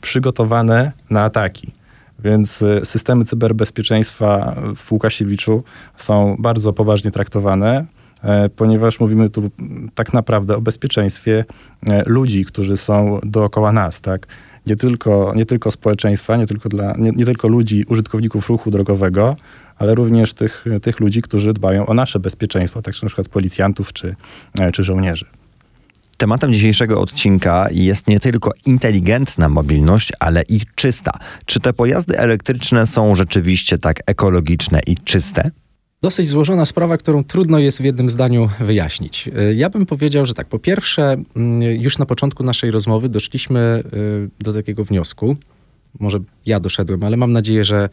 przygotowane 0.00 0.92
na 1.10 1.24
ataki. 1.24 1.77
Więc 2.24 2.62
y, 2.62 2.80
systemy 2.84 3.24
cyberbezpieczeństwa 3.24 4.56
w 4.76 4.92
Łukasiewiczu 4.92 5.64
są 5.96 6.36
bardzo 6.38 6.72
poważnie 6.72 7.10
traktowane, 7.10 7.84
e, 8.22 8.48
ponieważ 8.48 9.00
mówimy 9.00 9.30
tu 9.30 9.50
tak 9.94 10.12
naprawdę 10.12 10.56
o 10.56 10.60
bezpieczeństwie 10.60 11.44
e, 11.86 12.02
ludzi, 12.06 12.44
którzy 12.44 12.76
są 12.76 13.20
dookoła 13.22 13.72
nas, 13.72 14.00
tak? 14.00 14.26
Nie 14.66 14.76
tylko, 14.76 15.32
nie 15.36 15.46
tylko 15.46 15.70
społeczeństwa, 15.70 16.36
nie 16.36 16.46
tylko, 16.46 16.68
dla, 16.68 16.94
nie, 16.98 17.10
nie 17.10 17.24
tylko 17.24 17.48
ludzi, 17.48 17.84
użytkowników 17.88 18.48
ruchu 18.48 18.70
drogowego, 18.70 19.36
ale 19.76 19.94
również 19.94 20.34
tych, 20.34 20.64
tych 20.82 21.00
ludzi, 21.00 21.22
którzy 21.22 21.52
dbają 21.52 21.86
o 21.86 21.94
nasze 21.94 22.20
bezpieczeństwo, 22.20 22.82
tak 22.82 23.02
na 23.02 23.08
przykład 23.08 23.28
policjantów 23.28 23.92
czy, 23.92 24.14
e, 24.60 24.72
czy 24.72 24.82
żołnierzy. 24.82 25.37
Tematem 26.18 26.52
dzisiejszego 26.52 27.00
odcinka 27.00 27.68
jest 27.70 28.08
nie 28.08 28.20
tylko 28.20 28.50
inteligentna 28.66 29.48
mobilność, 29.48 30.12
ale 30.20 30.42
i 30.48 30.60
czysta. 30.74 31.12
Czy 31.46 31.60
te 31.60 31.72
pojazdy 31.72 32.18
elektryczne 32.18 32.86
są 32.86 33.14
rzeczywiście 33.14 33.78
tak 33.78 34.00
ekologiczne 34.06 34.80
i 34.86 34.96
czyste? 34.96 35.50
Dosyć 36.02 36.28
złożona 36.28 36.66
sprawa, 36.66 36.96
którą 36.96 37.24
trudno 37.24 37.58
jest 37.58 37.78
w 37.78 37.84
jednym 37.84 38.10
zdaniu 38.10 38.50
wyjaśnić. 38.60 39.30
Ja 39.54 39.70
bym 39.70 39.86
powiedział, 39.86 40.26
że 40.26 40.34
tak, 40.34 40.46
po 40.46 40.58
pierwsze, 40.58 41.16
mm, 41.36 41.62
już 41.62 41.98
na 41.98 42.06
początku 42.06 42.44
naszej 42.44 42.70
rozmowy 42.70 43.08
doszliśmy 43.08 43.82
y, 44.40 44.44
do 44.44 44.52
takiego 44.52 44.84
wniosku, 44.84 45.36
może 46.00 46.18
ja 46.46 46.60
doszedłem, 46.60 47.04
ale 47.04 47.16
mam 47.16 47.32
nadzieję, 47.32 47.64
że 47.64 47.88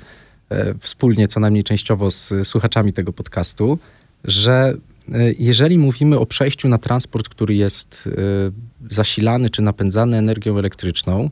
e, 0.50 0.76
wspólnie, 0.80 1.28
co 1.28 1.40
najmniej 1.40 1.64
częściowo 1.64 2.12
z 2.12 2.34
słuchaczami 2.44 2.94
tego 2.94 3.14
podcastu, 3.14 3.80
że 4.24 4.74
jeżeli 5.40 5.78
mówimy 5.78 6.20
o 6.20 6.26
przejściu 6.26 6.68
na 6.68 6.78
transport, 6.78 7.30
który 7.30 7.56
jest 7.56 8.10
e, 8.18 8.92
zasilany 8.94 9.50
czy 9.50 9.62
napędzany 9.62 10.18
energią 10.18 10.58
elektryczną, 10.58 11.30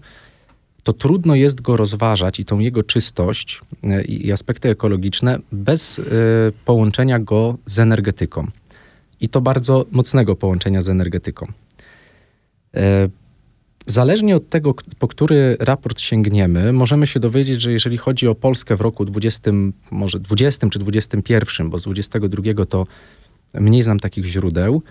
to 0.84 0.94
trudno 0.94 1.36
jest 1.36 1.62
go 1.62 1.78
rozważać 1.78 2.40
i 2.40 2.46
tą 2.46 2.60
jego 2.60 2.84
czystość 2.84 3.62
e, 3.84 4.04
i 4.04 4.32
aspekty 4.32 4.70
ekologiczne 4.70 5.40
bez 5.52 6.02
połączenia 6.66 7.20
go 7.20 7.58
z 7.66 7.80
energetyką. 7.80 8.48
I 9.22 9.30
to 9.30 9.42
bardzo 9.42 9.86
mocnego 9.92 10.36
połączenia 10.36 10.82
z 10.82 10.90
energetyką. 10.90 11.48
Zależnie 13.88 14.36
od 14.36 14.50
tego, 14.50 14.76
po 15.00 15.08
który 15.08 15.58
raport 15.60 16.00
sięgniemy, 16.00 16.74
możemy 16.74 17.08
się 17.08 17.20
dowiedzieć, 17.20 17.62
że 17.62 17.72
jeżeli 17.72 17.98
chodzi 17.98 18.28
o 18.28 18.36
Polskę 18.36 18.76
w 18.76 18.82
roku 18.82 19.06
20, 19.06 19.52
może 19.92 20.20
20 20.20 20.70
czy 20.70 20.80
21, 20.80 21.70
bo 21.70 21.80
z 21.80 21.84
22 21.84 22.66
to 22.66 22.86
mniej 23.54 23.84
znam 23.84 24.00
takich 24.00 24.26
źródeł, 24.26 24.84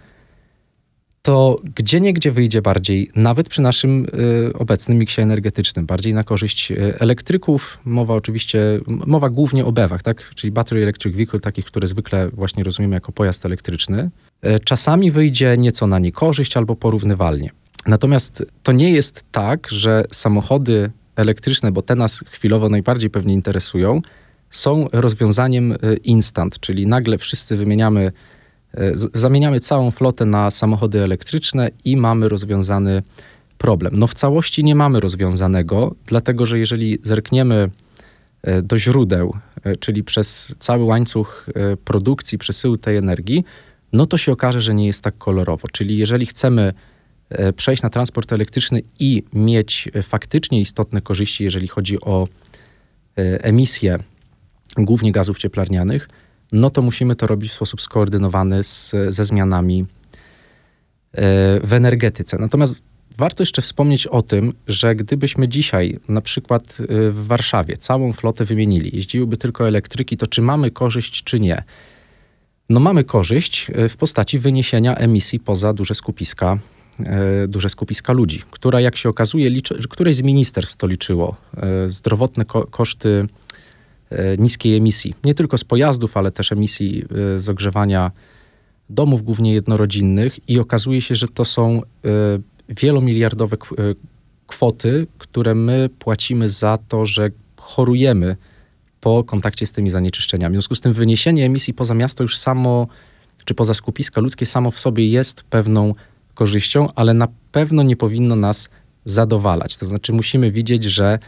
to 1.23 1.61
gdzie 1.75 2.01
niegdzie 2.01 2.33
wyjdzie 2.33 2.63
bardziej, 2.63 3.11
nawet 3.17 3.49
przy 3.49 3.63
naszym 3.63 4.05
y, 4.05 4.53
obecnym 4.59 4.99
miksie 4.99 5.21
energetycznym, 5.21 5.87
bardziej 5.87 6.15
na 6.15 6.25
korzyść 6.25 6.71
y, 6.73 6.99
elektryków. 6.99 7.79
Mowa 7.85 8.15
oczywiście, 8.15 8.81
mowa 8.87 9.31
głównie 9.31 9.65
o 9.65 9.73
BEWach, 9.73 10.03
tak? 10.03 10.31
czyli 10.35 10.51
Battery 10.51 10.83
Electric 10.83 11.15
Vehicle, 11.15 11.41
takich, 11.41 11.65
które 11.65 11.87
zwykle 11.87 12.29
właśnie 12.29 12.65
rozumiemy 12.65 12.95
jako 12.95 13.13
pojazd 13.13 13.47
elektryczny. 13.47 14.11
Y, 14.47 14.61
czasami 14.61 15.11
wyjdzie 15.11 15.57
nieco 15.59 15.87
na 15.87 15.99
niekorzyść 15.99 16.57
albo 16.57 16.77
porównywalnie. 16.77 17.51
Natomiast 17.87 18.45
to 18.63 18.73
nie 18.73 18.93
jest 18.93 19.25
tak, 19.33 19.69
że 19.71 20.05
samochody 20.13 20.91
elektryczne, 21.17 21.73
bo 21.73 21.83
te 21.83 21.95
nas 21.95 22.25
chwilowo 22.31 22.69
najbardziej 22.69 23.11
pewnie 23.11 23.35
interesują, 23.35 24.01
są 24.51 24.89
rozwiązaniem 24.93 25.77
instant, 26.05 26.61
czyli 26.61 26.87
nagle 26.87 27.19
wszyscy 27.19 27.57
wymieniamy 27.57 28.13
zamieniamy 29.15 29.61
całą 29.61 29.91
flotę 29.91 30.25
na 30.25 30.51
samochody 30.51 31.03
elektryczne 31.03 31.71
i 31.85 31.97
mamy 31.97 32.29
rozwiązany 32.29 33.03
problem. 33.59 33.93
No 33.97 34.07
w 34.07 34.15
całości 34.15 34.65
nie 34.65 34.75
mamy 34.75 35.01
rozwiązanego, 35.01 35.95
dlatego 36.07 36.47
że 36.47 36.59
jeżeli 36.59 36.99
zerkniemy 37.03 37.71
e, 38.43 38.63
do 38.63 38.79
źródeł, 38.79 39.35
e, 39.65 39.77
czyli 39.77 40.05
przez 40.05 40.55
cały 40.59 40.85
łańcuch 40.85 41.47
produkcji, 41.85 42.39
przesyłu 42.39 42.77
tej 42.77 42.97
energii, 42.97 43.45
no 43.93 44.07
to 44.07 44.19
się 44.19 44.33
okaże, 44.33 44.61
że 44.61 44.75
nie 44.75 44.87
jest 44.87 45.03
tak 45.03 45.19
kolorowo. 45.19 45.69
Czyli 45.73 45.97
jeżeli 45.97 46.27
chcemy 46.27 46.73
przejść 47.57 47.83
na 47.83 47.91
transport 47.91 48.33
elektryczny 48.33 48.83
i 48.99 49.23
mieć 49.33 49.89
faktycznie 50.03 50.61
istotne 50.61 51.01
korzyści, 51.01 51.45
jeżeli 51.45 51.69
chodzi 51.69 52.01
o 52.01 52.29
emisję 53.17 53.99
głównie 54.77 55.13
gazów 55.13 55.39
cieplarnianych, 55.39 56.09
no 56.53 56.71
to 56.71 56.83
musimy 56.83 57.17
to 57.17 57.27
robić 57.27 57.51
w 57.51 57.55
sposób 57.55 57.81
skoordynowany 57.81 58.65
z, 58.65 58.95
ze 59.09 59.25
zmianami 59.25 59.81
e, 59.81 59.87
w 61.61 61.73
energetyce. 61.73 62.37
Natomiast 62.39 62.83
warto 63.19 63.43
jeszcze 63.43 63.63
wspomnieć 63.63 64.07
o 64.07 64.23
tym, 64.23 64.53
że 64.67 64.97
gdybyśmy 64.97 65.49
dzisiaj 65.49 65.99
na 66.09 66.21
przykład 66.21 66.79
e, 66.81 67.11
w 67.11 67.27
Warszawie 67.27 67.77
całą 67.77 68.13
flotę 68.13 68.45
wymienili, 68.45 68.97
jeździłyby 68.97 69.37
tylko 69.37 69.69
elektryki, 69.69 70.17
to 70.17 70.27
czy 70.27 70.43
mamy 70.43 70.71
korzyść, 70.71 71.23
czy 71.25 71.41
nie? 71.41 71.63
No 72.69 72.81
mamy 72.81 73.05
korzyść 73.05 73.71
e, 73.75 73.89
w 73.89 73.97
postaci 73.97 74.39
wyniesienia 74.39 74.95
emisji 74.95 75.41
poza 75.41 75.73
duże 75.73 75.95
skupiska, 75.95 76.59
duże 77.49 77.69
skupiska 77.69 78.13
ludzi, 78.13 78.43
która 78.51 78.81
jak 78.81 78.97
się 78.97 79.09
okazuje, 79.09 79.51
liczy, 79.51 79.81
z 80.11 80.23
ministerstw 80.23 80.77
to 80.77 80.87
liczyło. 80.87 81.37
Zdrowotne 81.87 82.45
ko 82.45 82.67
koszty 82.67 83.29
niskiej 84.39 84.77
emisji. 84.77 85.15
Nie 85.25 85.35
tylko 85.35 85.59
z 85.59 85.65
pojazdów, 85.65 86.17
ale 86.17 86.31
też 86.33 86.53
emisji 86.53 87.05
e, 87.37 87.41
z 87.41 87.49
ogrzewania 87.49 88.11
domów, 88.91 89.23
głównie 89.23 89.55
jednorodzinnych, 89.55 90.49
i 90.49 90.59
okazuje 90.59 91.01
się, 91.01 91.15
że 91.15 91.29
to 91.29 91.45
są 91.45 91.81
e, 91.81 91.83
wielomiliardowe 92.69 93.57
kwoty, 94.47 95.07
które 95.19 95.55
my 95.55 95.91
płacimy 95.99 96.49
za 96.49 96.79
to, 96.89 97.07
że 97.07 97.31
chorujemy 97.57 98.37
po 99.01 99.25
kontakcie 99.25 99.67
z 99.67 99.73
tymi 99.73 99.91
zanieczyszczeniami. 99.91 100.53
W 100.53 100.57
związku 100.57 100.75
z 100.75 100.81
tym 100.81 100.93
wyniesienie 100.93 101.45
emisji 101.45 101.75
poza 101.75 101.95
miasto 101.95 102.25
już 102.25 102.39
samo, 102.39 102.87
czy 103.45 103.55
poza 103.55 103.75
skupiska 103.75 104.21
ludzkie 104.21 104.47
samo 104.47 104.71
w 104.71 104.81
sobie 104.81 105.09
jest 105.09 105.43
pewną 105.43 105.95
korzyścią, 106.35 106.89
ale 106.95 107.15
na 107.15 107.29
pewno 107.53 107.83
nie 107.83 107.97
powinno 107.97 108.37
nas 108.37 108.69
zadowalać. 109.05 109.77
To 109.77 109.87
znaczy 109.87 110.13
musimy 110.13 110.51
widzieć, 110.51 110.85
że 110.85 111.19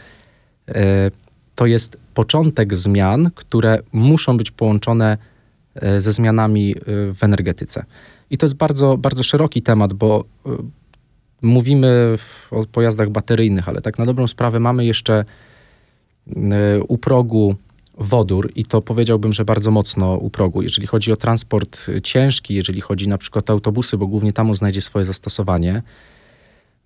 to 1.55 1.65
jest 1.65 1.97
początek 2.13 2.75
zmian, 2.75 3.31
które 3.35 3.79
muszą 3.91 4.37
być 4.37 4.51
połączone 4.51 5.17
e, 5.75 6.01
ze 6.01 6.11
zmianami 6.11 6.75
e, 6.75 6.81
w 7.13 7.23
energetyce. 7.23 7.85
I 8.29 8.37
to 8.37 8.45
jest 8.45 8.55
bardzo, 8.55 8.97
bardzo 8.97 9.23
szeroki 9.23 9.61
temat, 9.61 9.93
bo 9.93 10.25
e, 10.45 10.49
mówimy 11.41 12.15
o 12.51 12.65
pojazdach 12.65 13.09
bateryjnych, 13.09 13.69
ale 13.69 13.81
tak 13.81 13.99
na 13.99 14.05
dobrą 14.05 14.27
sprawę 14.27 14.59
mamy 14.59 14.85
jeszcze 14.85 15.25
u 16.87 16.97
progu 16.97 17.55
wodór 17.97 18.51
i 18.55 18.65
to 18.65 18.81
powiedziałbym, 18.81 19.33
że 19.33 19.45
bardzo 19.45 19.71
mocno 19.71 20.17
u 20.17 20.29
progu. 20.29 20.61
Jeżeli 20.61 20.87
chodzi 20.87 21.11
o 21.11 21.15
transport 21.15 21.87
ciężki, 22.03 22.55
jeżeli 22.55 22.81
chodzi 22.81 23.07
na 23.07 23.17
przykład 23.17 23.49
o 23.49 23.53
autobusy, 23.53 23.97
bo 23.97 24.07
głównie 24.07 24.33
tam 24.33 24.55
znajdzie 24.55 24.81
swoje 24.81 25.05
zastosowanie, 25.05 25.81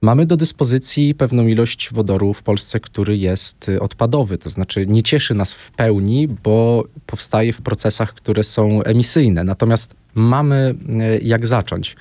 Mamy 0.02 0.26
do 0.26 0.38
dyspozycji 0.38 1.16
pewną 1.16 1.48
ilość 1.48 1.90
wodoru 1.94 2.34
w 2.34 2.44
Polsce, 2.44 2.80
który 2.80 3.18
jest 3.18 3.70
y, 3.70 3.80
odpadowy, 3.80 4.38
to 4.38 4.50
znaczy 4.50 4.86
nie 4.88 5.04
cieszy 5.04 5.34
nas 5.34 5.54
w 5.54 5.72
pełni, 5.72 6.28
bo 6.28 6.84
powstaje 7.06 7.54
w 7.54 7.62
procesach, 7.62 8.14
które 8.14 8.44
są 8.44 8.84
emisyjne. 8.84 9.44
Natomiast 9.44 9.96
mamy 10.16 10.76
y, 11.16 11.20
jak 11.24 11.48
zacząć. 11.48 11.96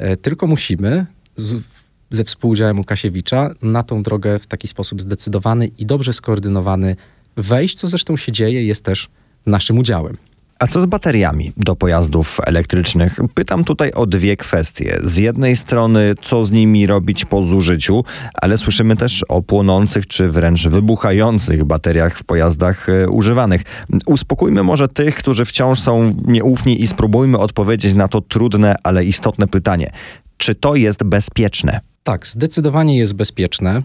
Y, 0.00 0.16
tylko 0.16 0.46
musimy 0.46 1.06
z, 1.36 1.62
ze 2.10 2.24
współudziałem 2.24 2.78
Łukasiewicza 2.78 3.54
na 3.62 3.82
tą 3.82 4.02
drogę 4.02 4.38
w 4.38 4.46
taki 4.46 4.68
sposób 4.68 5.02
zdecydowany 5.02 5.66
i 5.78 5.86
dobrze 5.86 6.12
skoordynowany 6.12 6.96
wejść, 7.36 7.74
co 7.74 7.86
zresztą 7.86 8.16
się 8.16 8.32
dzieje, 8.32 8.66
jest 8.66 8.84
też 8.84 9.08
naszym 9.46 9.78
udziałem. 9.78 10.16
A 10.58 10.66
co 10.66 10.80
z 10.80 10.86
bateriami 10.86 11.52
do 11.56 11.76
pojazdów 11.76 12.38
elektrycznych? 12.46 13.18
Pytam 13.34 13.64
tutaj 13.64 13.92
o 13.92 14.06
dwie 14.06 14.36
kwestie. 14.36 14.98
Z 15.04 15.16
jednej 15.16 15.56
strony, 15.56 16.14
co 16.22 16.44
z 16.44 16.50
nimi 16.50 16.86
robić 16.86 17.24
po 17.24 17.42
zużyciu, 17.42 18.04
ale 18.34 18.58
słyszymy 18.58 18.96
też 18.96 19.22
o 19.28 19.42
płonących 19.42 20.06
czy 20.06 20.28
wręcz 20.28 20.68
wybuchających 20.68 21.64
bateriach 21.64 22.18
w 22.18 22.24
pojazdach 22.24 22.88
e, 22.88 23.08
używanych. 23.08 23.62
Uspokójmy 24.06 24.62
może 24.62 24.88
tych, 24.88 25.14
którzy 25.16 25.44
wciąż 25.44 25.80
są 25.80 26.14
nieufni 26.26 26.82
i 26.82 26.86
spróbujmy 26.86 27.38
odpowiedzieć 27.38 27.94
na 27.94 28.08
to 28.08 28.20
trudne, 28.20 28.76
ale 28.82 29.04
istotne 29.04 29.46
pytanie. 29.46 29.90
Czy 30.36 30.54
to 30.54 30.74
jest 30.74 31.04
bezpieczne? 31.04 31.80
Tak, 32.02 32.26
zdecydowanie 32.26 32.98
jest 32.98 33.14
bezpieczne. 33.14 33.70
E, 33.72 33.82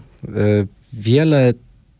wiele 0.92 1.52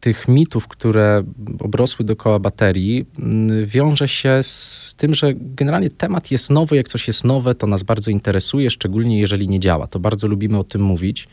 tych 0.03 0.29
mitów, 0.29 0.69
które 0.69 1.25
obrosły 1.61 2.05
dookoła 2.05 2.39
baterii, 2.39 3.07
mm, 3.19 3.67
wiąże 3.67 4.09
się 4.09 4.41
z 4.43 4.95
tym, 4.95 5.15
że 5.15 5.33
generalnie 5.37 5.91
temat 5.91 6.31
jest 6.31 6.51
nowy. 6.51 6.77
Jak 6.77 6.89
coś 6.89 7.09
jest 7.09 7.25
nowe, 7.25 7.55
to 7.55 7.67
nas 7.67 7.83
bardzo 7.83 8.11
interesuje, 8.11 8.71
szczególnie 8.71 9.21
jeżeli 9.21 9.49
nie 9.49 9.61
działa. 9.61 9.87
To 9.87 9.99
bardzo 10.01 10.27
lubimy 10.27 10.59
o 10.59 10.65
tym 10.65 10.83
mówić. 10.83 11.29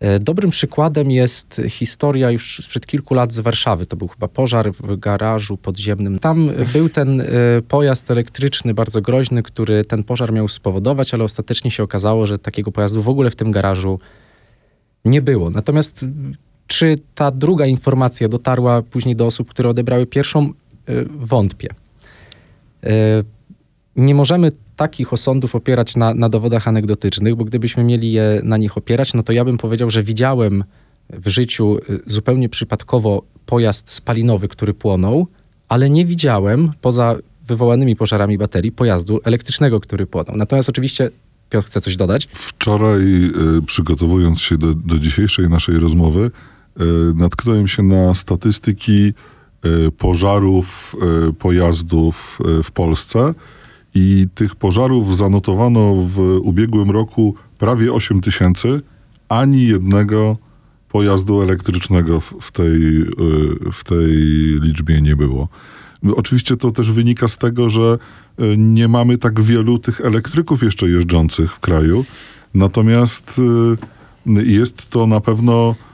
E, 0.00 0.18
dobrym 0.18 0.50
przykładem 0.50 1.10
jest 1.10 1.60
historia 1.68 2.30
już 2.30 2.58
sprzed 2.62 2.86
kilku 2.86 3.14
lat 3.14 3.32
z 3.32 3.40
Warszawy. 3.40 3.86
To 3.86 3.96
był 3.96 4.08
chyba 4.08 4.28
pożar 4.28 4.72
w 4.72 4.96
garażu 4.96 5.56
podziemnym. 5.56 6.18
Tam 6.18 6.50
był 6.72 6.88
ten 6.88 7.20
e, 7.20 7.24
pojazd 7.68 8.10
elektryczny 8.10 8.74
bardzo 8.74 9.02
groźny, 9.02 9.42
który 9.42 9.84
ten 9.84 10.04
pożar 10.04 10.32
miał 10.32 10.48
spowodować, 10.48 11.14
ale 11.14 11.24
ostatecznie 11.24 11.70
się 11.70 11.82
okazało, 11.82 12.26
że 12.26 12.38
takiego 12.38 12.72
pojazdu 12.72 13.02
w 13.02 13.08
ogóle 13.08 13.30
w 13.30 13.36
tym 13.36 13.50
garażu 13.50 13.98
nie 15.04 15.22
było. 15.22 15.50
Natomiast 15.50 16.04
czy 16.70 16.98
ta 17.14 17.30
druga 17.30 17.66
informacja 17.66 18.28
dotarła 18.28 18.82
później 18.82 19.16
do 19.16 19.26
osób, 19.26 19.48
które 19.48 19.68
odebrały 19.68 20.06
pierwszą? 20.06 20.52
Y, 20.88 21.06
wątpię. 21.10 21.68
Y, 22.84 22.88
nie 23.96 24.14
możemy 24.14 24.52
takich 24.76 25.12
osądów 25.12 25.54
opierać 25.54 25.96
na, 25.96 26.14
na 26.14 26.28
dowodach 26.28 26.68
anegdotycznych, 26.68 27.34
bo 27.34 27.44
gdybyśmy 27.44 27.84
mieli 27.84 28.12
je 28.12 28.40
na 28.44 28.56
nich 28.56 28.76
opierać, 28.76 29.14
no 29.14 29.22
to 29.22 29.32
ja 29.32 29.44
bym 29.44 29.58
powiedział, 29.58 29.90
że 29.90 30.02
widziałem 30.02 30.64
w 31.10 31.28
życiu 31.28 31.78
y, 31.78 32.00
zupełnie 32.06 32.48
przypadkowo 32.48 33.22
pojazd 33.46 33.90
spalinowy, 33.90 34.48
który 34.48 34.74
płonął, 34.74 35.26
ale 35.68 35.90
nie 35.90 36.06
widziałem 36.06 36.72
poza 36.80 37.16
wywołanymi 37.48 37.96
pożarami 37.96 38.38
baterii 38.38 38.72
pojazdu 38.72 39.20
elektrycznego, 39.24 39.80
który 39.80 40.06
płonął. 40.06 40.36
Natomiast 40.36 40.68
oczywiście 40.68 41.10
Piotr 41.50 41.66
chce 41.66 41.80
coś 41.80 41.96
dodać. 41.96 42.28
Wczoraj, 42.32 43.02
przygotowując 43.66 44.40
się 44.40 44.58
do, 44.58 44.74
do 44.74 44.98
dzisiejszej 44.98 45.48
naszej 45.48 45.76
rozmowy, 45.76 46.30
E, 46.30 46.59
natknąłem 47.14 47.68
się 47.68 47.82
na 47.82 48.14
statystyki 48.14 49.12
e, 49.62 49.90
pożarów 49.90 50.96
e, 51.28 51.32
pojazdów 51.32 52.38
w 52.64 52.70
Polsce 52.70 53.34
i 53.94 54.26
tych 54.34 54.56
pożarów 54.56 55.16
zanotowano 55.16 55.94
w 55.94 56.18
ubiegłym 56.42 56.90
roku 56.90 57.34
prawie 57.58 57.92
8 57.92 58.20
tysięcy, 58.20 58.80
ani 59.28 59.66
jednego 59.66 60.36
pojazdu 60.88 61.42
elektrycznego 61.42 62.20
w 62.20 62.52
tej, 62.52 62.80
w 63.72 63.84
tej 63.84 64.16
liczbie 64.60 65.00
nie 65.00 65.16
było. 65.16 65.48
Oczywiście 66.16 66.56
to 66.56 66.70
też 66.70 66.90
wynika 66.90 67.28
z 67.28 67.38
tego, 67.38 67.70
że 67.70 67.98
nie 68.56 68.88
mamy 68.88 69.18
tak 69.18 69.40
wielu 69.40 69.78
tych 69.78 70.00
elektryków 70.00 70.62
jeszcze 70.62 70.88
jeżdżących 70.88 71.52
w 71.52 71.60
kraju, 71.60 72.04
natomiast 72.54 73.40
jest 74.26 74.90
to 74.90 75.06
na 75.06 75.20
pewno 75.20 75.74
E, 75.74 75.89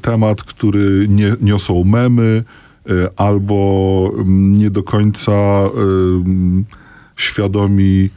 temat, 0.00 0.42
który 0.42 1.06
nie, 1.08 1.36
niosą 1.40 1.84
memy 1.84 2.44
e, 2.86 2.92
albo 3.16 4.12
mm, 4.14 4.52
nie 4.52 4.70
do 4.70 4.82
końca 4.82 5.32
e, 5.32 5.68
świadomi 7.16 8.10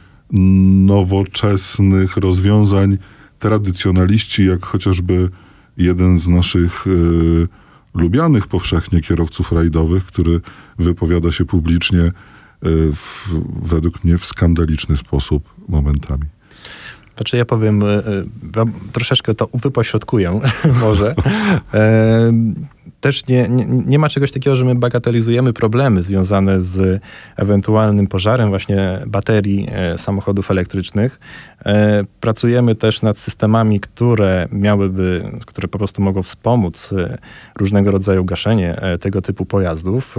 nowoczesnych 0.86 2.16
rozwiązań 2.16 2.98
tradycjonaliści, 3.38 4.46
jak 4.46 4.66
chociażby 4.66 5.28
jeden 5.76 6.18
z 6.18 6.28
naszych 6.28 6.84
lubianych 7.94 8.46
powszechnie 8.46 9.00
kierowców 9.00 9.52
rajdowych, 9.52 10.04
który 10.04 10.40
wypowiada 10.78 11.32
się 11.32 11.44
publicznie 11.44 12.12
w, 12.92 13.28
według 13.62 14.04
mnie 14.04 14.18
w 14.18 14.26
skandaliczny 14.26 14.96
sposób 14.96 15.54
momentami. 15.68 16.24
Znaczy 17.20 17.36
ja 17.36 17.44
powiem, 17.44 17.82
troszeczkę 18.92 19.34
to 19.34 19.48
wypośrodkuję 19.54 20.40
może 20.82 21.14
też 23.00 23.26
nie, 23.26 23.48
nie, 23.48 23.66
nie, 23.66 23.98
ma 23.98 24.08
czegoś 24.08 24.32
takiego, 24.32 24.56
że 24.56 24.64
my 24.64 24.74
bagatelizujemy 24.74 25.52
problemy 25.52 26.02
związane 26.02 26.60
z 26.60 27.02
ewentualnym 27.36 28.06
pożarem 28.06 28.48
właśnie 28.48 28.98
baterii 29.06 29.68
e, 29.72 29.98
samochodów 29.98 30.50
elektrycznych. 30.50 31.20
E, 31.66 32.04
pracujemy 32.20 32.74
też 32.74 33.02
nad 33.02 33.18
systemami, 33.18 33.80
które 33.80 34.48
miałyby, 34.52 35.30
które 35.46 35.68
po 35.68 35.78
prostu 35.78 36.02
mogą 36.02 36.22
wspomóc 36.22 36.92
e, 36.92 37.18
różnego 37.58 37.90
rodzaju 37.90 38.24
gaszenie 38.24 38.76
e, 38.76 38.98
tego 38.98 39.22
typu 39.22 39.46
pojazdów. 39.46 40.16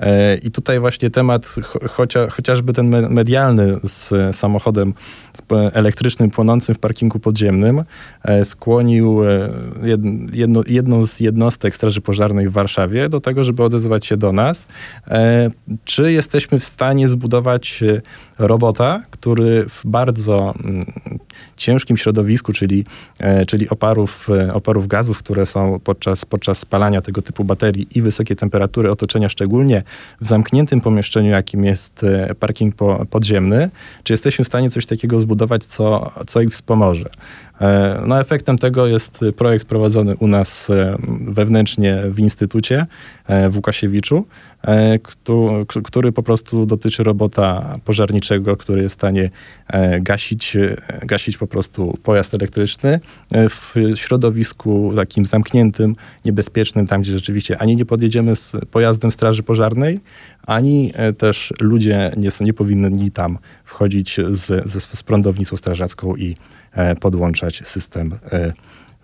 E, 0.00 0.36
I 0.36 0.50
tutaj 0.50 0.80
właśnie 0.80 1.10
temat, 1.10 1.54
chocia, 1.90 2.30
chociażby 2.30 2.72
ten 2.72 3.10
medialny 3.10 3.76
z 3.84 4.36
samochodem 4.36 4.94
elektrycznym 5.72 6.30
płonącym 6.30 6.74
w 6.74 6.78
parkingu 6.78 7.18
podziemnym, 7.18 7.84
e, 8.22 8.44
skłonił 8.44 9.24
e, 9.24 9.48
jedno, 10.32 10.62
jedną 10.66 11.06
z 11.06 11.20
jednostek 11.20 11.76
Straży 11.76 12.00
Pożarnej 12.00 12.48
w 12.48 12.52
Warszawie 12.52 13.08
do 13.08 13.20
tego, 13.20 13.44
żeby 13.44 13.62
odezwać 13.62 14.06
się 14.06 14.16
do 14.16 14.32
nas. 14.32 14.66
Czy 15.84 16.12
jesteśmy 16.12 16.60
w 16.60 16.64
stanie 16.64 17.08
zbudować 17.08 17.84
robota, 18.38 19.02
który 19.10 19.66
w 19.68 19.80
bardzo 19.84 20.54
mm, 20.64 20.92
ciężkim 21.56 21.96
środowisku, 21.96 22.52
czyli, 22.52 22.84
czyli 23.46 23.68
oparów, 23.68 24.28
oparów 24.52 24.86
gazów, 24.86 25.18
które 25.18 25.46
są 25.46 25.80
podczas, 25.84 26.24
podczas 26.24 26.58
spalania 26.58 27.00
tego 27.00 27.22
typu 27.22 27.44
baterii 27.44 27.86
i 27.94 28.02
wysokie 28.02 28.36
temperatury 28.36 28.90
otoczenia 28.90 29.28
szczególnie, 29.28 29.82
w 30.20 30.26
zamkniętym 30.26 30.80
pomieszczeniu, 30.80 31.30
jakim 31.30 31.64
jest 31.64 32.04
e, 32.04 32.34
parking 32.34 32.74
podziemny, 33.10 33.70
czy 34.02 34.12
jesteśmy 34.12 34.44
w 34.44 34.48
stanie 34.48 34.70
coś 34.70 34.86
takiego 34.86 35.18
zbudować, 35.18 35.64
co, 35.64 36.12
co 36.26 36.40
ich 36.40 36.50
wspomoże. 36.50 37.10
E, 37.60 38.02
no, 38.06 38.20
efektem 38.20 38.58
tego 38.58 38.86
jest 38.86 39.24
projekt 39.36 39.66
prowadzony 39.66 40.14
u 40.20 40.26
nas 40.26 40.70
e, 40.70 40.96
wewnętrznie 41.20 42.02
w 42.10 42.18
Instytucie 42.18 42.86
w 43.50 43.56
Łukasiewiczu, 43.56 44.26
który 45.84 46.12
po 46.12 46.22
prostu 46.22 46.66
dotyczy 46.66 47.02
robota 47.02 47.78
pożarniczego, 47.84 48.56
który 48.56 48.82
jest 48.82 48.94
w 48.94 48.98
stanie 48.98 49.30
gasić, 50.00 50.56
gasić 51.02 51.36
po 51.36 51.46
prostu 51.46 51.98
pojazd 52.02 52.34
elektryczny 52.34 53.00
w 53.32 53.74
środowisku 53.94 54.92
takim 54.96 55.26
zamkniętym, 55.26 55.96
niebezpiecznym, 56.24 56.86
tam 56.86 57.02
gdzie 57.02 57.12
rzeczywiście 57.12 57.58
ani 57.58 57.76
nie 57.76 57.84
podjedziemy 57.84 58.36
z 58.36 58.52
pojazdem 58.70 59.12
straży 59.12 59.42
pożarnej, 59.42 60.00
ani 60.46 60.92
też 61.18 61.52
ludzie 61.60 62.12
nie, 62.16 62.28
nie 62.40 62.52
powinni 62.52 63.10
tam 63.10 63.38
wchodzić 63.64 64.20
z, 64.30 64.70
z, 64.70 64.98
z 64.98 65.02
prądownicą 65.02 65.56
strażacką 65.56 66.16
i 66.16 66.34
E, 66.34 66.55
podłączać 67.00 67.62
system 67.64 68.18
e, 68.32 68.52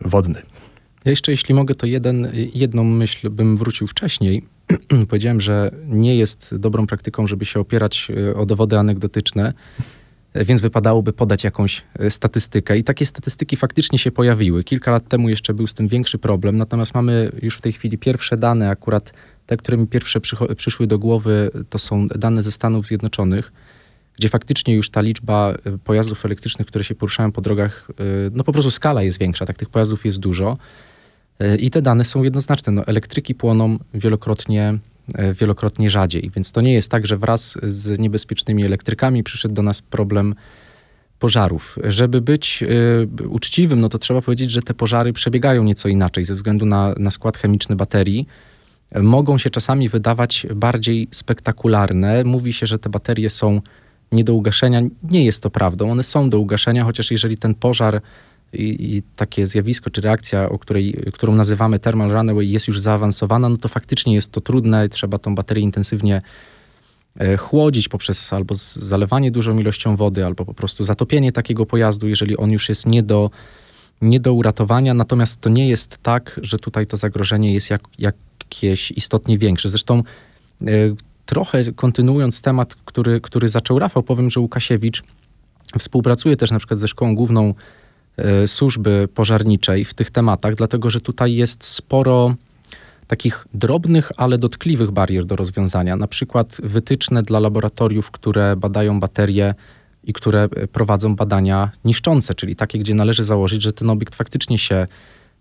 wodny. 0.00 0.42
Ja 1.04 1.10
jeszcze, 1.10 1.30
jeśli 1.30 1.54
mogę, 1.54 1.74
to 1.74 1.86
jeden, 1.86 2.28
jedną 2.54 2.84
myśl 2.84 3.30
bym 3.30 3.56
wrócił 3.56 3.86
wcześniej. 3.86 4.44
Powiedziałem, 5.08 5.40
że 5.40 5.70
nie 5.86 6.16
jest 6.16 6.56
dobrą 6.56 6.86
praktyką, 6.86 7.26
żeby 7.26 7.44
się 7.44 7.60
opierać 7.60 8.12
e, 8.30 8.34
o 8.34 8.46
dowody 8.46 8.78
anegdotyczne, 8.78 9.52
więc 10.34 10.60
wypadałoby 10.60 11.12
podać 11.12 11.44
jakąś 11.44 11.82
statystykę. 12.10 12.78
I 12.78 12.84
takie 12.84 13.06
statystyki 13.06 13.56
faktycznie 13.56 13.98
się 13.98 14.10
pojawiły. 14.10 14.64
Kilka 14.64 14.90
lat 14.90 15.08
temu 15.08 15.28
jeszcze 15.28 15.54
był 15.54 15.66
z 15.66 15.74
tym 15.74 15.88
większy 15.88 16.18
problem, 16.18 16.56
natomiast 16.56 16.94
mamy 16.94 17.32
już 17.42 17.56
w 17.56 17.60
tej 17.60 17.72
chwili 17.72 17.98
pierwsze 17.98 18.36
dane, 18.36 18.70
akurat 18.70 19.12
te, 19.46 19.56
które 19.56 19.76
mi 19.76 19.86
pierwsze 19.86 20.20
przyszły 20.56 20.86
do 20.86 20.98
głowy, 20.98 21.50
to 21.70 21.78
są 21.78 22.08
dane 22.08 22.42
ze 22.42 22.52
Stanów 22.52 22.86
Zjednoczonych 22.86 23.52
gdzie 24.18 24.28
faktycznie 24.28 24.74
już 24.74 24.90
ta 24.90 25.00
liczba 25.00 25.54
y, 25.66 25.78
pojazdów 25.78 26.24
elektrycznych, 26.24 26.66
które 26.66 26.84
się 26.84 26.94
poruszają 26.94 27.32
po 27.32 27.40
drogach, 27.40 27.90
y, 27.90 28.30
no 28.34 28.44
po 28.44 28.52
prostu 28.52 28.70
skala 28.70 29.02
jest 29.02 29.18
większa, 29.18 29.46
tak 29.46 29.56
tych 29.56 29.68
pojazdów 29.68 30.04
jest 30.04 30.18
dużo. 30.18 30.58
Y, 31.42 31.56
I 31.56 31.70
te 31.70 31.82
dane 31.82 32.04
są 32.04 32.22
jednoznaczne. 32.22 32.72
No, 32.72 32.86
elektryki 32.86 33.34
płoną 33.34 33.78
wielokrotnie, 33.94 34.78
wielokrotnie 35.40 35.90
rzadziej, 35.90 36.30
więc 36.34 36.52
to 36.52 36.60
nie 36.60 36.72
jest 36.72 36.90
tak, 36.90 37.06
że 37.06 37.16
wraz 37.16 37.58
z 37.62 37.98
niebezpiecznymi 37.98 38.64
elektrykami 38.64 39.22
przyszedł 39.22 39.54
do 39.54 39.62
nas 39.62 39.82
problem 39.82 40.34
pożarów. 41.18 41.78
Żeby 41.84 42.20
być 42.20 42.64
uczciwym, 43.28 43.80
no 43.80 43.88
to 43.88 43.98
trzeba 43.98 44.22
powiedzieć, 44.22 44.50
że 44.50 44.62
te 44.62 44.74
pożary 44.74 45.12
przebiegają 45.12 45.64
nieco 45.64 45.88
inaczej 45.88 46.24
ze 46.24 46.34
względu 46.34 46.66
na, 46.66 46.94
na 46.98 47.10
skład 47.10 47.38
chemiczny 47.38 47.76
baterii. 47.76 48.26
Mogą 49.02 49.38
się 49.38 49.50
czasami 49.50 49.88
wydawać 49.88 50.46
bardziej 50.54 51.08
spektakularne. 51.10 52.24
Mówi 52.24 52.52
się, 52.52 52.66
że 52.66 52.78
te 52.78 52.90
baterie 52.90 53.30
są 53.30 53.60
nie 54.12 54.24
do 54.24 54.34
ugaszenia. 54.34 54.82
Nie 55.02 55.24
jest 55.24 55.42
to 55.42 55.50
prawdą. 55.50 55.90
One 55.90 56.02
są 56.02 56.30
do 56.30 56.38
ugaszenia, 56.38 56.84
chociaż 56.84 57.10
jeżeli 57.10 57.36
ten 57.36 57.54
pożar 57.54 58.00
i, 58.52 58.96
i, 58.96 59.02
takie 59.16 59.46
zjawisko 59.46 59.90
czy 59.90 60.00
reakcja, 60.00 60.48
o 60.48 60.58
której, 60.58 60.94
którą 61.12 61.34
nazywamy 61.34 61.78
thermal 61.78 62.10
runaway, 62.10 62.50
jest 62.50 62.68
już 62.68 62.80
zaawansowana, 62.80 63.48
no 63.48 63.56
to 63.56 63.68
faktycznie 63.68 64.14
jest 64.14 64.32
to 64.32 64.40
trudne. 64.40 64.88
Trzeba 64.88 65.18
tą 65.18 65.34
baterię 65.34 65.62
intensywnie 65.62 66.22
e, 67.16 67.36
chłodzić 67.36 67.88
poprzez 67.88 68.32
albo 68.32 68.54
zalewanie 68.74 69.30
dużą 69.30 69.58
ilością 69.58 69.96
wody, 69.96 70.26
albo 70.26 70.44
po 70.44 70.54
prostu 70.54 70.84
zatopienie 70.84 71.32
takiego 71.32 71.66
pojazdu, 71.66 72.08
jeżeli 72.08 72.36
on 72.36 72.50
już 72.50 72.68
jest 72.68 72.86
nie 72.86 73.02
do, 73.02 73.30
nie 74.02 74.20
do 74.20 74.32
uratowania. 74.32 74.94
Natomiast 74.94 75.40
to 75.40 75.50
nie 75.50 75.68
jest 75.68 75.98
tak, 76.02 76.40
że 76.42 76.58
tutaj 76.58 76.86
to 76.86 76.96
zagrożenie 76.96 77.54
jest 77.54 77.70
jak, 77.70 77.82
jakieś 77.98 78.90
istotnie 78.90 79.38
większe. 79.38 79.68
Zresztą 79.68 80.02
e, 80.62 80.66
trochę 81.26 81.72
kontynuując 81.72 82.42
temat, 82.42 82.74
który, 82.84 83.20
który 83.20 83.48
zaczął 83.48 83.78
Rafał, 83.78 84.02
powiem, 84.02 84.30
że 84.30 84.40
Łukasiewicz 84.40 85.02
współpracuje 85.78 86.36
też 86.36 86.50
na 86.50 86.58
przykład 86.58 86.80
ze 86.80 86.88
Szkołą 86.88 87.14
Główną 87.14 87.54
e, 88.16 88.48
Służby 88.48 89.08
Pożarniczej 89.14 89.84
w 89.84 89.94
tych 89.94 90.10
tematach, 90.10 90.54
dlatego 90.54 90.90
że 90.90 91.00
tutaj 91.00 91.34
jest 91.34 91.64
sporo 91.64 92.34
takich 93.06 93.46
drobnych, 93.54 94.12
ale 94.16 94.38
dotkliwych 94.38 94.90
barier 94.90 95.24
do 95.24 95.36
rozwiązania. 95.36 95.96
Na 95.96 96.06
przykład 96.06 96.56
wytyczne 96.62 97.22
dla 97.22 97.38
laboratoriów, 97.38 98.10
które 98.10 98.56
badają 98.56 99.00
baterie 99.00 99.54
i 100.04 100.12
które 100.12 100.48
prowadzą 100.48 101.16
badania 101.16 101.70
niszczące, 101.84 102.34
czyli 102.34 102.56
takie, 102.56 102.78
gdzie 102.78 102.94
należy 102.94 103.24
założyć, 103.24 103.62
że 103.62 103.72
ten 103.72 103.90
obiekt 103.90 104.14
faktycznie 104.14 104.58
się 104.58 104.86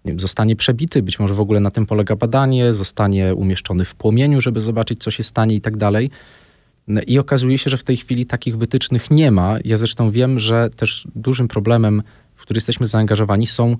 wiem, 0.05 0.19
zostanie 0.19 0.55
przebity, 0.55 1.03
być 1.03 1.19
może 1.19 1.33
w 1.33 1.39
ogóle 1.39 1.59
na 1.59 1.71
tym 1.71 1.85
polega 1.85 2.15
badanie, 2.15 2.73
zostanie 2.73 3.35
umieszczony 3.35 3.85
w 3.85 3.95
płomieniu, 3.95 4.41
żeby 4.41 4.61
zobaczyć, 4.61 5.03
co 5.03 5.11
się 5.11 5.23
stanie 5.23 5.55
i 5.55 5.61
tak 5.61 5.77
dalej. 5.77 6.09
I 7.07 7.19
okazuje 7.19 7.57
się, 7.57 7.69
że 7.69 7.77
w 7.77 7.83
tej 7.83 7.97
chwili 7.97 8.25
takich 8.25 8.57
wytycznych 8.57 9.11
nie 9.11 9.31
ma. 9.31 9.57
Ja 9.65 9.77
zresztą 9.77 10.11
wiem, 10.11 10.39
że 10.39 10.69
też 10.69 11.07
dużym 11.15 11.47
problemem, 11.47 12.03
w 12.35 12.41
który 12.41 12.57
jesteśmy 12.57 12.87
zaangażowani, 12.87 13.47
są 13.47 13.75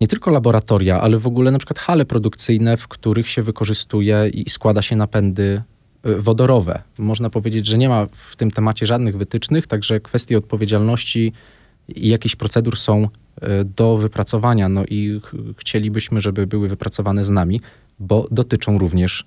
nie 0.00 0.08
tylko 0.08 0.30
laboratoria, 0.30 1.00
ale 1.00 1.18
w 1.18 1.26
ogóle 1.26 1.50
na 1.50 1.58
przykład 1.58 1.78
hale 1.78 2.04
produkcyjne, 2.04 2.76
w 2.76 2.88
których 2.88 3.28
się 3.28 3.42
wykorzystuje 3.42 4.28
i 4.28 4.50
składa 4.50 4.82
się 4.82 4.96
napędy 4.96 5.62
y, 6.06 6.16
wodorowe. 6.16 6.82
Można 6.98 7.30
powiedzieć, 7.30 7.66
że 7.66 7.78
nie 7.78 7.88
ma 7.88 8.06
w 8.12 8.36
tym 8.36 8.50
temacie 8.50 8.86
żadnych 8.86 9.16
wytycznych, 9.16 9.66
także 9.66 10.00
kwestie 10.00 10.38
odpowiedzialności 10.38 11.32
i 11.96 12.08
jakichś 12.08 12.36
procedur 12.36 12.76
są 12.76 13.08
E, 13.40 13.64
do 13.64 13.96
wypracowania. 13.96 14.68
No 14.68 14.84
i 14.88 15.20
chcielibyśmy, 15.58 16.20
żeby 16.20 16.46
były 16.46 16.68
wypracowane 16.68 17.24
z 17.24 17.30
nami, 17.30 17.60
bo 17.98 18.28
dotyczą 18.30 18.78
również 18.78 19.24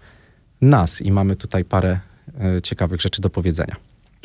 nas 0.62 1.02
i 1.02 1.12
mamy 1.12 1.36
tutaj 1.36 1.66
parę 1.66 2.00
e, 2.40 2.62
ciekawych 2.62 3.02
rzeczy 3.02 3.22
do 3.22 3.30
powiedzenia. 3.30 3.76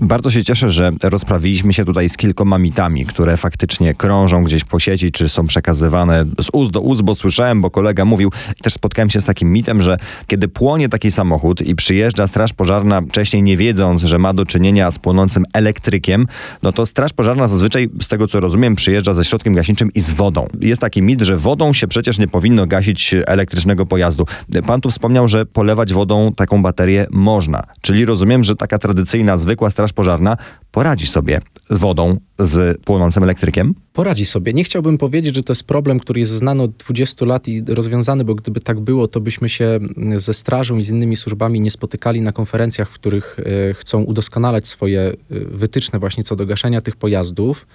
Bardzo 0.00 0.30
się 0.30 0.44
cieszę, 0.44 0.70
że 0.70 0.90
rozprawiliśmy 1.02 1.72
się 1.72 1.84
tutaj 1.84 2.08
z 2.08 2.16
kilkoma 2.16 2.58
mitami, 2.58 3.06
które 3.06 3.36
faktycznie 3.36 3.94
krążą 3.94 4.44
gdzieś 4.44 4.64
po 4.64 4.80
sieci, 4.80 5.12
czy 5.12 5.28
są 5.28 5.46
przekazywane 5.46 6.24
z 6.40 6.48
ust 6.52 6.70
do 6.70 6.80
ust, 6.80 7.02
bo 7.02 7.14
słyszałem, 7.14 7.60
bo 7.60 7.70
kolega 7.70 8.04
mówił, 8.04 8.32
też 8.62 8.72
spotkałem 8.72 9.10
się 9.10 9.20
z 9.20 9.24
takim 9.24 9.52
mitem, 9.52 9.82
że 9.82 9.96
kiedy 10.26 10.48
płonie 10.48 10.88
taki 10.88 11.10
samochód 11.10 11.62
i 11.62 11.74
przyjeżdża 11.74 12.26
straż 12.26 12.52
pożarna, 12.52 13.02
wcześniej 13.02 13.42
nie 13.42 13.56
wiedząc, 13.56 14.02
że 14.02 14.18
ma 14.18 14.34
do 14.34 14.46
czynienia 14.46 14.90
z 14.90 14.98
płonącym 14.98 15.44
elektrykiem, 15.52 16.26
no 16.62 16.72
to 16.72 16.86
straż 16.86 17.12
pożarna 17.12 17.48
zazwyczaj, 17.48 17.88
z 18.02 18.08
tego 18.08 18.26
co 18.26 18.40
rozumiem, 18.40 18.76
przyjeżdża 18.76 19.14
ze 19.14 19.24
środkiem 19.24 19.54
gaśniczym 19.54 19.92
i 19.94 20.00
z 20.00 20.10
wodą. 20.10 20.46
Jest 20.60 20.80
taki 20.80 21.02
mit, 21.02 21.22
że 21.22 21.36
wodą 21.36 21.72
się 21.72 21.88
przecież 21.88 22.18
nie 22.18 22.28
powinno 22.28 22.66
gasić 22.66 23.14
elektrycznego 23.26 23.86
pojazdu. 23.86 24.26
Pan 24.66 24.80
tu 24.80 24.90
wspomniał, 24.90 25.28
że 25.28 25.46
polewać 25.46 25.92
wodą 25.92 26.32
taką 26.36 26.62
baterię 26.62 27.06
można. 27.10 27.62
Czyli 27.80 28.04
rozumiem, 28.04 28.44
że 28.44 28.56
taka 28.56 28.78
tradycyjna, 28.78 29.36
zwykła 29.36 29.70
straż 29.70 29.87
straż 29.88 29.92
pożarna 29.92 30.36
poradzi 30.70 31.06
sobie 31.06 31.40
z 31.70 31.78
wodą, 31.78 32.16
z 32.38 32.80
płonącym 32.84 33.22
elektrykiem? 33.22 33.74
Poradzi 33.92 34.26
sobie. 34.26 34.52
Nie 34.52 34.64
chciałbym 34.64 34.98
powiedzieć, 34.98 35.34
że 35.34 35.42
to 35.42 35.52
jest 35.52 35.64
problem, 35.64 36.00
który 36.00 36.20
jest 36.20 36.32
znany 36.32 36.62
od 36.62 36.70
20 36.70 37.24
lat 37.26 37.48
i 37.48 37.62
rozwiązany, 37.68 38.24
bo 38.24 38.34
gdyby 38.34 38.60
tak 38.60 38.80
było, 38.80 39.08
to 39.08 39.20
byśmy 39.20 39.48
się 39.48 39.78
ze 40.16 40.34
strażą 40.34 40.76
i 40.76 40.82
z 40.82 40.88
innymi 40.88 41.16
służbami 41.16 41.60
nie 41.60 41.70
spotykali 41.70 42.20
na 42.20 42.32
konferencjach, 42.32 42.90
w 42.90 42.94
których 42.94 43.36
e, 43.38 43.74
chcą 43.74 44.02
udoskonalać 44.02 44.68
swoje 44.68 45.00
e, 45.00 45.14
wytyczne 45.30 45.98
właśnie 45.98 46.24
co 46.24 46.36
do 46.36 46.46
gaszenia 46.46 46.80
tych 46.80 46.96
pojazdów. 46.96 47.66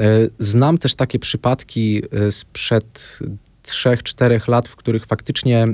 E, 0.00 0.04
znam 0.38 0.78
też 0.78 0.94
takie 0.94 1.18
przypadki 1.18 2.02
sprzed 2.30 3.18
3-4 3.66 4.48
lat, 4.48 4.68
w 4.68 4.76
których 4.76 5.06
faktycznie 5.06 5.66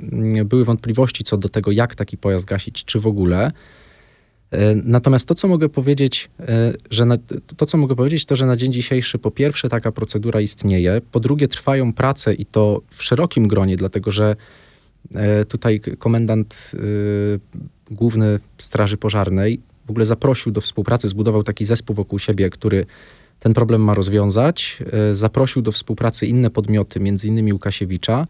były 0.44 0.64
wątpliwości 0.64 1.24
co 1.24 1.36
do 1.36 1.48
tego, 1.48 1.70
jak 1.70 1.94
taki 1.94 2.16
pojazd 2.16 2.46
gasić, 2.46 2.84
czy 2.84 3.00
w 3.00 3.06
ogóle. 3.06 3.50
Natomiast 4.84 5.28
to, 5.28 5.34
co 5.34 5.48
mogę 5.48 5.68
powiedzieć, 5.68 6.30
że 6.90 7.04
na, 7.04 7.16
to, 7.56 7.66
co 7.66 7.78
mogę 7.78 7.96
powiedzieć, 7.96 8.24
to, 8.24 8.36
że 8.36 8.46
na 8.46 8.56
dzień 8.56 8.72
dzisiejszy 8.72 9.18
po 9.18 9.30
pierwsze 9.30 9.68
taka 9.68 9.92
procedura 9.92 10.40
istnieje, 10.40 11.00
po 11.12 11.20
drugie 11.20 11.48
trwają 11.48 11.92
prace 11.92 12.34
i 12.34 12.46
to 12.46 12.80
w 12.90 13.02
szerokim 13.02 13.48
gronie, 13.48 13.76
dlatego 13.76 14.10
że 14.10 14.36
tutaj 15.48 15.80
komendant 15.98 16.72
główny 17.90 18.40
Straży 18.58 18.96
Pożarnej 18.96 19.60
w 19.86 19.90
ogóle 19.90 20.06
zaprosił 20.06 20.52
do 20.52 20.60
współpracy, 20.60 21.08
zbudował 21.08 21.42
taki 21.42 21.64
zespół 21.64 21.96
wokół 21.96 22.18
siebie, 22.18 22.50
który 22.50 22.86
ten 23.40 23.54
problem 23.54 23.80
ma 23.80 23.94
rozwiązać. 23.94 24.78
E, 24.92 25.14
zaprosił 25.14 25.62
do 25.62 25.72
współpracy 25.72 26.26
inne 26.26 26.50
podmioty, 26.50 27.00
między 27.00 27.28
innymi 27.28 27.52
Łukasiewicza. 27.52 28.26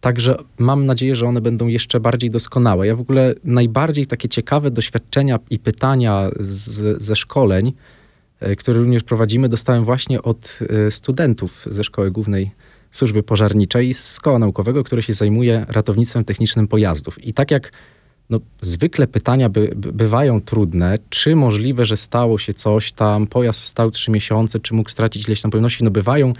Także 0.00 0.36
mam 0.58 0.86
nadzieję, 0.86 1.16
że 1.16 1.26
one 1.26 1.40
będą 1.40 1.66
jeszcze 1.66 2.00
bardziej 2.00 2.30
doskonałe. 2.30 2.86
Ja 2.86 2.96
w 2.96 3.00
ogóle 3.00 3.34
najbardziej 3.44 4.06
takie 4.06 4.28
ciekawe 4.28 4.70
doświadczenia 4.70 5.38
i 5.50 5.58
pytania 5.58 6.30
z, 6.40 7.02
ze 7.02 7.16
szkoleń, 7.16 7.72
e, 8.40 8.56
które 8.56 8.78
również 8.78 9.02
prowadzimy, 9.02 9.48
dostałem 9.48 9.84
właśnie 9.84 10.22
od 10.22 10.58
e, 10.86 10.90
studentów 10.90 11.66
ze 11.70 11.84
Szkoły 11.84 12.10
Głównej 12.10 12.50
Służby 12.90 13.22
Pożarniczej 13.22 13.94
z 13.94 14.20
Koła 14.20 14.38
Naukowego, 14.38 14.84
które 14.84 15.02
się 15.02 15.14
zajmuje 15.14 15.66
ratownictwem 15.68 16.24
technicznym 16.24 16.68
pojazdów. 16.68 17.24
I 17.24 17.32
tak 17.32 17.50
jak 17.50 17.72
no, 18.30 18.40
zwykle 18.60 19.06
pytania 19.06 19.48
by, 19.48 19.72
by, 19.76 19.92
bywają 19.92 20.40
trudne. 20.40 20.98
Czy 21.10 21.36
możliwe, 21.36 21.86
że 21.86 21.96
stało 21.96 22.38
się 22.38 22.54
coś 22.54 22.92
tam, 22.92 23.26
pojazd 23.26 23.60
stał 23.60 23.90
trzy 23.90 24.10
miesiące, 24.10 24.60
czy 24.60 24.74
mógł 24.74 24.90
stracić 24.90 25.26
ileś 25.26 25.42
tam 25.42 25.50
pojemności? 25.50 25.84
No 25.84 25.90
bywają 25.90 26.32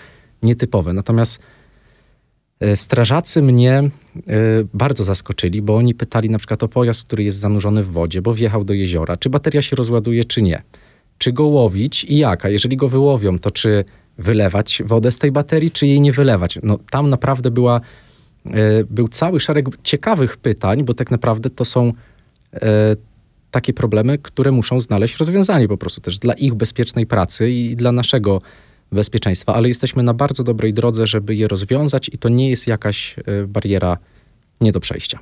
nietypowe. 0.42 0.92
Natomiast 0.92 1.38
strażacy 2.74 3.42
mnie 3.42 3.72
e, 3.78 3.90
bardzo 4.74 5.04
zaskoczyli, 5.04 5.62
bo 5.62 5.76
oni 5.76 5.94
pytali 5.94 6.30
na 6.30 6.38
przykład 6.38 6.62
o 6.62 6.68
pojazd, 6.68 7.02
który 7.02 7.24
jest 7.24 7.38
zanurzony 7.38 7.82
w 7.82 7.92
wodzie, 7.92 8.22
bo 8.22 8.34
wjechał 8.34 8.64
do 8.64 8.74
jeziora, 8.74 9.16
czy 9.16 9.30
bateria 9.30 9.62
się 9.62 9.76
rozładuje, 9.76 10.24
czy 10.24 10.42
nie. 10.42 10.62
Czy 11.18 11.32
go 11.32 11.44
łowić 11.44 12.04
i 12.04 12.18
jaka? 12.18 12.48
Jeżeli 12.48 12.76
go 12.76 12.88
wyłowią, 12.88 13.38
to 13.38 13.50
czy 13.50 13.84
wylewać 14.18 14.82
wodę 14.84 15.11
z 15.11 15.18
tej 15.18 15.32
baterii, 15.32 15.70
czy 15.70 15.86
jej 15.86 16.00
nie 16.00 16.12
wylewać? 16.12 16.59
No 16.62 16.78
tam 16.90 17.11
naprawdę 17.11 17.50
była 17.50 17.80
E, 18.54 18.84
był 18.90 19.09
cały 19.09 19.40
szereg 19.40 19.68
ciekawych 19.82 20.36
pytań, 20.36 20.84
bo 20.84 20.92
tak 20.94 21.11
naprawdę 21.11 21.50
to 21.50 21.64
są 21.64 21.92
e, 22.54 22.96
takie 23.50 23.72
problemy, 23.72 24.18
które 24.18 24.52
muszą 24.52 24.80
znaleźć 24.80 25.16
rozwiązanie 25.16 25.68
po 25.68 25.76
prostu 25.76 26.00
też 26.00 26.18
dla 26.18 26.34
ich 26.34 26.54
bezpiecznej 26.54 27.07
pracy 27.07 27.50
i 27.50 27.76
dla 27.76 27.92
naszego 27.92 28.42
bezpieczeństwa, 28.93 29.55
ale 29.55 29.68
jesteśmy 29.68 30.03
na 30.03 30.14
bardzo 30.14 30.45
dobrej 30.45 30.74
drodze, 30.74 31.07
żeby 31.07 31.34
je 31.34 31.49
rozwiązać 31.49 32.11
i 32.12 32.18
to 32.18 32.28
nie 32.28 32.51
jest 32.51 32.66
jakaś 32.66 33.16
e, 33.18 33.47
bariera 33.47 33.99
nie 34.61 34.72
do 34.72 34.80
przejścia. 34.80 35.18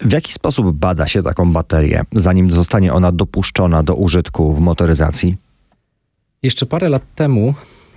W 0.00 0.12
jaki 0.12 0.32
sposób 0.32 0.76
bada 0.76 1.08
się 1.08 1.22
taką 1.22 1.52
baterię, 1.52 2.02
zanim 2.12 2.50
zostanie 2.50 2.92
ona 2.92 3.12
dopuszczona 3.12 3.82
do 3.82 3.94
użytku 3.94 4.54
w 4.54 4.60
motoryzacji? 4.60 5.36
Jeszcze 6.42 6.66
parę 6.66 6.88
lat 6.88 7.02
temu 7.14 7.54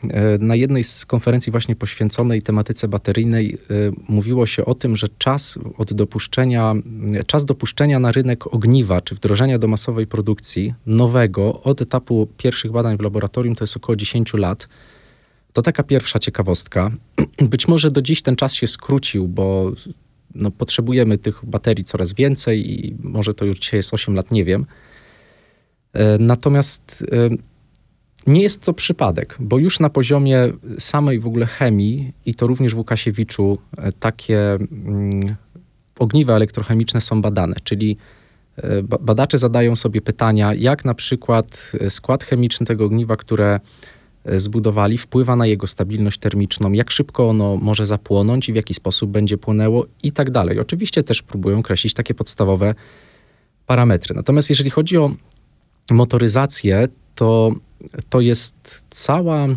E, 0.09 0.37
na 0.37 0.55
jednej 0.55 0.83
z 0.83 1.05
konferencji 1.05 1.51
właśnie 1.51 1.75
poświęconej 1.75 2.41
tematyce 2.41 2.87
bateryjnej 2.87 3.57
e, 3.69 3.73
mówiło 4.07 4.45
się 4.45 4.65
o 4.65 4.75
tym, 4.75 4.95
że 4.95 5.07
czas 5.17 5.59
od 5.77 5.93
dopuszczenia, 5.93 6.73
czas 7.27 7.45
dopuszczenia 7.45 7.99
na 7.99 8.11
rynek 8.11 8.53
ogniwa 8.53 9.01
czy 9.01 9.15
wdrożenia 9.15 9.59
do 9.59 9.67
masowej 9.67 10.07
produkcji 10.07 10.73
nowego 10.85 11.61
od 11.61 11.81
etapu 11.81 12.27
pierwszych 12.37 12.71
badań 12.71 12.97
w 12.97 13.01
laboratorium 13.01 13.55
to 13.55 13.63
jest 13.63 13.77
około 13.77 13.95
10 13.95 14.33
lat. 14.33 14.67
To 15.55 15.61
taka 15.61 15.83
pierwsza 15.83 16.19
ciekawostka. 16.19 16.91
Być 17.51 17.67
może 17.67 17.91
do 17.91 18.01
dziś 18.01 18.21
ten 18.21 18.35
czas 18.35 18.53
się 18.53 18.67
skrócił, 18.67 19.27
bo 19.27 19.71
no, 20.35 20.51
potrzebujemy 20.51 21.17
tych 21.17 21.45
baterii 21.45 21.85
coraz 21.85 22.13
więcej 22.13 22.85
i 22.85 22.95
może 23.03 23.33
to 23.33 23.45
już 23.45 23.59
dzisiaj 23.59 23.77
jest 23.77 23.93
8 23.93 24.15
lat, 24.15 24.31
nie 24.31 24.45
wiem. 24.45 24.65
E, 25.93 26.17
natomiast 26.17 27.05
nie 28.27 28.41
jest 28.41 28.61
to 28.61 28.73
przypadek, 28.73 29.37
bo 29.39 29.57
już 29.57 29.79
na 29.79 29.89
poziomie 29.89 30.51
samej 30.79 31.19
w 31.19 31.27
ogóle 31.27 31.45
chemii 31.45 32.13
i 32.25 32.35
to 32.35 32.47
również 32.47 32.75
w 32.75 32.77
Łukasiewiczu 32.77 33.57
e, 33.77 33.91
takie 33.91 34.51
mm, 34.51 35.35
ogniwa 35.99 36.35
elektrochemiczne 36.35 37.01
są 37.01 37.21
badane, 37.21 37.55
czyli 37.63 37.97
e, 38.57 38.83
badacze 38.83 39.37
zadają 39.37 39.75
sobie 39.75 40.01
pytania, 40.01 40.53
jak 40.53 40.85
na 40.85 40.93
przykład 40.93 41.71
e, 41.79 41.89
skład 41.89 42.23
chemiczny 42.23 42.65
tego 42.65 42.85
ogniwa, 42.85 43.17
które 43.17 43.59
zbudowali, 44.35 44.97
wpływa 44.97 45.35
na 45.35 45.47
jego 45.47 45.67
stabilność 45.67 46.19
termiczną, 46.19 46.71
jak 46.71 46.91
szybko 46.91 47.29
ono 47.29 47.57
może 47.57 47.85
zapłonąć 47.85 48.49
i 48.49 48.53
w 48.53 48.55
jaki 48.55 48.73
sposób 48.73 49.11
będzie 49.11 49.37
płynęło 49.37 49.85
i 50.03 50.11
tak 50.11 50.31
dalej. 50.31 50.59
Oczywiście 50.59 51.03
też 51.03 51.21
próbują 51.21 51.59
określić 51.59 51.93
takie 51.93 52.13
podstawowe 52.13 52.75
parametry. 53.65 54.15
Natomiast 54.15 54.49
jeżeli 54.49 54.69
chodzi 54.69 54.97
o 54.97 55.11
motoryzację, 55.91 56.87
to 57.15 57.51
to 58.09 58.21
jest 58.21 58.83
cała, 58.89 59.47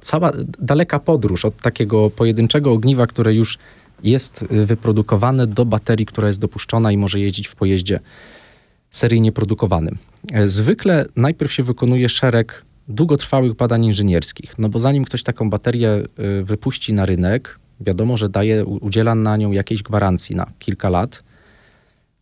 cała 0.00 0.32
daleka 0.58 0.98
podróż 0.98 1.44
od 1.44 1.56
takiego 1.56 2.10
pojedynczego 2.10 2.72
ogniwa, 2.72 3.06
które 3.06 3.34
już 3.34 3.58
jest 4.02 4.42
y, 4.42 4.66
wyprodukowane 4.66 5.46
do 5.46 5.64
baterii, 5.64 6.06
która 6.06 6.26
jest 6.26 6.40
dopuszczona 6.40 6.92
i 6.92 6.96
może 6.96 7.20
jeździć 7.20 7.48
w 7.48 7.56
pojeździe 7.56 8.00
seryjnie 8.90 9.32
produkowanym. 9.32 9.98
E, 10.32 10.48
zwykle 10.48 11.06
najpierw 11.16 11.52
się 11.52 11.62
wykonuje 11.62 12.08
szereg 12.08 12.64
długotrwałych 12.88 13.54
badań 13.56 13.84
inżynierskich, 13.84 14.58
no 14.58 14.68
bo 14.68 14.78
zanim 14.78 15.04
ktoś 15.04 15.22
taką 15.22 15.50
baterię 15.50 16.02
y, 16.40 16.44
wypuści 16.44 16.92
na 16.92 17.06
rynek, 17.06 17.58
wiadomo, 17.80 18.16
że 18.16 18.28
daje, 18.28 18.64
udziela 18.64 19.14
na 19.14 19.36
nią 19.36 19.52
jakiejś 19.52 19.82
gwarancji 19.82 20.36
na 20.36 20.50
kilka 20.58 20.88
lat. 20.88 21.22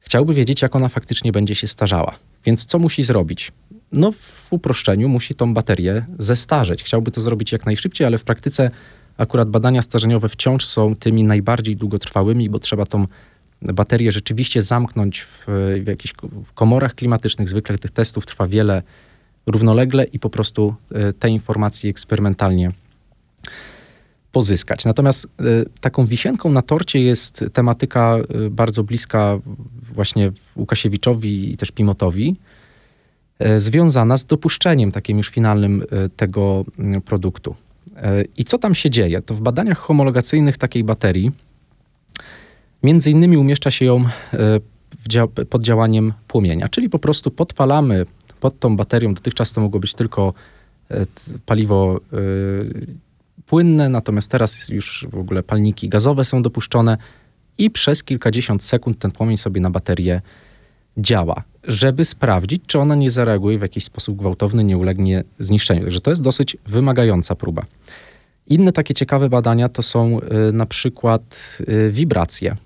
Chciałby 0.00 0.34
wiedzieć, 0.34 0.62
jak 0.62 0.76
ona 0.76 0.88
faktycznie 0.88 1.32
będzie 1.32 1.54
się 1.54 1.68
starzała. 1.68 2.14
Więc 2.44 2.64
co 2.64 2.78
musi 2.78 3.02
zrobić? 3.02 3.52
no 3.92 4.12
w 4.12 4.52
uproszczeniu 4.52 5.08
musi 5.08 5.34
tą 5.34 5.54
baterię 5.54 6.04
zestarzeć. 6.18 6.84
Chciałby 6.84 7.10
to 7.10 7.20
zrobić 7.20 7.52
jak 7.52 7.66
najszybciej, 7.66 8.06
ale 8.06 8.18
w 8.18 8.24
praktyce 8.24 8.70
akurat 9.16 9.50
badania 9.50 9.82
starzeniowe 9.82 10.28
wciąż 10.28 10.66
są 10.66 10.96
tymi 10.96 11.24
najbardziej 11.24 11.76
długotrwałymi, 11.76 12.50
bo 12.50 12.58
trzeba 12.58 12.86
tą 12.86 13.06
baterię 13.62 14.12
rzeczywiście 14.12 14.62
zamknąć 14.62 15.20
w, 15.20 15.46
w 15.84 15.86
jakichś 15.86 16.14
komorach 16.54 16.94
klimatycznych. 16.94 17.48
Zwykle 17.48 17.78
tych 17.78 17.90
testów 17.90 18.26
trwa 18.26 18.46
wiele 18.46 18.82
równolegle 19.46 20.04
i 20.04 20.18
po 20.18 20.30
prostu 20.30 20.74
e, 20.94 21.12
te 21.12 21.28
informacje 21.28 21.90
eksperymentalnie 21.90 22.72
pozyskać. 24.32 24.84
Natomiast 24.84 25.24
e, 25.24 25.28
taką 25.80 26.06
wisienką 26.06 26.50
na 26.50 26.62
torcie 26.62 27.00
jest 27.00 27.44
tematyka 27.52 28.16
e, 28.16 28.50
bardzo 28.50 28.84
bliska 28.84 29.38
właśnie 29.94 30.32
Łukasiewiczowi 30.56 31.52
i 31.52 31.56
też 31.56 31.70
Pimotowi, 31.70 32.36
związana 33.58 34.16
z 34.16 34.24
dopuszczeniem 34.24 34.92
takim 34.92 35.18
już 35.18 35.28
finalnym 35.28 35.84
tego 36.16 36.64
produktu. 37.04 37.54
I 38.36 38.44
co 38.44 38.58
tam 38.58 38.74
się 38.74 38.90
dzieje? 38.90 39.22
To 39.22 39.34
w 39.34 39.40
badaniach 39.40 39.78
homologacyjnych 39.78 40.58
takiej 40.58 40.84
baterii 40.84 41.32
między 42.82 43.10
innymi 43.10 43.36
umieszcza 43.36 43.70
się 43.70 43.84
ją 43.84 44.04
pod 45.50 45.62
działaniem 45.62 46.12
płomienia, 46.28 46.68
czyli 46.68 46.88
po 46.88 46.98
prostu 46.98 47.30
podpalamy 47.30 48.06
pod 48.42 48.58
tą 48.58 48.76
baterią, 48.76 49.14
dotychczas 49.14 49.52
to 49.52 49.60
mogło 49.60 49.80
być 49.80 49.94
tylko 49.94 50.34
paliwo 51.46 52.00
płynne, 53.46 53.88
natomiast 53.88 54.30
teraz 54.30 54.68
już 54.68 55.06
w 55.10 55.18
ogóle 55.18 55.42
palniki 55.42 55.88
gazowe 55.88 56.24
są 56.24 56.42
dopuszczone 56.42 56.96
i 57.58 57.70
przez 57.70 58.04
kilkadziesiąt 58.04 58.62
sekund 58.62 58.98
ten 58.98 59.10
płomień 59.10 59.36
sobie 59.36 59.60
na 59.60 59.70
baterię 59.70 60.20
działa 60.96 61.44
żeby 61.68 62.04
sprawdzić, 62.04 62.62
czy 62.66 62.78
ona 62.78 62.94
nie 62.94 63.10
zareaguje 63.10 63.58
w 63.58 63.62
jakiś 63.62 63.84
sposób 63.84 64.16
gwałtowny, 64.16 64.64
nie 64.64 64.78
ulegnie 64.78 65.24
zniszczeniu. 65.38 65.82
Także 65.82 66.00
to 66.00 66.10
jest 66.10 66.22
dosyć 66.22 66.56
wymagająca 66.66 67.34
próba. 67.34 67.62
Inne 68.46 68.72
takie 68.72 68.94
ciekawe 68.94 69.28
badania 69.28 69.68
to 69.68 69.82
są 69.82 70.20
y, 70.20 70.52
na 70.52 70.66
przykład 70.66 71.58
wibracje. 71.90 72.56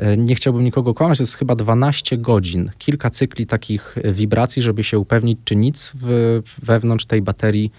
Y, 0.00 0.16
nie 0.16 0.34
chciałbym 0.34 0.64
nikogo 0.64 0.94
kłamać, 0.94 1.18
to 1.18 1.22
jest 1.22 1.36
chyba 1.36 1.54
12 1.54 2.18
godzin, 2.18 2.70
kilka 2.78 3.10
cykli 3.10 3.46
takich 3.46 3.96
wibracji, 4.04 4.62
żeby 4.62 4.84
się 4.84 4.98
upewnić, 4.98 5.38
czy 5.44 5.56
nic 5.56 5.92
w, 5.94 6.40
wewnątrz 6.62 7.04
tej 7.04 7.22
baterii 7.22 7.72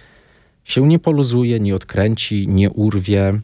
się 0.63 0.87
nie 0.87 0.99
poluzuje, 0.99 1.59
nie 1.59 1.75
odkręci, 1.75 2.47
nie 2.47 2.69
urwie. 2.69 3.39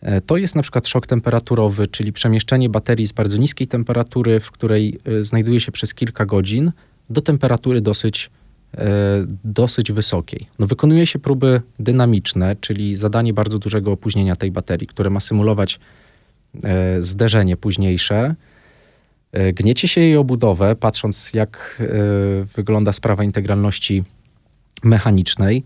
E, 0.00 0.20
to 0.20 0.36
jest 0.36 0.54
na 0.56 0.62
przykład 0.62 0.88
szok 0.88 1.06
temperaturowy, 1.06 1.86
czyli 1.86 2.12
przemieszczenie 2.12 2.68
baterii 2.68 3.06
z 3.06 3.12
bardzo 3.12 3.36
niskiej 3.36 3.66
temperatury, 3.66 4.40
w 4.40 4.50
której 4.50 4.98
e, 5.04 5.24
znajduje 5.24 5.60
się 5.60 5.72
przez 5.72 5.94
kilka 5.94 6.26
godzin, 6.26 6.72
do 7.10 7.20
temperatury 7.20 7.80
dosyć, 7.80 8.30
e, 8.74 8.86
dosyć 9.44 9.92
wysokiej. 9.92 10.46
No, 10.58 10.66
wykonuje 10.66 11.06
się 11.06 11.18
próby 11.18 11.62
dynamiczne, 11.78 12.56
czyli 12.60 12.96
zadanie 12.96 13.32
bardzo 13.32 13.58
dużego 13.58 13.92
opóźnienia 13.92 14.36
tej 14.36 14.50
baterii, 14.50 14.86
które 14.86 15.10
ma 15.10 15.20
symulować 15.20 15.80
zderzenie 17.00 17.56
późniejsze. 17.56 18.34
Gniecie 19.54 19.88
się 19.88 20.00
jej 20.00 20.16
obudowę, 20.16 20.76
patrząc 20.76 21.34
jak 21.34 21.82
wygląda 22.56 22.92
sprawa 22.92 23.24
integralności 23.24 24.04
mechanicznej. 24.84 25.64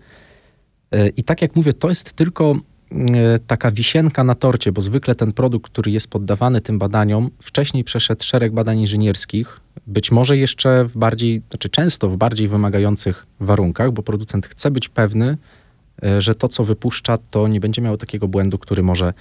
I 1.16 1.24
tak 1.24 1.42
jak 1.42 1.56
mówię, 1.56 1.72
to 1.72 1.88
jest 1.88 2.12
tylko 2.12 2.56
E, 2.94 3.38
taka 3.38 3.70
wisienka 3.70 4.24
na 4.24 4.34
torcie, 4.34 4.72
bo 4.72 4.82
zwykle 4.82 5.14
ten 5.14 5.32
produkt, 5.32 5.72
który 5.72 5.90
jest 5.90 6.08
poddawany 6.08 6.60
tym 6.60 6.78
badaniom, 6.78 7.30
wcześniej 7.42 7.84
przeszedł 7.84 8.24
szereg 8.24 8.52
badań 8.52 8.80
inżynierskich, 8.80 9.60
być 9.86 10.10
może 10.10 10.36
jeszcze 10.36 10.84
w 10.84 10.98
bardziej, 10.98 11.42
znaczy 11.50 11.68
często 11.68 12.08
w 12.08 12.16
bardziej 12.16 12.48
wymagających 12.48 13.26
warunkach, 13.40 13.92
bo 13.92 14.02
producent 14.02 14.46
chce 14.46 14.70
być 14.70 14.88
pewny, 14.88 15.36
e, 16.02 16.20
że 16.20 16.34
to, 16.34 16.48
co 16.48 16.64
wypuszcza, 16.64 17.18
to 17.30 17.48
nie 17.48 17.60
będzie 17.60 17.82
miało 17.82 17.96
takiego 17.96 18.28
błędu, 18.28 18.58
który 18.58 18.82
może 18.82 19.06
e, 19.06 19.12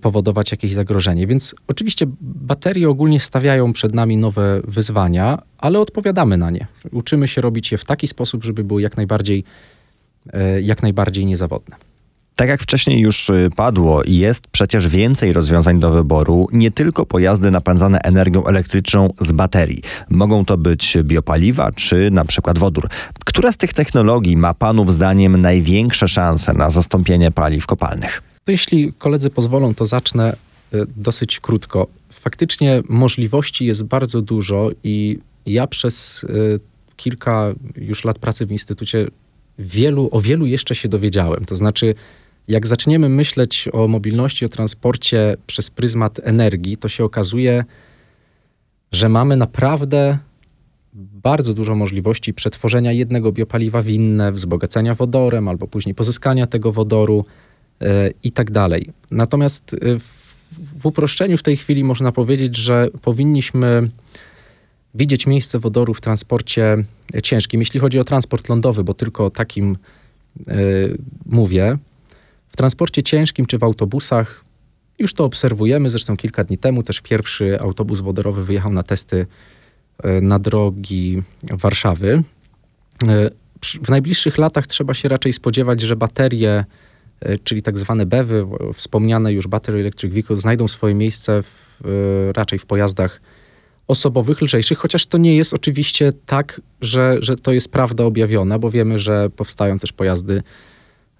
powodować 0.00 0.50
jakieś 0.52 0.72
zagrożenie. 0.72 1.26
Więc 1.26 1.54
oczywiście 1.68 2.06
baterie 2.20 2.88
ogólnie 2.88 3.20
stawiają 3.20 3.72
przed 3.72 3.94
nami 3.94 4.16
nowe 4.16 4.60
wyzwania, 4.64 5.42
ale 5.58 5.80
odpowiadamy 5.80 6.36
na 6.36 6.50
nie. 6.50 6.66
Uczymy 6.92 7.28
się 7.28 7.40
robić 7.40 7.72
je 7.72 7.78
w 7.78 7.84
taki 7.84 8.08
sposób, 8.08 8.44
żeby 8.44 8.64
były 8.64 8.82
jak 8.82 8.96
najbardziej, 8.96 9.44
e, 10.32 10.60
jak 10.60 10.82
najbardziej 10.82 11.26
niezawodne. 11.26 11.76
Tak 12.36 12.48
jak 12.48 12.62
wcześniej 12.62 13.00
już 13.00 13.30
y, 13.30 13.48
padło, 13.56 14.02
jest 14.06 14.46
przecież 14.46 14.88
więcej 14.88 15.32
rozwiązań 15.32 15.80
do 15.80 15.90
wyboru, 15.90 16.48
nie 16.52 16.70
tylko 16.70 17.06
pojazdy 17.06 17.50
napędzane 17.50 17.98
energią 17.98 18.44
elektryczną 18.44 19.12
z 19.20 19.32
baterii. 19.32 19.82
Mogą 20.10 20.44
to 20.44 20.58
być 20.58 20.98
biopaliwa 21.02 21.72
czy 21.72 22.10
na 22.10 22.24
przykład 22.24 22.58
wodór. 22.58 22.88
Która 23.24 23.52
z 23.52 23.56
tych 23.56 23.72
technologii 23.72 24.36
ma 24.36 24.54
Panów 24.54 24.92
zdaniem 24.92 25.40
największe 25.40 26.08
szanse 26.08 26.52
na 26.52 26.70
zastąpienie 26.70 27.30
paliw 27.30 27.66
kopalnych? 27.66 28.31
To 28.44 28.52
jeśli 28.52 28.92
koledzy 28.92 29.30
pozwolą, 29.30 29.74
to 29.74 29.86
zacznę 29.86 30.36
y, 30.74 30.86
dosyć 30.96 31.40
krótko. 31.40 31.86
Faktycznie 32.12 32.82
możliwości 32.88 33.66
jest 33.66 33.82
bardzo 33.82 34.22
dużo 34.22 34.70
i 34.84 35.18
ja 35.46 35.66
przez 35.66 36.24
y, 36.24 36.60
kilka 36.96 37.52
już 37.76 38.04
lat 38.04 38.18
pracy 38.18 38.46
w 38.46 38.52
instytucie 38.52 39.06
wielu, 39.58 40.08
o 40.12 40.20
wielu 40.20 40.46
jeszcze 40.46 40.74
się 40.74 40.88
dowiedziałem. 40.88 41.44
To 41.44 41.56
znaczy, 41.56 41.94
jak 42.48 42.66
zaczniemy 42.66 43.08
myśleć 43.08 43.68
o 43.72 43.88
mobilności, 43.88 44.44
o 44.44 44.48
transporcie 44.48 45.36
przez 45.46 45.70
pryzmat 45.70 46.20
energii, 46.22 46.76
to 46.76 46.88
się 46.88 47.04
okazuje, 47.04 47.64
że 48.92 49.08
mamy 49.08 49.36
naprawdę 49.36 50.18
bardzo 50.94 51.54
dużo 51.54 51.74
możliwości 51.74 52.34
przetworzenia 52.34 52.92
jednego 52.92 53.32
biopaliwa 53.32 53.82
w 53.82 53.88
inne, 53.88 54.32
wzbogacenia 54.32 54.94
wodorem 54.94 55.48
albo 55.48 55.66
później 55.66 55.94
pozyskania 55.94 56.46
tego 56.46 56.72
wodoru 56.72 57.24
i 58.22 58.32
tak 58.32 58.50
dalej. 58.50 58.90
Natomiast 59.10 59.72
yy, 59.72 59.98
w, 60.78 60.86
uproszczeniu 60.86 61.38
w 61.38 61.42
tej 61.42 61.56
chwili 61.56 61.84
można 61.84 62.12
powiedzieć, 62.12 62.56
że 62.56 62.88
powinniśmy 63.02 63.90
widzieć 64.94 65.26
miejsce 65.26 65.58
wodoru 65.58 65.94
w 65.94 66.00
transporcie 66.00 66.84
ciężkim. 67.22 67.60
Jeśli 67.60 67.80
chodzi 67.80 67.98
o 67.98 68.04
transport 68.04 68.48
lądowy, 68.48 68.84
bo 68.84 68.94
tylko 68.94 69.26
o 69.26 69.30
takim 69.30 69.76
yy, 70.46 70.98
mówię, 71.26 71.78
w 72.48 72.56
transporcie 72.56 73.02
ciężkim 73.02 73.46
czy 73.46 73.58
w 73.58 73.64
autobusach 73.64 74.44
już 74.98 75.14
to 75.14 75.24
obserwujemy. 75.24 75.90
Zresztą 75.90 76.16
kilka 76.16 76.44
dni 76.44 76.58
temu 76.58 76.82
też 76.82 77.00
pierwszy 77.00 77.60
autobus 77.60 78.00
wodorowy 78.00 78.44
wyjechał 78.44 78.72
na 78.72 78.82
testy 78.82 79.26
e, 80.02 80.20
na 80.20 80.38
drogi 80.38 81.22
Warszawy. 81.50 82.22
W 83.84 83.88
najbliższych 83.88 84.38
latach 84.38 84.66
trzeba 84.66 84.94
się 84.94 85.08
raczej 85.08 85.32
spodziewać, 85.32 85.80
że 85.80 85.96
baterie, 85.96 86.64
czyli 87.44 87.62
tak 87.62 87.78
zwane 87.78 88.06
BEWy, 88.06 88.46
wspomniane 88.74 89.32
już 89.32 89.46
Battery 89.46 89.80
Electric 89.80 90.12
Vehicle, 90.12 90.36
znajdą 90.36 90.68
swoje 90.68 90.94
miejsce 90.94 91.42
w, 91.42 91.80
raczej 92.36 92.58
w 92.58 92.66
pojazdach 92.66 93.20
osobowych, 93.88 94.42
lżejszych, 94.42 94.78
chociaż 94.78 95.06
to 95.06 95.18
nie 95.18 95.36
jest 95.36 95.54
oczywiście 95.54 96.12
tak, 96.26 96.60
że, 96.80 97.16
że 97.20 97.36
to 97.36 97.52
jest 97.52 97.72
prawda 97.72 98.04
objawiona, 98.04 98.58
bo 98.58 98.70
wiemy, 98.70 98.98
że 98.98 99.30
powstają 99.30 99.78
też 99.78 99.92
pojazdy 99.92 100.42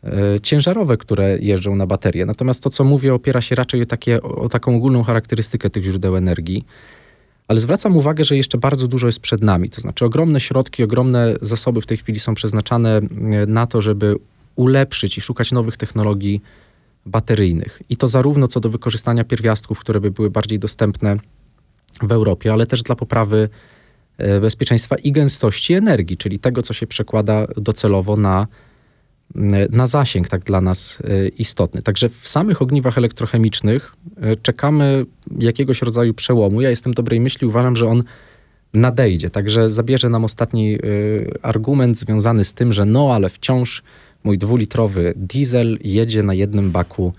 E, 0.04 0.40
ciężarowe, 0.40 0.96
które 0.96 1.38
jeżdżą 1.38 1.76
na 1.76 1.86
baterie. 1.86 2.26
Natomiast 2.26 2.62
to, 2.62 2.70
co 2.70 2.84
mówię, 2.84 3.14
opiera 3.14 3.40
się 3.40 3.54
raczej 3.54 3.82
o, 3.82 3.86
takie, 3.86 4.22
o 4.22 4.48
taką 4.48 4.76
ogólną 4.76 5.02
charakterystykę 5.02 5.70
tych 5.70 5.84
źródeł 5.84 6.16
energii. 6.16 6.64
Ale 7.48 7.60
zwracam 7.60 7.96
uwagę, 7.96 8.24
że 8.24 8.36
jeszcze 8.36 8.58
bardzo 8.58 8.88
dużo 8.88 9.06
jest 9.06 9.20
przed 9.20 9.42
nami. 9.42 9.70
To 9.70 9.80
znaczy, 9.80 10.04
ogromne 10.04 10.40
środki, 10.40 10.82
ogromne 10.82 11.34
zasoby 11.42 11.80
w 11.80 11.86
tej 11.86 11.96
chwili 11.96 12.20
są 12.20 12.34
przeznaczane 12.34 12.96
e, 12.96 13.00
na 13.46 13.66
to, 13.66 13.80
żeby 13.80 14.16
ulepszyć 14.56 15.18
i 15.18 15.20
szukać 15.20 15.52
nowych 15.52 15.76
technologii 15.76 16.42
bateryjnych. 17.06 17.82
I 17.88 17.96
to 17.96 18.08
zarówno 18.08 18.48
co 18.48 18.60
do 18.60 18.68
wykorzystania 18.68 19.24
pierwiastków, 19.24 19.78
które 19.78 20.00
by 20.00 20.10
były 20.10 20.30
bardziej 20.30 20.58
dostępne 20.58 21.16
w 22.02 22.12
Europie, 22.12 22.52
ale 22.52 22.66
też 22.66 22.82
dla 22.82 22.96
poprawy 22.96 23.48
e, 24.18 24.40
bezpieczeństwa 24.40 24.96
i 24.96 25.12
gęstości 25.12 25.74
energii, 25.74 26.16
czyli 26.16 26.38
tego, 26.38 26.62
co 26.62 26.72
się 26.72 26.86
przekłada 26.86 27.46
docelowo 27.56 28.16
na 28.16 28.46
na 29.70 29.86
zasięg 29.86 30.28
tak 30.28 30.44
dla 30.44 30.60
nas 30.60 30.98
e, 31.04 31.28
istotny. 31.28 31.82
Także 31.82 32.08
w 32.08 32.28
samych 32.28 32.62
ogniwach 32.62 32.98
elektrochemicznych 32.98 33.94
e, 34.16 34.36
czekamy 34.36 35.06
jakiegoś 35.38 35.82
rodzaju 35.82 36.14
przełomu. 36.14 36.60
Ja 36.60 36.70
jestem 36.70 36.94
dobrej 36.94 37.20
myśli, 37.20 37.46
uważam, 37.46 37.76
że 37.76 37.86
on 37.86 38.02
nadejdzie. 38.74 39.30
Także 39.30 39.70
zabierze 39.70 40.08
nam 40.08 40.24
ostatni 40.24 40.78
argument 41.42 41.98
związany 41.98 42.44
z 42.44 42.54
tym, 42.54 42.72
że 42.72 42.84
no, 42.84 43.14
ale 43.14 43.28
wciąż 43.28 43.82
mój 44.24 44.38
dwulitrowy 44.38 45.12
diesel 45.16 45.78
jedzie 45.84 46.22
na 46.22 46.34
jednym 46.34 46.70
baku 46.70 47.12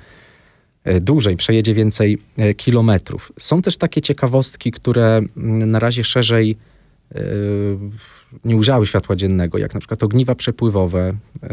dłużej, 1.02 1.38
przejedzie 1.38 1.74
więcej 1.74 2.22
kilometrów. 2.58 3.32
Są 3.40 3.62
też 3.62 3.78
takie 3.78 4.02
ciekawostki, 4.02 4.72
które 4.72 5.22
na 5.36 5.80
razie 5.80 6.04
szerzej 6.04 6.58
nie 8.46 8.56
ujrzały 8.56 8.86
światła 8.86 9.16
dziennego, 9.16 9.58
jak 9.58 9.74
na 9.74 9.80
przykład 9.80 10.04
ogniwa 10.04 10.36
przepływowe, 10.36 11.14
e, 11.44 11.50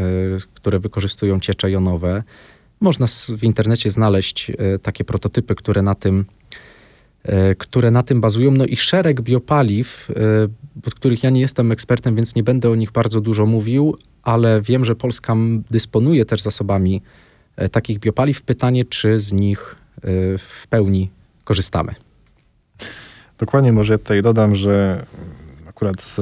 które 0.55 0.79
wykorzystują 0.79 1.41
ciecze 1.41 1.71
jonowe. 1.71 2.23
Można 2.81 3.07
w 3.39 3.45
internecie 3.45 3.91
znaleźć 3.91 4.51
e, 4.51 4.79
takie 4.79 5.05
prototypy, 5.05 5.55
które 5.55 5.83
na 5.83 5.95
tym, 5.95 6.21
e, 6.21 6.25
które 7.59 7.91
na 7.91 8.03
tym 8.03 8.21
bazują. 8.21 8.51
No 8.51 8.65
i 8.67 8.77
szereg 8.77 9.21
biopaliw, 9.21 10.09
pod 10.83 10.95
których 10.95 11.23
ja 11.23 11.31
nie 11.31 11.41
jestem 11.41 11.73
ekspertem, 11.73 12.17
więc 12.17 12.35
nie 12.35 12.43
będę 12.43 12.71
o 12.71 12.75
nich 12.75 12.93
bardzo 12.93 13.21
dużo 13.21 13.47
mówił, 13.47 13.97
ale 14.23 14.61
wiem, 14.63 14.85
że 14.85 14.95
Polska 14.95 15.37
dysponuje 15.71 16.25
też 16.25 16.43
zasobami 16.43 17.03
takich 17.73 17.99
biopaliw. 17.99 18.43
Pytanie, 18.43 18.85
czy 18.85 19.19
z 19.19 19.33
nich 19.33 19.77
w 20.39 20.67
pełni 20.69 21.11
korzystamy. 21.45 21.95
Dokładnie, 23.39 23.73
może 23.73 23.93
ja 23.93 23.99
tutaj 23.99 24.23
dodam, 24.23 24.55
że 24.55 25.07
akurat 25.81 26.03
z, 26.03 26.17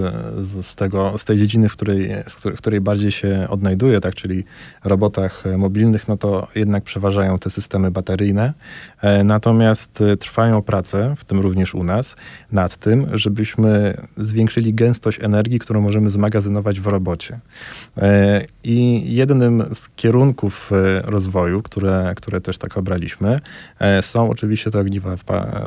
z, 0.66 0.74
tego, 0.74 1.18
z 1.18 1.24
tej 1.24 1.38
dziedziny, 1.38 1.68
w 1.68 1.72
której, 1.72 2.10
w 2.44 2.58
której 2.58 2.80
bardziej 2.80 3.10
się 3.10 3.46
odnajduję, 3.48 4.00
tak, 4.00 4.14
czyli 4.14 4.44
robotach 4.84 5.44
mobilnych, 5.58 6.08
no 6.08 6.16
to 6.16 6.48
jednak 6.54 6.84
przeważają 6.84 7.38
te 7.38 7.50
systemy 7.50 7.90
bateryjne. 7.90 8.52
E, 9.00 9.24
natomiast 9.24 10.04
trwają 10.20 10.62
prace, 10.62 11.14
w 11.16 11.24
tym 11.24 11.40
również 11.40 11.74
u 11.74 11.84
nas, 11.84 12.16
nad 12.52 12.76
tym, 12.76 13.06
żebyśmy 13.12 13.94
zwiększyli 14.16 14.74
gęstość 14.74 15.22
energii, 15.22 15.58
którą 15.58 15.80
możemy 15.80 16.10
zmagazynować 16.10 16.80
w 16.80 16.86
robocie. 16.86 17.40
E, 17.96 18.44
I 18.64 19.02
jednym 19.14 19.64
z 19.72 19.88
kierunków 19.88 20.70
e, 20.72 21.02
rozwoju, 21.02 21.62
które, 21.62 22.12
które 22.16 22.40
też 22.40 22.58
tak 22.58 22.78
obraliśmy, 22.78 23.40
są 24.00 24.30
oczywiście 24.30 24.70
te 24.70 24.80
ogniwa 24.80 25.16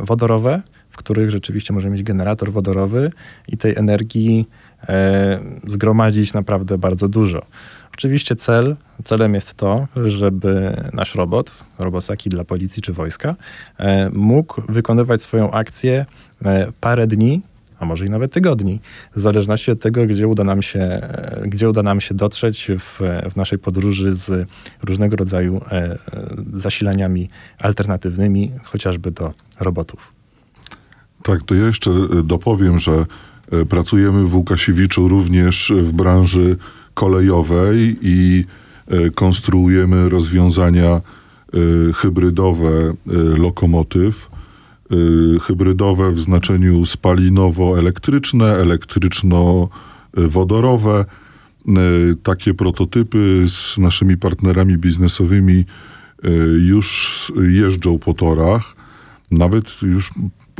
wodorowe, 0.01 0.61
w 0.91 0.97
których 0.97 1.29
rzeczywiście 1.29 1.73
możemy 1.73 1.93
mieć 1.93 2.03
generator 2.03 2.51
wodorowy 2.51 3.11
i 3.47 3.57
tej 3.57 3.75
energii 3.77 4.49
e, 4.89 5.39
zgromadzić 5.67 6.33
naprawdę 6.33 6.77
bardzo 6.77 7.07
dużo. 7.07 7.41
Oczywiście 7.93 8.35
cel, 8.35 8.75
celem 9.03 9.33
jest 9.33 9.53
to, 9.53 9.87
żeby 10.05 10.75
nasz 10.93 11.15
robot, 11.15 11.65
robot 11.79 12.07
taki 12.07 12.29
dla 12.29 12.43
policji 12.43 12.81
czy 12.81 12.93
wojska, 12.93 13.35
e, 13.77 14.09
mógł 14.09 14.61
wykonywać 14.69 15.21
swoją 15.21 15.51
akcję 15.51 16.05
e, 16.45 16.71
parę 16.79 17.07
dni, 17.07 17.41
a 17.81 17.85
może 17.85 18.05
i 18.05 18.09
nawet 18.09 18.33
tygodni, 18.33 18.79
w 19.15 19.19
zależności 19.19 19.71
od 19.71 19.81
tego, 19.81 20.05
gdzie 20.05 20.27
uda 20.27 20.43
nam 20.43 20.61
się, 20.61 20.79
e, 20.79 21.41
gdzie 21.45 21.69
uda 21.69 21.83
nam 21.83 22.01
się 22.01 22.13
dotrzeć 22.13 22.71
w, 22.79 23.01
w 23.31 23.35
naszej 23.35 23.59
podróży 23.59 24.13
z 24.13 24.49
różnego 24.83 25.15
rodzaju 25.15 25.57
e, 25.57 25.71
e, 25.71 25.97
zasilaniami 26.53 27.29
alternatywnymi, 27.59 28.51
chociażby 28.63 29.11
do 29.11 29.33
robotów. 29.59 30.20
Tak, 31.23 31.43
to 31.43 31.55
ja 31.55 31.67
jeszcze 31.67 31.91
e, 31.91 32.23
dopowiem, 32.23 32.79
że 32.79 33.05
e, 33.51 33.65
pracujemy 33.65 34.27
w 34.27 34.35
Łukasiewiczu 34.35 35.07
również 35.07 35.73
w 35.75 35.91
branży 35.91 36.57
kolejowej 36.93 37.97
i 38.01 38.45
e, 38.87 39.09
konstruujemy 39.09 40.09
rozwiązania 40.09 41.01
hybrydowe 41.95 42.93
lokomotyw. 43.37 44.29
Hybrydowe 45.41 46.11
w 46.11 46.19
znaczeniu 46.19 46.85
spalinowo-elektryczne, 46.85 48.45
elektryczno-wodorowe. 48.45 51.05
Takie 52.23 52.53
prototypy 52.53 53.43
z 53.47 53.77
naszymi 53.77 54.17
partnerami 54.17 54.77
biznesowymi 54.77 55.65
już 56.59 57.31
jeżdżą 57.49 57.99
po 57.99 58.13
torach. 58.13 58.75
Nawet 59.31 59.81
już 59.81 60.09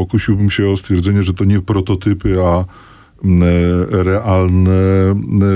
pokusiłbym 0.02 0.50
się 0.50 0.70
o 0.70 0.78
stwierdzenie, 0.78 1.24
że 1.24 1.34
to 1.34 1.46
nie 1.46 1.62
prototypy, 1.62 2.42
a 2.42 2.66
mm, 3.24 3.44
e, 3.44 4.04
realne 4.04 4.72
e, 4.72 5.16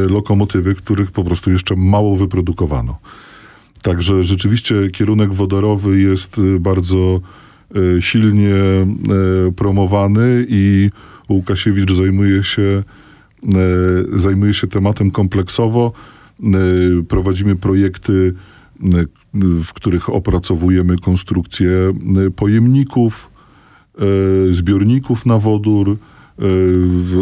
lokomotywy, 0.09 0.75
których 0.75 1.11
po 1.11 1.23
prostu 1.23 1.51
jeszcze 1.51 1.75
mało 1.75 2.17
wyprodukowano. 2.17 2.99
Także 3.81 4.23
rzeczywiście 4.23 4.75
kierunek 4.89 5.33
wodorowy 5.33 5.99
jest 5.99 6.37
e, 6.37 6.59
bardzo 6.59 7.21
silnie 7.99 8.55
promowany 9.55 10.45
i 10.49 10.89
Łukasiewicz 11.29 11.93
zajmuje 11.93 12.43
się, 12.43 12.83
zajmuje 14.15 14.53
się 14.53 14.67
tematem 14.67 15.11
kompleksowo. 15.11 15.91
Prowadzimy 17.07 17.55
projekty, 17.55 18.33
w 19.63 19.73
których 19.73 20.09
opracowujemy 20.09 20.97
konstrukcję 20.97 21.69
pojemników, 22.35 23.29
zbiorników 24.51 25.25
na 25.25 25.39
wodór, 25.39 25.97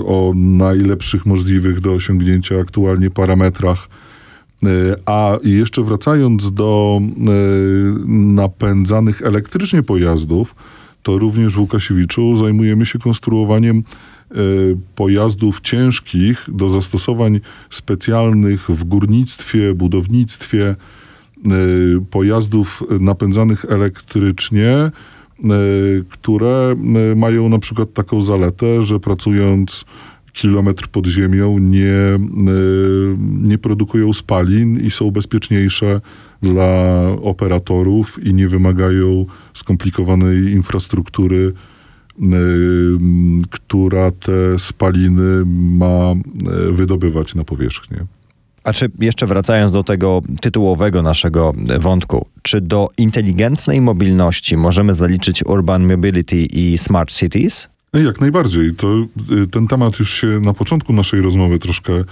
o 0.05 0.31
najlepszych 0.35 1.25
możliwych 1.25 1.79
do 1.79 1.91
osiągnięcia 1.91 2.59
aktualnie 2.59 3.09
parametrach. 3.09 3.87
E, 4.65 4.95
a 5.05 5.37
jeszcze 5.43 5.83
wracając 5.83 6.51
do 6.51 7.01
e, 7.01 7.05
napędzanych 8.09 9.21
elektrycznie 9.21 9.83
pojazdów, 9.83 10.55
to 11.03 11.17
również 11.17 11.53
w 11.53 11.59
Łukasiewiczu 11.59 12.35
zajmujemy 12.35 12.85
się 12.85 12.99
konstruowaniem 12.99 13.77
e, 13.77 14.35
pojazdów 14.95 15.61
ciężkich 15.61 16.45
do 16.47 16.69
zastosowań 16.69 17.39
specjalnych 17.69 18.69
w 18.69 18.83
górnictwie, 18.83 19.73
budownictwie, 19.73 20.75
pojazdów 22.11 22.83
napędzanych 22.99 23.65
elektrycznie, 23.69 24.91
które 26.09 26.75
mają 27.15 27.49
na 27.49 27.59
przykład 27.59 27.93
taką 27.93 28.21
zaletę, 28.21 28.83
że 28.83 28.99
pracując 28.99 29.85
kilometr 30.33 30.87
pod 30.87 31.07
ziemią 31.07 31.57
nie, 31.57 31.93
e, 31.93 32.19
nie 33.19 33.57
produkują 33.57 34.13
spalin 34.13 34.79
i 34.79 34.91
są 34.91 35.11
bezpieczniejsze 35.11 36.01
dla 36.41 37.01
operatorów 37.21 38.25
i 38.25 38.33
nie 38.33 38.47
wymagają 38.47 39.25
skomplikowanej 39.53 40.51
infrastruktury, 40.51 41.53
która 43.49 44.11
te 44.11 44.59
spaliny 44.59 45.43
ma 45.77 46.13
wydobywać 46.71 47.35
na 47.35 47.43
powierzchnię. 47.43 48.05
A 48.63 48.73
czy 48.73 48.91
jeszcze 48.99 49.27
wracając 49.27 49.71
do 49.71 49.83
tego 49.83 50.21
tytułowego 50.41 51.01
naszego 51.01 51.53
wątku, 51.79 52.27
czy 52.41 52.61
do 52.61 52.89
inteligentnej 52.97 53.81
mobilności 53.81 54.57
możemy 54.57 54.93
zaliczyć 54.93 55.45
urban 55.45 55.91
mobility 55.91 56.37
i 56.37 56.77
smart 56.77 57.11
cities? 57.13 57.69
Jak 57.93 58.21
najbardziej. 58.21 58.75
To, 58.75 59.05
y, 59.43 59.47
ten 59.47 59.67
temat 59.67 59.99
już 59.99 60.13
się 60.13 60.27
na 60.27 60.53
początku 60.53 60.93
naszej 60.93 61.21
rozmowy 61.21 61.59
troszkę, 61.59 61.93
e, 61.93 62.03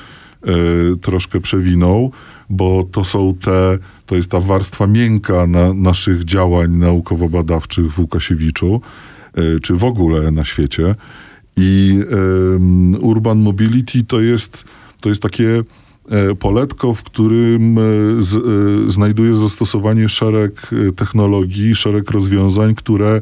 troszkę 1.01 1.39
przewinął, 1.39 2.11
bo 2.49 2.87
to 2.91 3.03
są 3.03 3.35
te, 3.41 3.77
to 4.05 4.15
jest 4.15 4.31
ta 4.31 4.39
warstwa 4.39 4.87
miękka 4.87 5.47
na 5.47 5.73
naszych 5.73 6.25
działań 6.25 6.71
naukowo-badawczych 6.71 7.91
w 7.91 7.99
Łukasiewiczu, 7.99 8.81
e, 9.33 9.59
czy 9.59 9.73
w 9.73 9.83
ogóle 9.83 10.31
na 10.31 10.43
świecie. 10.43 10.95
I 11.57 11.99
Urban 13.01 13.41
Mobility 13.41 14.03
to 14.03 14.21
jest, 14.21 14.65
to 15.01 15.09
jest 15.09 15.21
takie 15.21 15.63
poletko, 16.39 16.93
w 16.93 17.03
którym 17.03 17.75
z, 18.19 18.37
znajduje 18.91 19.35
zastosowanie 19.35 20.09
szereg 20.09 20.69
technologii, 20.95 21.75
szereg 21.75 22.11
rozwiązań, 22.11 22.75
które 22.75 23.21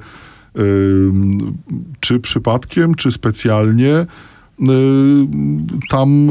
czy 2.00 2.20
przypadkiem, 2.20 2.96
czy 2.96 3.12
specjalnie 3.12 4.06
tam 5.90 6.28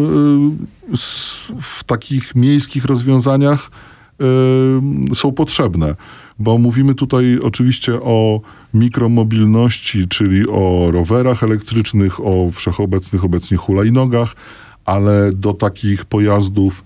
w 1.60 1.84
takich 1.86 2.34
miejskich 2.34 2.84
rozwiązaniach 2.84 3.70
są 5.14 5.32
potrzebne. 5.32 5.94
Bo 6.38 6.58
mówimy 6.58 6.94
tutaj 6.94 7.38
oczywiście 7.42 7.94
o 7.94 8.40
mikromobilności, 8.74 10.08
czyli 10.08 10.48
o 10.48 10.88
rowerach 10.92 11.42
elektrycznych, 11.42 12.20
o 12.20 12.50
wszechobecnych 12.52 13.24
obecnie 13.24 13.56
hulajnogach, 13.56 14.34
ale 14.88 15.30
do 15.32 15.52
takich 15.52 16.04
pojazdów 16.04 16.84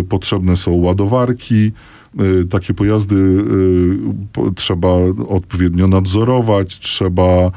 y, 0.00 0.04
potrzebne 0.04 0.56
są 0.56 0.72
ładowarki, 0.72 1.72
Y, 2.20 2.44
takie 2.44 2.74
pojazdy 2.74 3.16
y, 3.16 4.54
trzeba 4.54 4.88
odpowiednio 5.28 5.88
nadzorować, 5.88 6.78
trzeba 6.78 7.50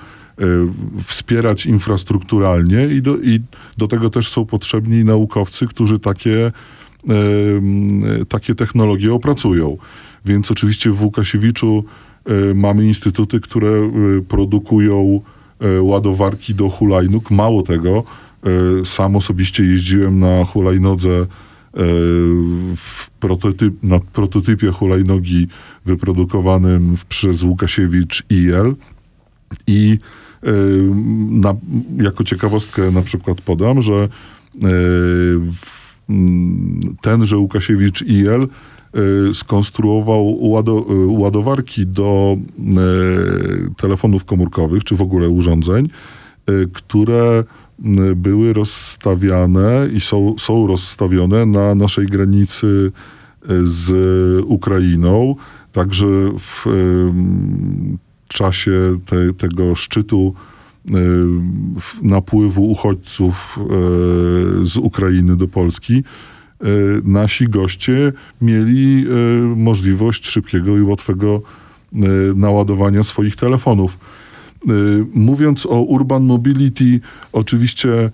wspierać 1.04 1.66
infrastrukturalnie 1.66 2.88
i 2.88 3.02
do, 3.02 3.18
i 3.18 3.40
do 3.78 3.88
tego 3.88 4.10
też 4.10 4.30
są 4.30 4.46
potrzebni 4.46 5.06
naukowcy, 5.06 5.68
którzy 5.68 6.00
takie, 6.00 6.52
takie 8.28 8.56
technologie 8.56 9.14
opracują. 9.14 9.78
Więc 10.26 10.52
oczywiście 10.52 10.92
w 10.92 11.04
Łukasiewiczu 11.04 11.84
mamy 12.56 12.86
instytuty, 12.86 13.40
które 13.40 13.92
produkują 14.28 15.22
ładowarki 15.82 16.56
do 16.56 16.70
hulajnóg. 16.70 17.32
Mało 17.32 17.64
tego, 17.64 18.04
sam 18.86 19.16
osobiście 19.16 19.64
jeździłem 19.64 20.20
na 20.20 20.46
hulajnodze 20.46 21.26
w 22.76 23.10
prototyp, 23.20 23.84
na 23.84 24.00
prototypie 24.00 24.72
hulajnogi 24.72 25.48
wyprodukowanym 25.86 26.96
przez 27.10 27.44
Łukasiewicz 27.44 28.24
IL 28.30 28.76
i 29.68 29.98
na, 31.30 31.56
jako 31.98 32.24
ciekawostkę 32.24 32.92
na 32.92 33.02
przykład 33.02 33.42
podam, 33.42 33.82
że 33.82 34.10
tenże 37.02 37.38
Łukasiewicz 37.38 38.02
IL 38.02 38.48
skonstruował 39.34 40.52
ładowarki 41.08 41.88
do 41.88 42.38
telefonów 43.78 44.26
komórkowych, 44.26 44.84
czy 44.84 44.96
w 44.96 45.02
ogóle 45.02 45.30
urządzeń, 45.30 45.90
które 46.74 47.44
były 48.16 48.54
rozstawiane 48.54 49.88
i 49.94 50.02
są, 50.02 50.36
są 50.40 50.68
rozstawione 50.68 51.46
na 51.46 51.76
naszej 51.76 52.06
granicy 52.06 52.92
e, 53.44 53.48
z 53.64 53.92
Ukrainą. 54.46 55.36
Także 55.72 56.08
w 56.38 56.66
czasie 58.28 59.00
te, 59.06 59.34
tego 59.34 59.76
szczytu 59.76 60.34
e, 60.90 60.94
napływu 62.02 62.72
uchodźców 62.72 63.60
e, 63.60 63.66
z 64.66 64.78
Ukrainy 64.78 65.36
do 65.36 65.48
Polski, 65.48 66.04
nasi 67.04 67.48
goście 67.48 68.14
mieli 68.42 69.06
możliwość 69.56 70.28
szybkiego 70.28 70.78
i 70.78 70.82
łatwego 70.82 71.42
naładowania 72.36 73.04
swoich 73.04 73.36
telefonów. 73.36 73.98
Y, 74.70 75.06
mówiąc 75.14 75.66
o 75.66 75.82
urban 75.82 76.24
mobility, 76.24 77.00
oczywiście 77.32 77.90
y, 78.00 78.12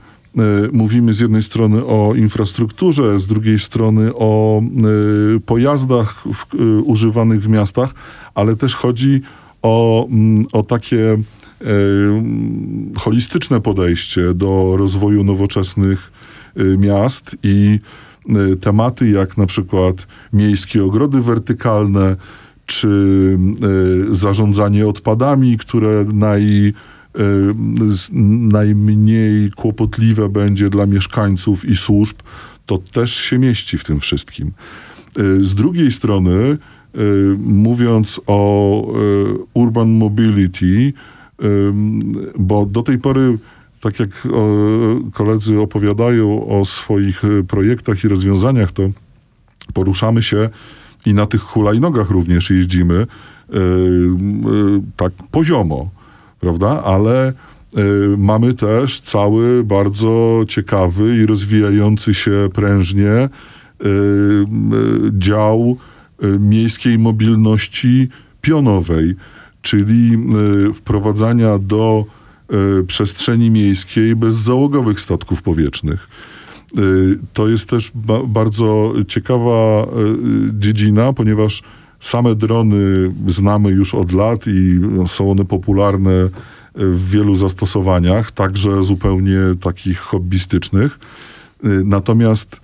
mówimy 0.74 1.14
z 1.14 1.20
jednej 1.20 1.44
strony 1.44 1.86
o 1.86 2.14
infrastrukturze, 2.16 3.20
z 3.20 3.28
drugiej 3.28 3.60
strony 3.60 4.16
o 4.16 4.62
y, 5.36 5.40
pojazdach 5.40 6.24
używanych 6.84 7.42
w 7.42 7.50
miastach, 7.50 7.94
ale 8.36 8.56
też 8.56 8.76
chodzi 8.76 9.22
o, 9.62 10.08
mm, 10.10 10.46
o 10.54 10.64
takie 10.64 11.18
holistyczne 12.98 13.62
podejście 13.62 14.34
do 14.34 14.78
rozwoju 14.78 15.24
nowoczesnych 15.24 16.12
miast 16.78 17.38
i 17.44 17.80
tematy 18.62 19.10
jak 19.10 19.38
na 19.38 19.46
przykład 19.46 20.08
miejskie 20.34 20.84
ogrody 20.84 21.22
wertykalne, 21.22 22.16
czy 22.68 23.38
e, 24.12 24.16
zarządzanie 24.16 24.88
odpadami, 24.88 25.58
które 25.58 26.06
naj, 26.14 26.68
e, 26.68 26.74
najmniej 28.52 29.52
kłopotliwe 29.52 30.30
będzie 30.30 30.70
dla 30.70 30.86
mieszkańców 30.86 31.66
i 31.66 31.78
służb, 31.78 32.18
to 32.66 32.78
też 32.78 33.16
się 33.16 33.40
mieści 33.40 33.78
w 33.78 33.84
tym 33.84 34.00
wszystkim. 34.00 34.48
E, 34.48 35.44
z 35.44 35.56
drugiej 35.56 35.92
strony, 35.92 36.58
mówiąc 37.38 38.22
o 38.28 38.94
urban 39.54 39.90
mobility, 39.90 40.94
bo 42.40 42.66
do 42.66 42.84
tej 42.84 42.98
pory, 42.98 43.38
tak 43.82 44.00
jak 44.00 44.28
koledzy 45.14 45.60
opowiadają 45.60 46.48
o 46.48 46.66
swoich 46.66 47.22
projektach 47.48 48.04
i 48.04 48.08
rozwiązaniach, 48.08 48.72
to 48.72 48.90
poruszamy 49.74 50.22
się 50.24 50.50
i 51.06 51.14
na 51.14 51.26
tych 51.26 51.42
hulajnogach 51.42 52.10
również 52.10 52.50
jeździmy 52.50 52.94
yy, 52.94 53.60
yy, 54.52 54.82
tak 54.96 55.14
poziomo, 55.32 55.90
prawda? 56.40 56.84
Ale 56.84 57.34
yy, 57.74 58.16
mamy 58.18 58.54
też 58.54 59.02
cały 59.02 59.64
bardzo 59.64 60.44
ciekawy 60.48 61.18
i 61.18 61.26
rozwijający 61.26 62.14
się 62.14 62.50
prężnie 62.54 63.30
dział 65.12 65.78
miejskiej 66.40 67.00
mobilności 67.00 68.10
pionowej, 68.42 69.16
czyli 69.62 70.18
wprowadzania 70.74 71.60
do 71.60 72.06
przestrzeni 72.88 73.50
miejskiej 73.50 74.16
bezzałogowych 74.16 75.00
statków 75.00 75.42
powietrznych. 75.42 76.08
Y, 76.78 77.20
to 77.34 77.48
jest 77.48 77.70
też 77.70 77.92
ba 77.96 78.24
bardzo 78.24 78.94
ciekawa 79.08 79.84
y, 79.84 79.88
dziedzina, 80.60 81.14
ponieważ 81.14 81.64
same 82.00 82.36
drony 82.36 82.78
znamy 83.28 83.72
już 83.72 83.96
od 83.96 84.12
lat 84.12 84.48
i 84.48 84.80
są 85.06 85.32
one 85.32 85.46
popularne 85.46 86.12
y, 86.12 86.30
w 86.76 87.10
wielu 87.10 87.36
zastosowaniach, 87.36 88.32
także 88.32 88.84
zupełnie 88.84 89.40
takich 89.62 90.00
hobbystycznych. 90.00 91.00
Natomiast 91.86 92.62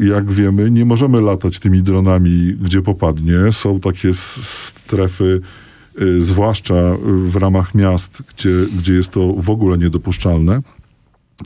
jak 0.00 0.30
wiemy, 0.30 0.70
nie 0.70 0.84
możemy 0.84 1.20
latać 1.20 1.58
tymi 1.58 1.82
dronami, 1.82 2.56
gdzie 2.62 2.82
popadnie. 2.82 3.52
Są 3.52 3.80
takie 3.80 4.14
strefy, 4.14 5.40
zwłaszcza 6.18 6.74
w 7.04 7.36
ramach 7.36 7.74
miast, 7.74 8.22
gdzie, 8.34 8.50
gdzie 8.78 8.94
jest 8.94 9.08
to 9.08 9.32
w 9.32 9.50
ogóle 9.50 9.78
niedopuszczalne. 9.78 10.62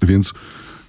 Więc 0.03 0.35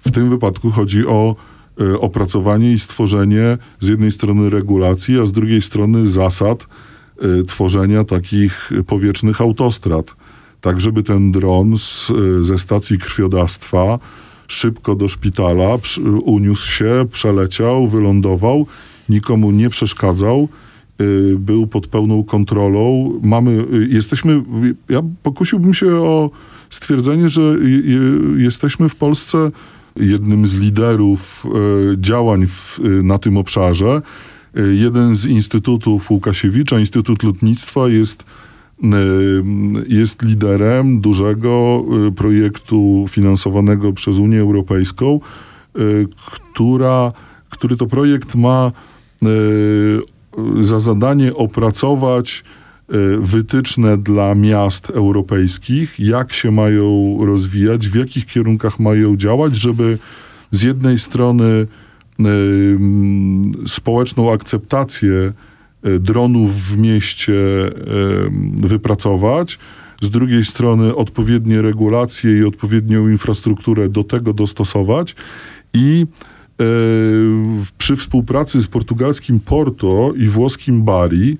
w 0.06 0.12
tym 0.12 0.30
wypadku 0.30 0.72
chodzi 0.72 1.08
o 1.08 1.36
e, 1.82 2.00
opracowanie 2.00 2.72
i 2.72 2.80
stworzenie 2.80 3.58
z 3.80 3.88
jednej 3.88 4.12
strony 4.12 4.50
regulacji, 4.50 5.20
a 5.20 5.26
z 5.26 5.32
drugiej 5.32 5.62
strony 5.62 6.08
zasad 6.08 6.68
e, 7.20 7.44
tworzenia 7.44 8.04
takich 8.04 8.72
powietrznych 8.88 9.42
autostrad. 9.42 10.16
Tak, 10.62 10.82
żeby 10.82 11.04
ten 11.04 11.32
dron 11.32 11.78
z, 11.78 12.12
e, 12.12 12.44
ze 12.44 12.60
stacji 12.60 12.98
krwiodawstwa 12.98 14.00
szybko 14.48 14.96
do 14.96 15.08
szpitala 15.08 15.78
uniósł 16.24 16.68
się, 16.68 17.06
przeleciał, 17.12 17.88
wylądował, 17.88 18.66
nikomu 19.10 19.52
nie 19.52 19.70
przeszkadzał, 19.70 20.50
był 21.38 21.68
pod 21.68 21.88
pełną 21.88 22.24
kontrolą. 22.24 23.14
Mamy, 23.24 23.66
jesteśmy, 23.90 24.44
ja 24.90 25.02
pokusiłbym 25.24 25.74
się 25.74 25.96
o 25.96 26.30
stwierdzenie, 26.70 27.30
że 27.30 27.42
jesteśmy 28.38 28.90
w 28.90 28.96
Polsce 28.96 29.52
jednym 29.96 30.46
z 30.46 30.56
liderów 30.56 31.46
e, 31.46 31.50
działań 31.98 32.48
w, 32.48 32.80
e, 32.80 33.04
na 33.04 33.18
tym 33.18 33.38
obszarze. 33.38 34.02
E, 34.58 34.62
jeden 34.62 35.16
z 35.16 35.26
instytutów 35.26 36.12
Łukasiewicza, 36.12 36.80
Instytut 36.80 37.24
Lotnictwa, 37.24 37.88
jest, 37.88 38.26
jest 39.88 40.22
liderem 40.22 41.02
dużego 41.02 41.86
projektu 42.16 43.06
finansowanego 43.10 43.94
przez 43.94 44.18
Unię 44.18 44.42
Europejską, 44.42 45.20
która, 46.26 47.12
który 47.50 47.76
to 47.76 47.88
projekt 47.88 48.36
ma 48.36 48.72
za 50.62 50.80
zadanie 50.80 51.34
opracować 51.34 52.44
wytyczne 53.20 53.98
dla 53.98 54.36
miast 54.36 54.90
europejskich, 54.90 56.00
jak 56.00 56.34
się 56.34 56.52
mają 56.52 57.18
rozwijać, 57.26 57.88
w 57.88 57.96
jakich 57.96 58.26
kierunkach 58.26 58.80
mają 58.80 59.18
działać, 59.18 59.56
żeby 59.56 59.98
z 60.52 60.62
jednej 60.62 61.00
strony 61.00 61.46
y, 61.46 61.68
mm, 62.20 63.54
społeczną 63.68 64.34
akceptację 64.34 65.34
y, 65.88 66.00
dronów 66.00 66.56
w 66.56 66.78
mieście 66.78 67.34
wypracować, 68.62 69.60
z 70.02 70.10
drugiej 70.10 70.46
strony 70.46 70.96
odpowiednie 70.96 71.62
regulacje 71.62 72.38
i 72.38 72.44
odpowiednią 72.44 73.10
infrastrukturę 73.10 73.90
do 73.90 74.04
tego 74.04 74.34
dostosować 74.34 75.16
i 75.74 76.06
przy 77.78 77.96
współpracy 77.96 78.62
z 78.62 78.68
portugalskim 78.68 79.40
Porto 79.40 80.14
i 80.18 80.28
włoskim 80.28 80.84
Bari 80.84 81.38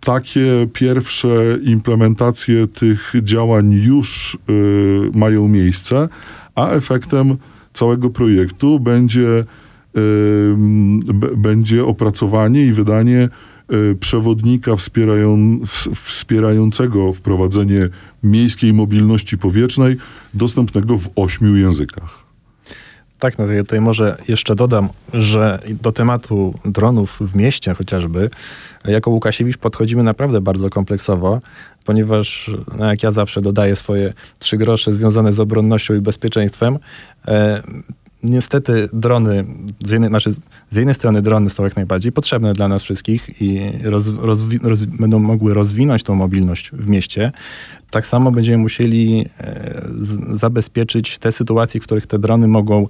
takie 0.00 0.68
pierwsze 0.72 1.28
implementacje 1.62 2.66
tych 2.66 3.12
działań 3.22 3.72
już 3.72 4.38
y, 4.50 5.10
mają 5.14 5.48
miejsce, 5.48 6.08
a 6.54 6.70
efektem 6.70 7.36
całego 7.72 8.10
projektu 8.10 8.80
będzie, 8.80 9.44
będzie 11.36 11.86
opracowanie 11.86 12.66
i 12.66 12.72
wydanie 12.72 13.28
y, 13.72 13.96
przewodnika 14.00 14.76
wspierają, 14.76 15.60
wspierającego 16.04 17.12
wprowadzenie 17.12 17.88
miejskiej 18.22 18.72
mobilności 18.72 19.38
powietrznej 19.38 19.96
dostępnego 20.34 20.98
w 20.98 21.08
ośmiu 21.16 21.56
językach. 21.56 22.23
Tak, 23.24 23.38
no 23.38 23.44
tutaj 23.58 23.80
może 23.80 24.16
jeszcze 24.28 24.54
dodam, 24.54 24.88
że 25.12 25.58
do 25.82 25.92
tematu 25.92 26.54
dronów 26.64 27.18
w 27.20 27.36
mieście 27.36 27.74
chociażby, 27.74 28.30
jako 28.84 29.10
Łukasiewicz 29.10 29.56
podchodzimy 29.56 30.02
naprawdę 30.02 30.40
bardzo 30.40 30.70
kompleksowo, 30.70 31.40
ponieważ 31.84 32.50
no 32.78 32.86
jak 32.90 33.02
ja 33.02 33.10
zawsze 33.10 33.40
dodaję 33.40 33.76
swoje 33.76 34.12
trzy 34.38 34.56
grosze 34.56 34.94
związane 34.94 35.32
z 35.32 35.40
obronnością 35.40 35.94
i 35.94 36.00
bezpieczeństwem, 36.00 36.78
e, 37.28 37.62
niestety 38.22 38.88
drony, 38.92 39.44
z 39.84 39.90
jednej, 39.90 40.08
znaczy 40.08 40.32
z 40.70 40.76
jednej 40.76 40.94
strony 40.94 41.22
drony 41.22 41.50
są 41.50 41.64
jak 41.64 41.76
najbardziej 41.76 42.12
potrzebne 42.12 42.54
dla 42.54 42.68
nas 42.68 42.82
wszystkich 42.82 43.42
i 43.42 43.72
roz, 43.82 44.06
rozwi- 44.06 44.86
będą 44.98 45.18
mogły 45.18 45.54
rozwinąć 45.54 46.02
tą 46.02 46.14
mobilność 46.14 46.70
w 46.70 46.86
mieście. 46.88 47.32
Tak 47.94 48.06
samo 48.06 48.30
będziemy 48.30 48.58
musieli 48.58 49.26
e, 49.40 49.82
zabezpieczyć 50.32 51.18
te 51.18 51.32
sytuacje, 51.32 51.80
w 51.80 51.84
których 51.84 52.06
te 52.06 52.18
drony 52.18 52.48
mogą 52.48 52.88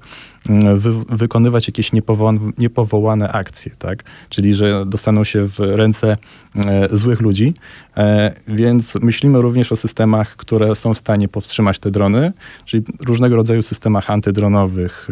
mm, 0.48 0.78
wy, 0.78 0.92
wykonywać 1.08 1.68
jakieś 1.68 1.92
niepowołane, 1.92 2.40
niepowołane 2.58 3.32
akcje, 3.32 3.72
tak? 3.78 4.04
Czyli, 4.28 4.54
że 4.54 4.86
dostaną 4.86 5.24
się 5.24 5.48
w 5.48 5.58
ręce 5.58 6.16
e, 6.56 6.96
złych 6.96 7.20
ludzi. 7.20 7.54
E, 7.96 8.34
więc 8.48 8.94
myślimy 8.94 9.42
również 9.42 9.72
o 9.72 9.76
systemach, 9.76 10.36
które 10.36 10.74
są 10.74 10.94
w 10.94 10.98
stanie 10.98 11.28
powstrzymać 11.28 11.78
te 11.78 11.90
drony, 11.90 12.32
czyli 12.64 12.82
różnego 13.06 13.36
rodzaju 13.36 13.62
systemach 13.62 14.10
antydronowych, 14.10 15.08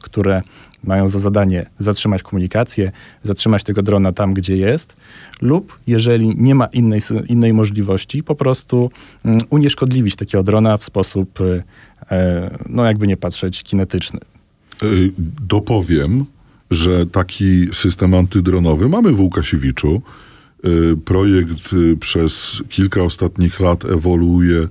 które 0.00 0.42
mają 0.84 1.08
za 1.08 1.18
zadanie 1.18 1.66
zatrzymać 1.78 2.22
komunikację, 2.22 2.92
zatrzymać 3.22 3.64
tego 3.64 3.82
drona 3.82 4.12
tam, 4.12 4.34
gdzie 4.34 4.56
jest, 4.56 4.96
lub 5.40 5.78
jeżeli 5.86 6.36
nie 6.36 6.54
ma 6.54 6.66
innej, 6.66 7.00
innej 7.28 7.52
możliwości, 7.52 8.22
po 8.22 8.34
prostu 8.34 8.90
mm, 9.24 9.38
unieszkodliwić 9.50 10.16
takiego 10.16 10.44
drona 10.44 10.78
w 10.78 10.84
sposób, 10.84 11.40
e, 11.40 11.62
e, 12.10 12.58
no 12.68 12.84
jakby 12.84 13.06
nie 13.06 13.16
patrzeć, 13.16 13.62
kinetyczny. 13.62 14.20
E, 14.82 14.86
dopowiem, 15.40 16.24
że 16.70 17.06
taki 17.06 17.66
system 17.72 18.14
antydronowy 18.14 18.88
mamy 18.88 19.12
w 19.12 19.20
Łukasiewiczu. 19.20 20.02
Projekt 21.04 21.70
przez 22.00 22.62
kilka 22.68 23.02
ostatnich 23.02 23.60
lat 23.60 23.84
ewoluuje 23.84 24.68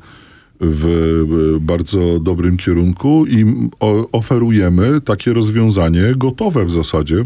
w 0.66 1.58
bardzo 1.62 2.20
dobrym 2.20 2.58
kierunku 2.58 3.26
i 3.26 3.70
oferujemy 4.12 5.02
takie 5.02 5.34
rozwiązanie 5.34 6.14
gotowe 6.16 6.66
w 6.66 6.72
zasadzie 6.72 7.26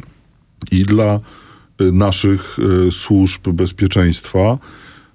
i 0.72 0.84
dla 0.84 1.20
y, 1.82 1.92
naszych 1.92 2.58
y, 2.88 2.92
służb 2.92 3.50
bezpieczeństwa. 3.50 4.58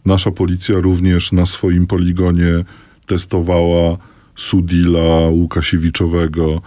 Nasza 0.06 0.30
policja 0.30 0.80
również 0.80 1.32
na 1.32 1.46
swoim 1.46 1.86
poligonie 1.86 2.64
testowała 3.06 3.98
Sudila 4.36 5.28
Łukasiewiczowego 5.28 6.60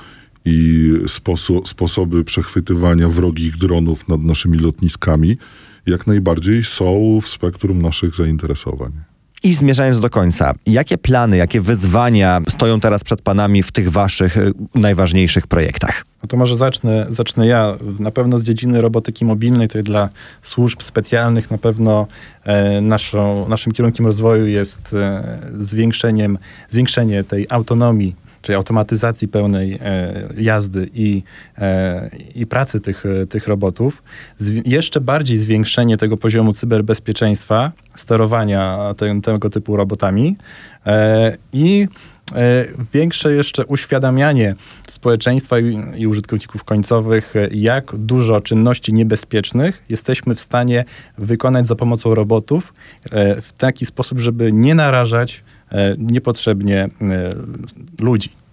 i 0.45 0.91
sposo 1.08 1.62
sposoby 1.66 2.24
przechwytywania 2.24 3.10
wrogich 3.10 3.58
dronów 3.58 4.08
nad 4.08 4.22
naszymi 4.22 4.58
lotniskami 4.58 5.38
jak 5.86 6.08
najbardziej 6.08 6.64
są 6.64 7.20
w 7.22 7.30
spektrum 7.30 7.82
naszych 7.82 8.16
zainteresowań. 8.16 9.14
I 9.46 9.54
zmierzając 9.54 10.00
do 10.00 10.10
końca, 10.10 10.54
jakie 10.66 10.98
plany, 10.98 11.38
jakie 11.38 11.62
wyzwania 11.62 12.41
stoją 12.50 12.80
teraz 12.80 13.04
przed 13.04 13.22
Panami 13.22 13.64
w 13.64 13.72
tych 13.72 13.91
Waszych 13.91 14.38
y, 14.38 14.52
najważniejszych 14.76 15.48
projektach? 15.48 16.06
No 16.24 16.28
to 16.28 16.38
może 16.38 16.56
zacznę, 16.56 17.06
zacznę 17.10 17.48
ja. 17.48 17.76
Na 18.00 18.12
pewno 18.12 18.38
z 18.38 18.43
dziedziny 18.43 18.82
robotyki 18.82 19.26
mobilnej, 19.26 19.68
to 19.68 19.84
dla 19.84 20.10
służb 20.41 20.82
specjalnych 20.82 21.52
na 21.52 21.58
pewno 21.58 22.08
e, 22.43 22.82
naszą, 22.82 23.50
naszym 23.50 23.74
kierunkiem 23.74 24.06
rozwoju 24.06 24.46
jest 24.48 24.93
e, 24.93 25.38
zwiększeniem, 25.58 26.38
zwiększenie 26.70 27.24
tej 27.24 27.46
autonomii 27.50 28.16
czyli 28.46 28.56
automatyzacji 28.56 29.28
pełnej 29.28 29.80
e, 29.82 30.14
jazdy 30.38 30.89
i, 30.93 31.24
e, 31.58 32.10
i 32.36 32.48
pracy 32.48 32.80
tych, 32.80 33.04
tych 33.30 33.48
robotów, 33.48 34.04
jeszcze 34.66 35.02
bardziej 35.02 35.38
zwiększenie 35.38 35.98
tego 35.98 36.18
poziomu 36.18 36.54
cyberbezpieczeństwa, 36.54 37.72
sterowania 37.96 38.93
te, 38.98 39.22
tego 39.22 39.50
typu 39.50 39.76
robotami 39.76 40.36
e, 40.86 41.38
i 41.54 41.88
większe 42.93 43.34
jeszcze 43.34 43.66
uświadamianie 43.66 44.56
społeczeństwa 44.88 45.60
i, 45.98 46.08
użytkowników 46.08 46.64
końcowych, 46.64 47.34
jak 47.52 47.95
dużo 47.95 48.41
czynności 48.41 48.94
niebezpiecznych 48.94 49.84
jesteśmy 49.90 50.36
w 50.36 50.40
stanie 50.40 50.86
wykonać 51.18 51.68
za 51.68 51.76
pomocą 51.76 52.15
robotów 52.15 52.74
w 53.41 53.53
taki 53.57 53.86
sposób, 53.86 54.19
żeby 54.19 54.52
nie 54.53 54.76
narażać 54.76 55.44
niepotrzebnie 55.98 56.90
ludzi. 57.99 58.44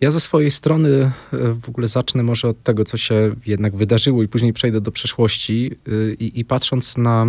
Ja 0.00 0.10
ze 0.10 0.20
swojej 0.20 0.50
strony 0.50 0.88
e, 0.88 1.12
w 1.62 1.68
ogóle 1.68 1.88
zacznę 1.88 2.22
może 2.22 2.48
od 2.48 2.62
tego, 2.62 2.84
co 2.84 2.96
się 2.96 3.34
jednak 3.46 3.76
wydarzyło 3.76 4.22
i 4.22 4.28
później 4.28 4.52
przejdę 4.52 4.80
do 4.80 4.92
przeszłości 4.92 5.70
i, 6.18 6.40
i 6.40 6.44
patrząc 6.44 6.96
na, 6.96 7.26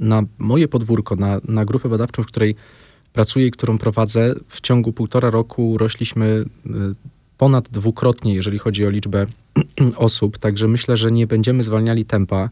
na 0.00 0.22
moje 0.38 0.68
podwórko, 0.68 1.16
na, 1.16 1.40
na 1.48 1.64
grupę 1.64 1.88
badawczą, 1.88 2.22
w 2.22 2.26
której 2.26 2.54
pracuję 3.12 3.46
i 3.46 3.50
którą 3.50 3.78
prowadzę, 3.78 4.34
w 4.48 4.60
ciągu 4.60 4.92
półtora 4.92 5.30
roku 5.30 5.78
rośliśmy 5.78 6.44
ponad 7.38 7.68
dwukrotnie, 7.68 8.34
jeżeli 8.34 8.58
chodzi 8.58 8.86
o 8.86 8.90
liczbę 8.90 9.26
osób, 9.96 10.38
także 10.38 10.68
myślę, 10.68 10.96
że 10.96 11.10
nie 11.10 11.26
będziemy 11.26 11.62
zwalniali 11.62 12.04
tempa. 12.04 12.50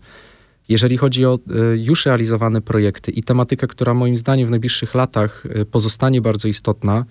Jeżeli 0.68 0.96
chodzi 0.96 1.24
o 1.24 1.38
już 1.76 2.06
realizowane 2.06 2.60
projekty 2.60 3.10
i 3.10 3.22
tematykę, 3.22 3.66
która 3.66 3.94
moim 3.94 4.16
zdaniem 4.16 4.48
w 4.48 4.50
najbliższych 4.50 4.94
latach 4.94 5.44
pozostanie 5.70 6.20
bardzo 6.20 6.48
istotna, 6.48 7.04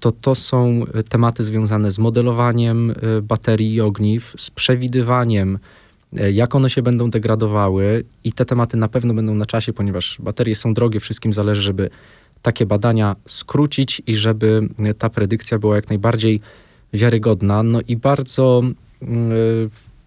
to 0.00 0.12
to 0.12 0.34
są 0.34 0.84
tematy 1.08 1.42
związane 1.42 1.92
z 1.92 1.98
modelowaniem 1.98 2.94
baterii 3.22 3.74
i 3.74 3.80
ogniw, 3.80 4.34
z 4.36 4.50
przewidywaniem 4.50 5.58
E, 6.18 6.32
jak 6.32 6.54
one 6.54 6.70
się 6.70 6.82
będą 6.82 7.10
degradowały 7.10 8.04
i 8.24 8.32
te 8.32 8.44
tematy 8.44 8.76
na 8.76 8.88
pewno 8.88 9.14
będą 9.14 9.34
na 9.34 9.46
czasie, 9.46 9.72
ponieważ 9.72 10.16
baterie 10.20 10.54
są 10.54 10.74
drogie, 10.74 11.00
wszystkim 11.00 11.32
zależy, 11.32 11.62
żeby 11.62 11.90
takie 12.42 12.66
badania 12.66 13.16
skrócić 13.26 14.02
i 14.06 14.16
żeby 14.16 14.68
ta 14.98 15.10
predykcja 15.10 15.58
była 15.58 15.76
jak 15.76 15.88
najbardziej 15.88 16.40
wiarygodna. 16.92 17.62
No 17.62 17.80
i 17.88 17.96
bardzo 17.96 18.62
y, 19.02 19.06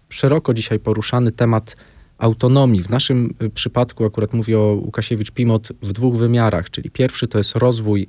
szeroko 0.08 0.54
dzisiaj 0.54 0.78
poruszany 0.78 1.32
temat 1.32 1.76
autonomii. 2.18 2.82
W 2.82 2.90
naszym 2.90 3.34
e, 3.38 3.48
przypadku 3.48 4.04
akurat 4.04 4.32
mówię 4.34 4.58
o 4.58 4.80
Łukasiewicz-Pimot 4.86 5.72
w 5.82 5.92
dwóch 5.92 6.16
wymiarach, 6.16 6.70
czyli 6.70 6.90
pierwszy 6.90 7.26
to 7.26 7.38
jest 7.38 7.56
rozwój 7.56 8.06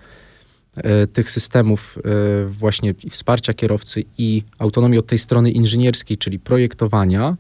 tych 1.14 1.32
systemów 1.32 1.98
y, 1.98 2.48
właśnie 2.48 2.94
wsparcia 3.10 3.54
kierowcy 3.54 4.04
i 4.18 4.44
autonomii 4.60 5.00
od 5.00 5.08
tej 5.08 5.18
strony 5.18 5.52
inżynierskiej, 5.52 6.18
czyli 6.18 6.40
projektowania, 6.40 7.38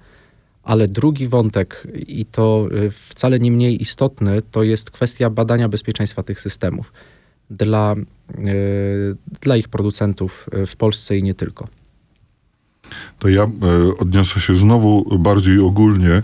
ale 0.64 0.88
drugi 0.88 1.28
wątek, 1.28 1.88
i 2.08 2.26
to 2.26 2.68
y, 2.72 2.92
wcale 2.92 3.40
nie 3.40 3.52
mniej 3.52 3.82
istotny, 3.82 4.42
to 4.52 4.64
jest 4.64 4.92
kwestia 4.92 5.30
badania 5.30 5.70
bezpieczeństwa 5.70 6.24
tych 6.24 6.40
systemów 6.40 6.94
dla, 7.50 7.96
dla 9.42 9.58
ich 9.58 9.68
producentów 9.68 10.50
w 10.68 10.76
Polsce 10.76 11.18
i 11.18 11.24
nie 11.24 11.34
tylko. 11.34 11.68
To 13.20 13.30
ja 13.30 13.48
odniosę 14.00 14.40
się 14.40 14.56
znowu 14.56 15.20
bardziej 15.20 15.60
ogólnie 15.60 16.22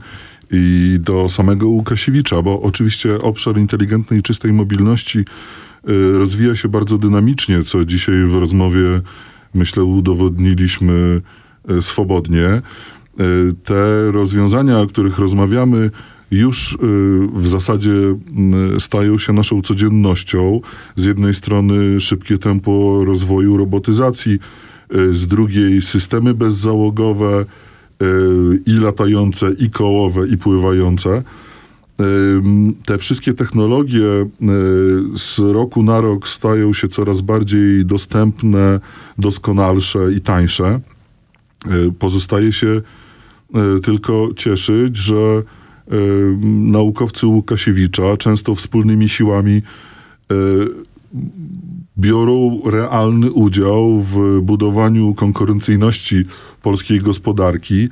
i 0.52 0.98
do 1.02 1.30
samego 1.30 1.68
Łukasiewicza, 1.68 2.42
bo 2.42 2.62
oczywiście 2.62 3.22
obszar 3.22 3.58
inteligentnej 3.58 4.20
i 4.20 4.24
czystej 4.24 4.54
mobilności 4.54 5.26
rozwija 6.14 6.56
się 6.56 6.70
bardzo 6.70 6.98
dynamicznie, 6.98 7.64
co 7.64 7.86
dzisiaj 7.86 8.24
w 8.24 8.36
rozmowie 8.36 9.02
myślę 9.54 9.84
udowodniliśmy 9.84 11.22
swobodnie. 11.82 12.62
Y, 13.20 13.54
te 13.64 14.12
rozwiązania, 14.12 14.80
o 14.80 14.88
których 14.88 15.20
rozmawiamy, 15.20 15.92
już 16.32 16.74
y, 16.74 16.78
w 17.34 17.48
zasadzie 17.48 17.92
y, 17.92 18.80
stają 18.80 19.18
się 19.18 19.34
naszą 19.34 19.62
codziennością. 19.62 20.62
Z 20.96 21.06
jednej 21.06 21.36
strony 21.36 22.00
szybkie 22.00 22.38
tempo 22.38 23.04
rozwoju 23.06 23.58
robotyzacji, 23.58 24.40
z 25.12 25.28
drugiej 25.28 25.82
systemy 25.82 26.34
bezzałogowe 26.34 27.46
i 28.66 28.74
latające, 28.74 29.52
i 29.60 29.70
kołowe, 29.70 30.28
i 30.28 30.38
pływające. 30.38 31.24
Te 32.86 32.98
wszystkie 32.98 33.34
technologie 33.34 34.30
z 35.16 35.40
roku 35.40 35.84
na 35.84 36.02
rok 36.02 36.28
stają 36.28 36.74
się 36.74 36.88
coraz 36.88 37.22
bardziej 37.22 37.86
dostępne, 37.86 38.80
doskonalsze 39.18 40.14
i 40.14 40.22
tańsze. 40.22 40.80
Pozostaje 42.00 42.52
się 42.52 42.82
E, 43.54 43.80
tylko 43.80 44.30
cieszyć, 44.36 44.98
że 44.98 45.42
naukowcy 46.44 47.28
Łukasiewicza 47.28 48.18
często 48.18 48.56
wspólnymi 48.56 49.10
siłami 49.10 49.62
biorą 51.98 52.62
realny 52.66 53.32
udział 53.32 54.02
w 54.02 54.42
budowaniu 54.42 55.14
konkurencyjności 55.14 56.26
polskiej 56.62 57.00
gospodarki, 57.00 57.90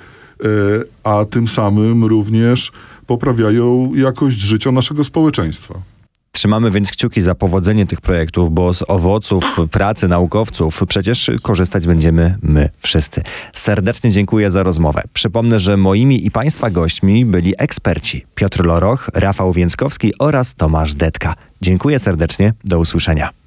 a 1.03 1.25
tym 1.25 1.47
samym 1.47 2.05
również 2.05 2.71
poprawiają 3.11 3.91
jakość 3.95 4.37
życia 4.37 4.71
naszego 4.71 5.03
społeczeństwa. 5.03 5.73
Trzymamy 6.31 6.71
więc 6.71 6.91
kciuki 6.91 7.21
za 7.21 7.35
powodzenie 7.35 7.85
tych 7.85 8.01
projektów, 8.01 8.53
bo 8.53 8.73
z 8.73 8.83
owoców 8.87 9.57
pracy 9.71 10.07
naukowców 10.07 10.83
przecież 10.87 11.31
korzystać 11.41 11.87
będziemy 11.87 12.37
my 12.41 12.69
wszyscy. 12.79 13.21
Serdecznie 13.53 14.09
dziękuję 14.11 14.51
za 14.51 14.63
rozmowę. 14.63 15.03
Przypomnę, 15.13 15.59
że 15.59 15.77
moimi 15.77 16.25
i 16.25 16.31
Państwa 16.31 16.69
gośćmi 16.69 17.25
byli 17.25 17.53
eksperci 17.57 18.25
Piotr 18.35 18.65
Loroch, 18.65 19.09
Rafał 19.13 19.53
Więckowski 19.53 20.13
oraz 20.19 20.55
Tomasz 20.55 20.95
Detka. 20.95 21.35
Dziękuję 21.61 21.99
serdecznie, 21.99 22.53
do 22.63 22.79
usłyszenia. 22.79 23.40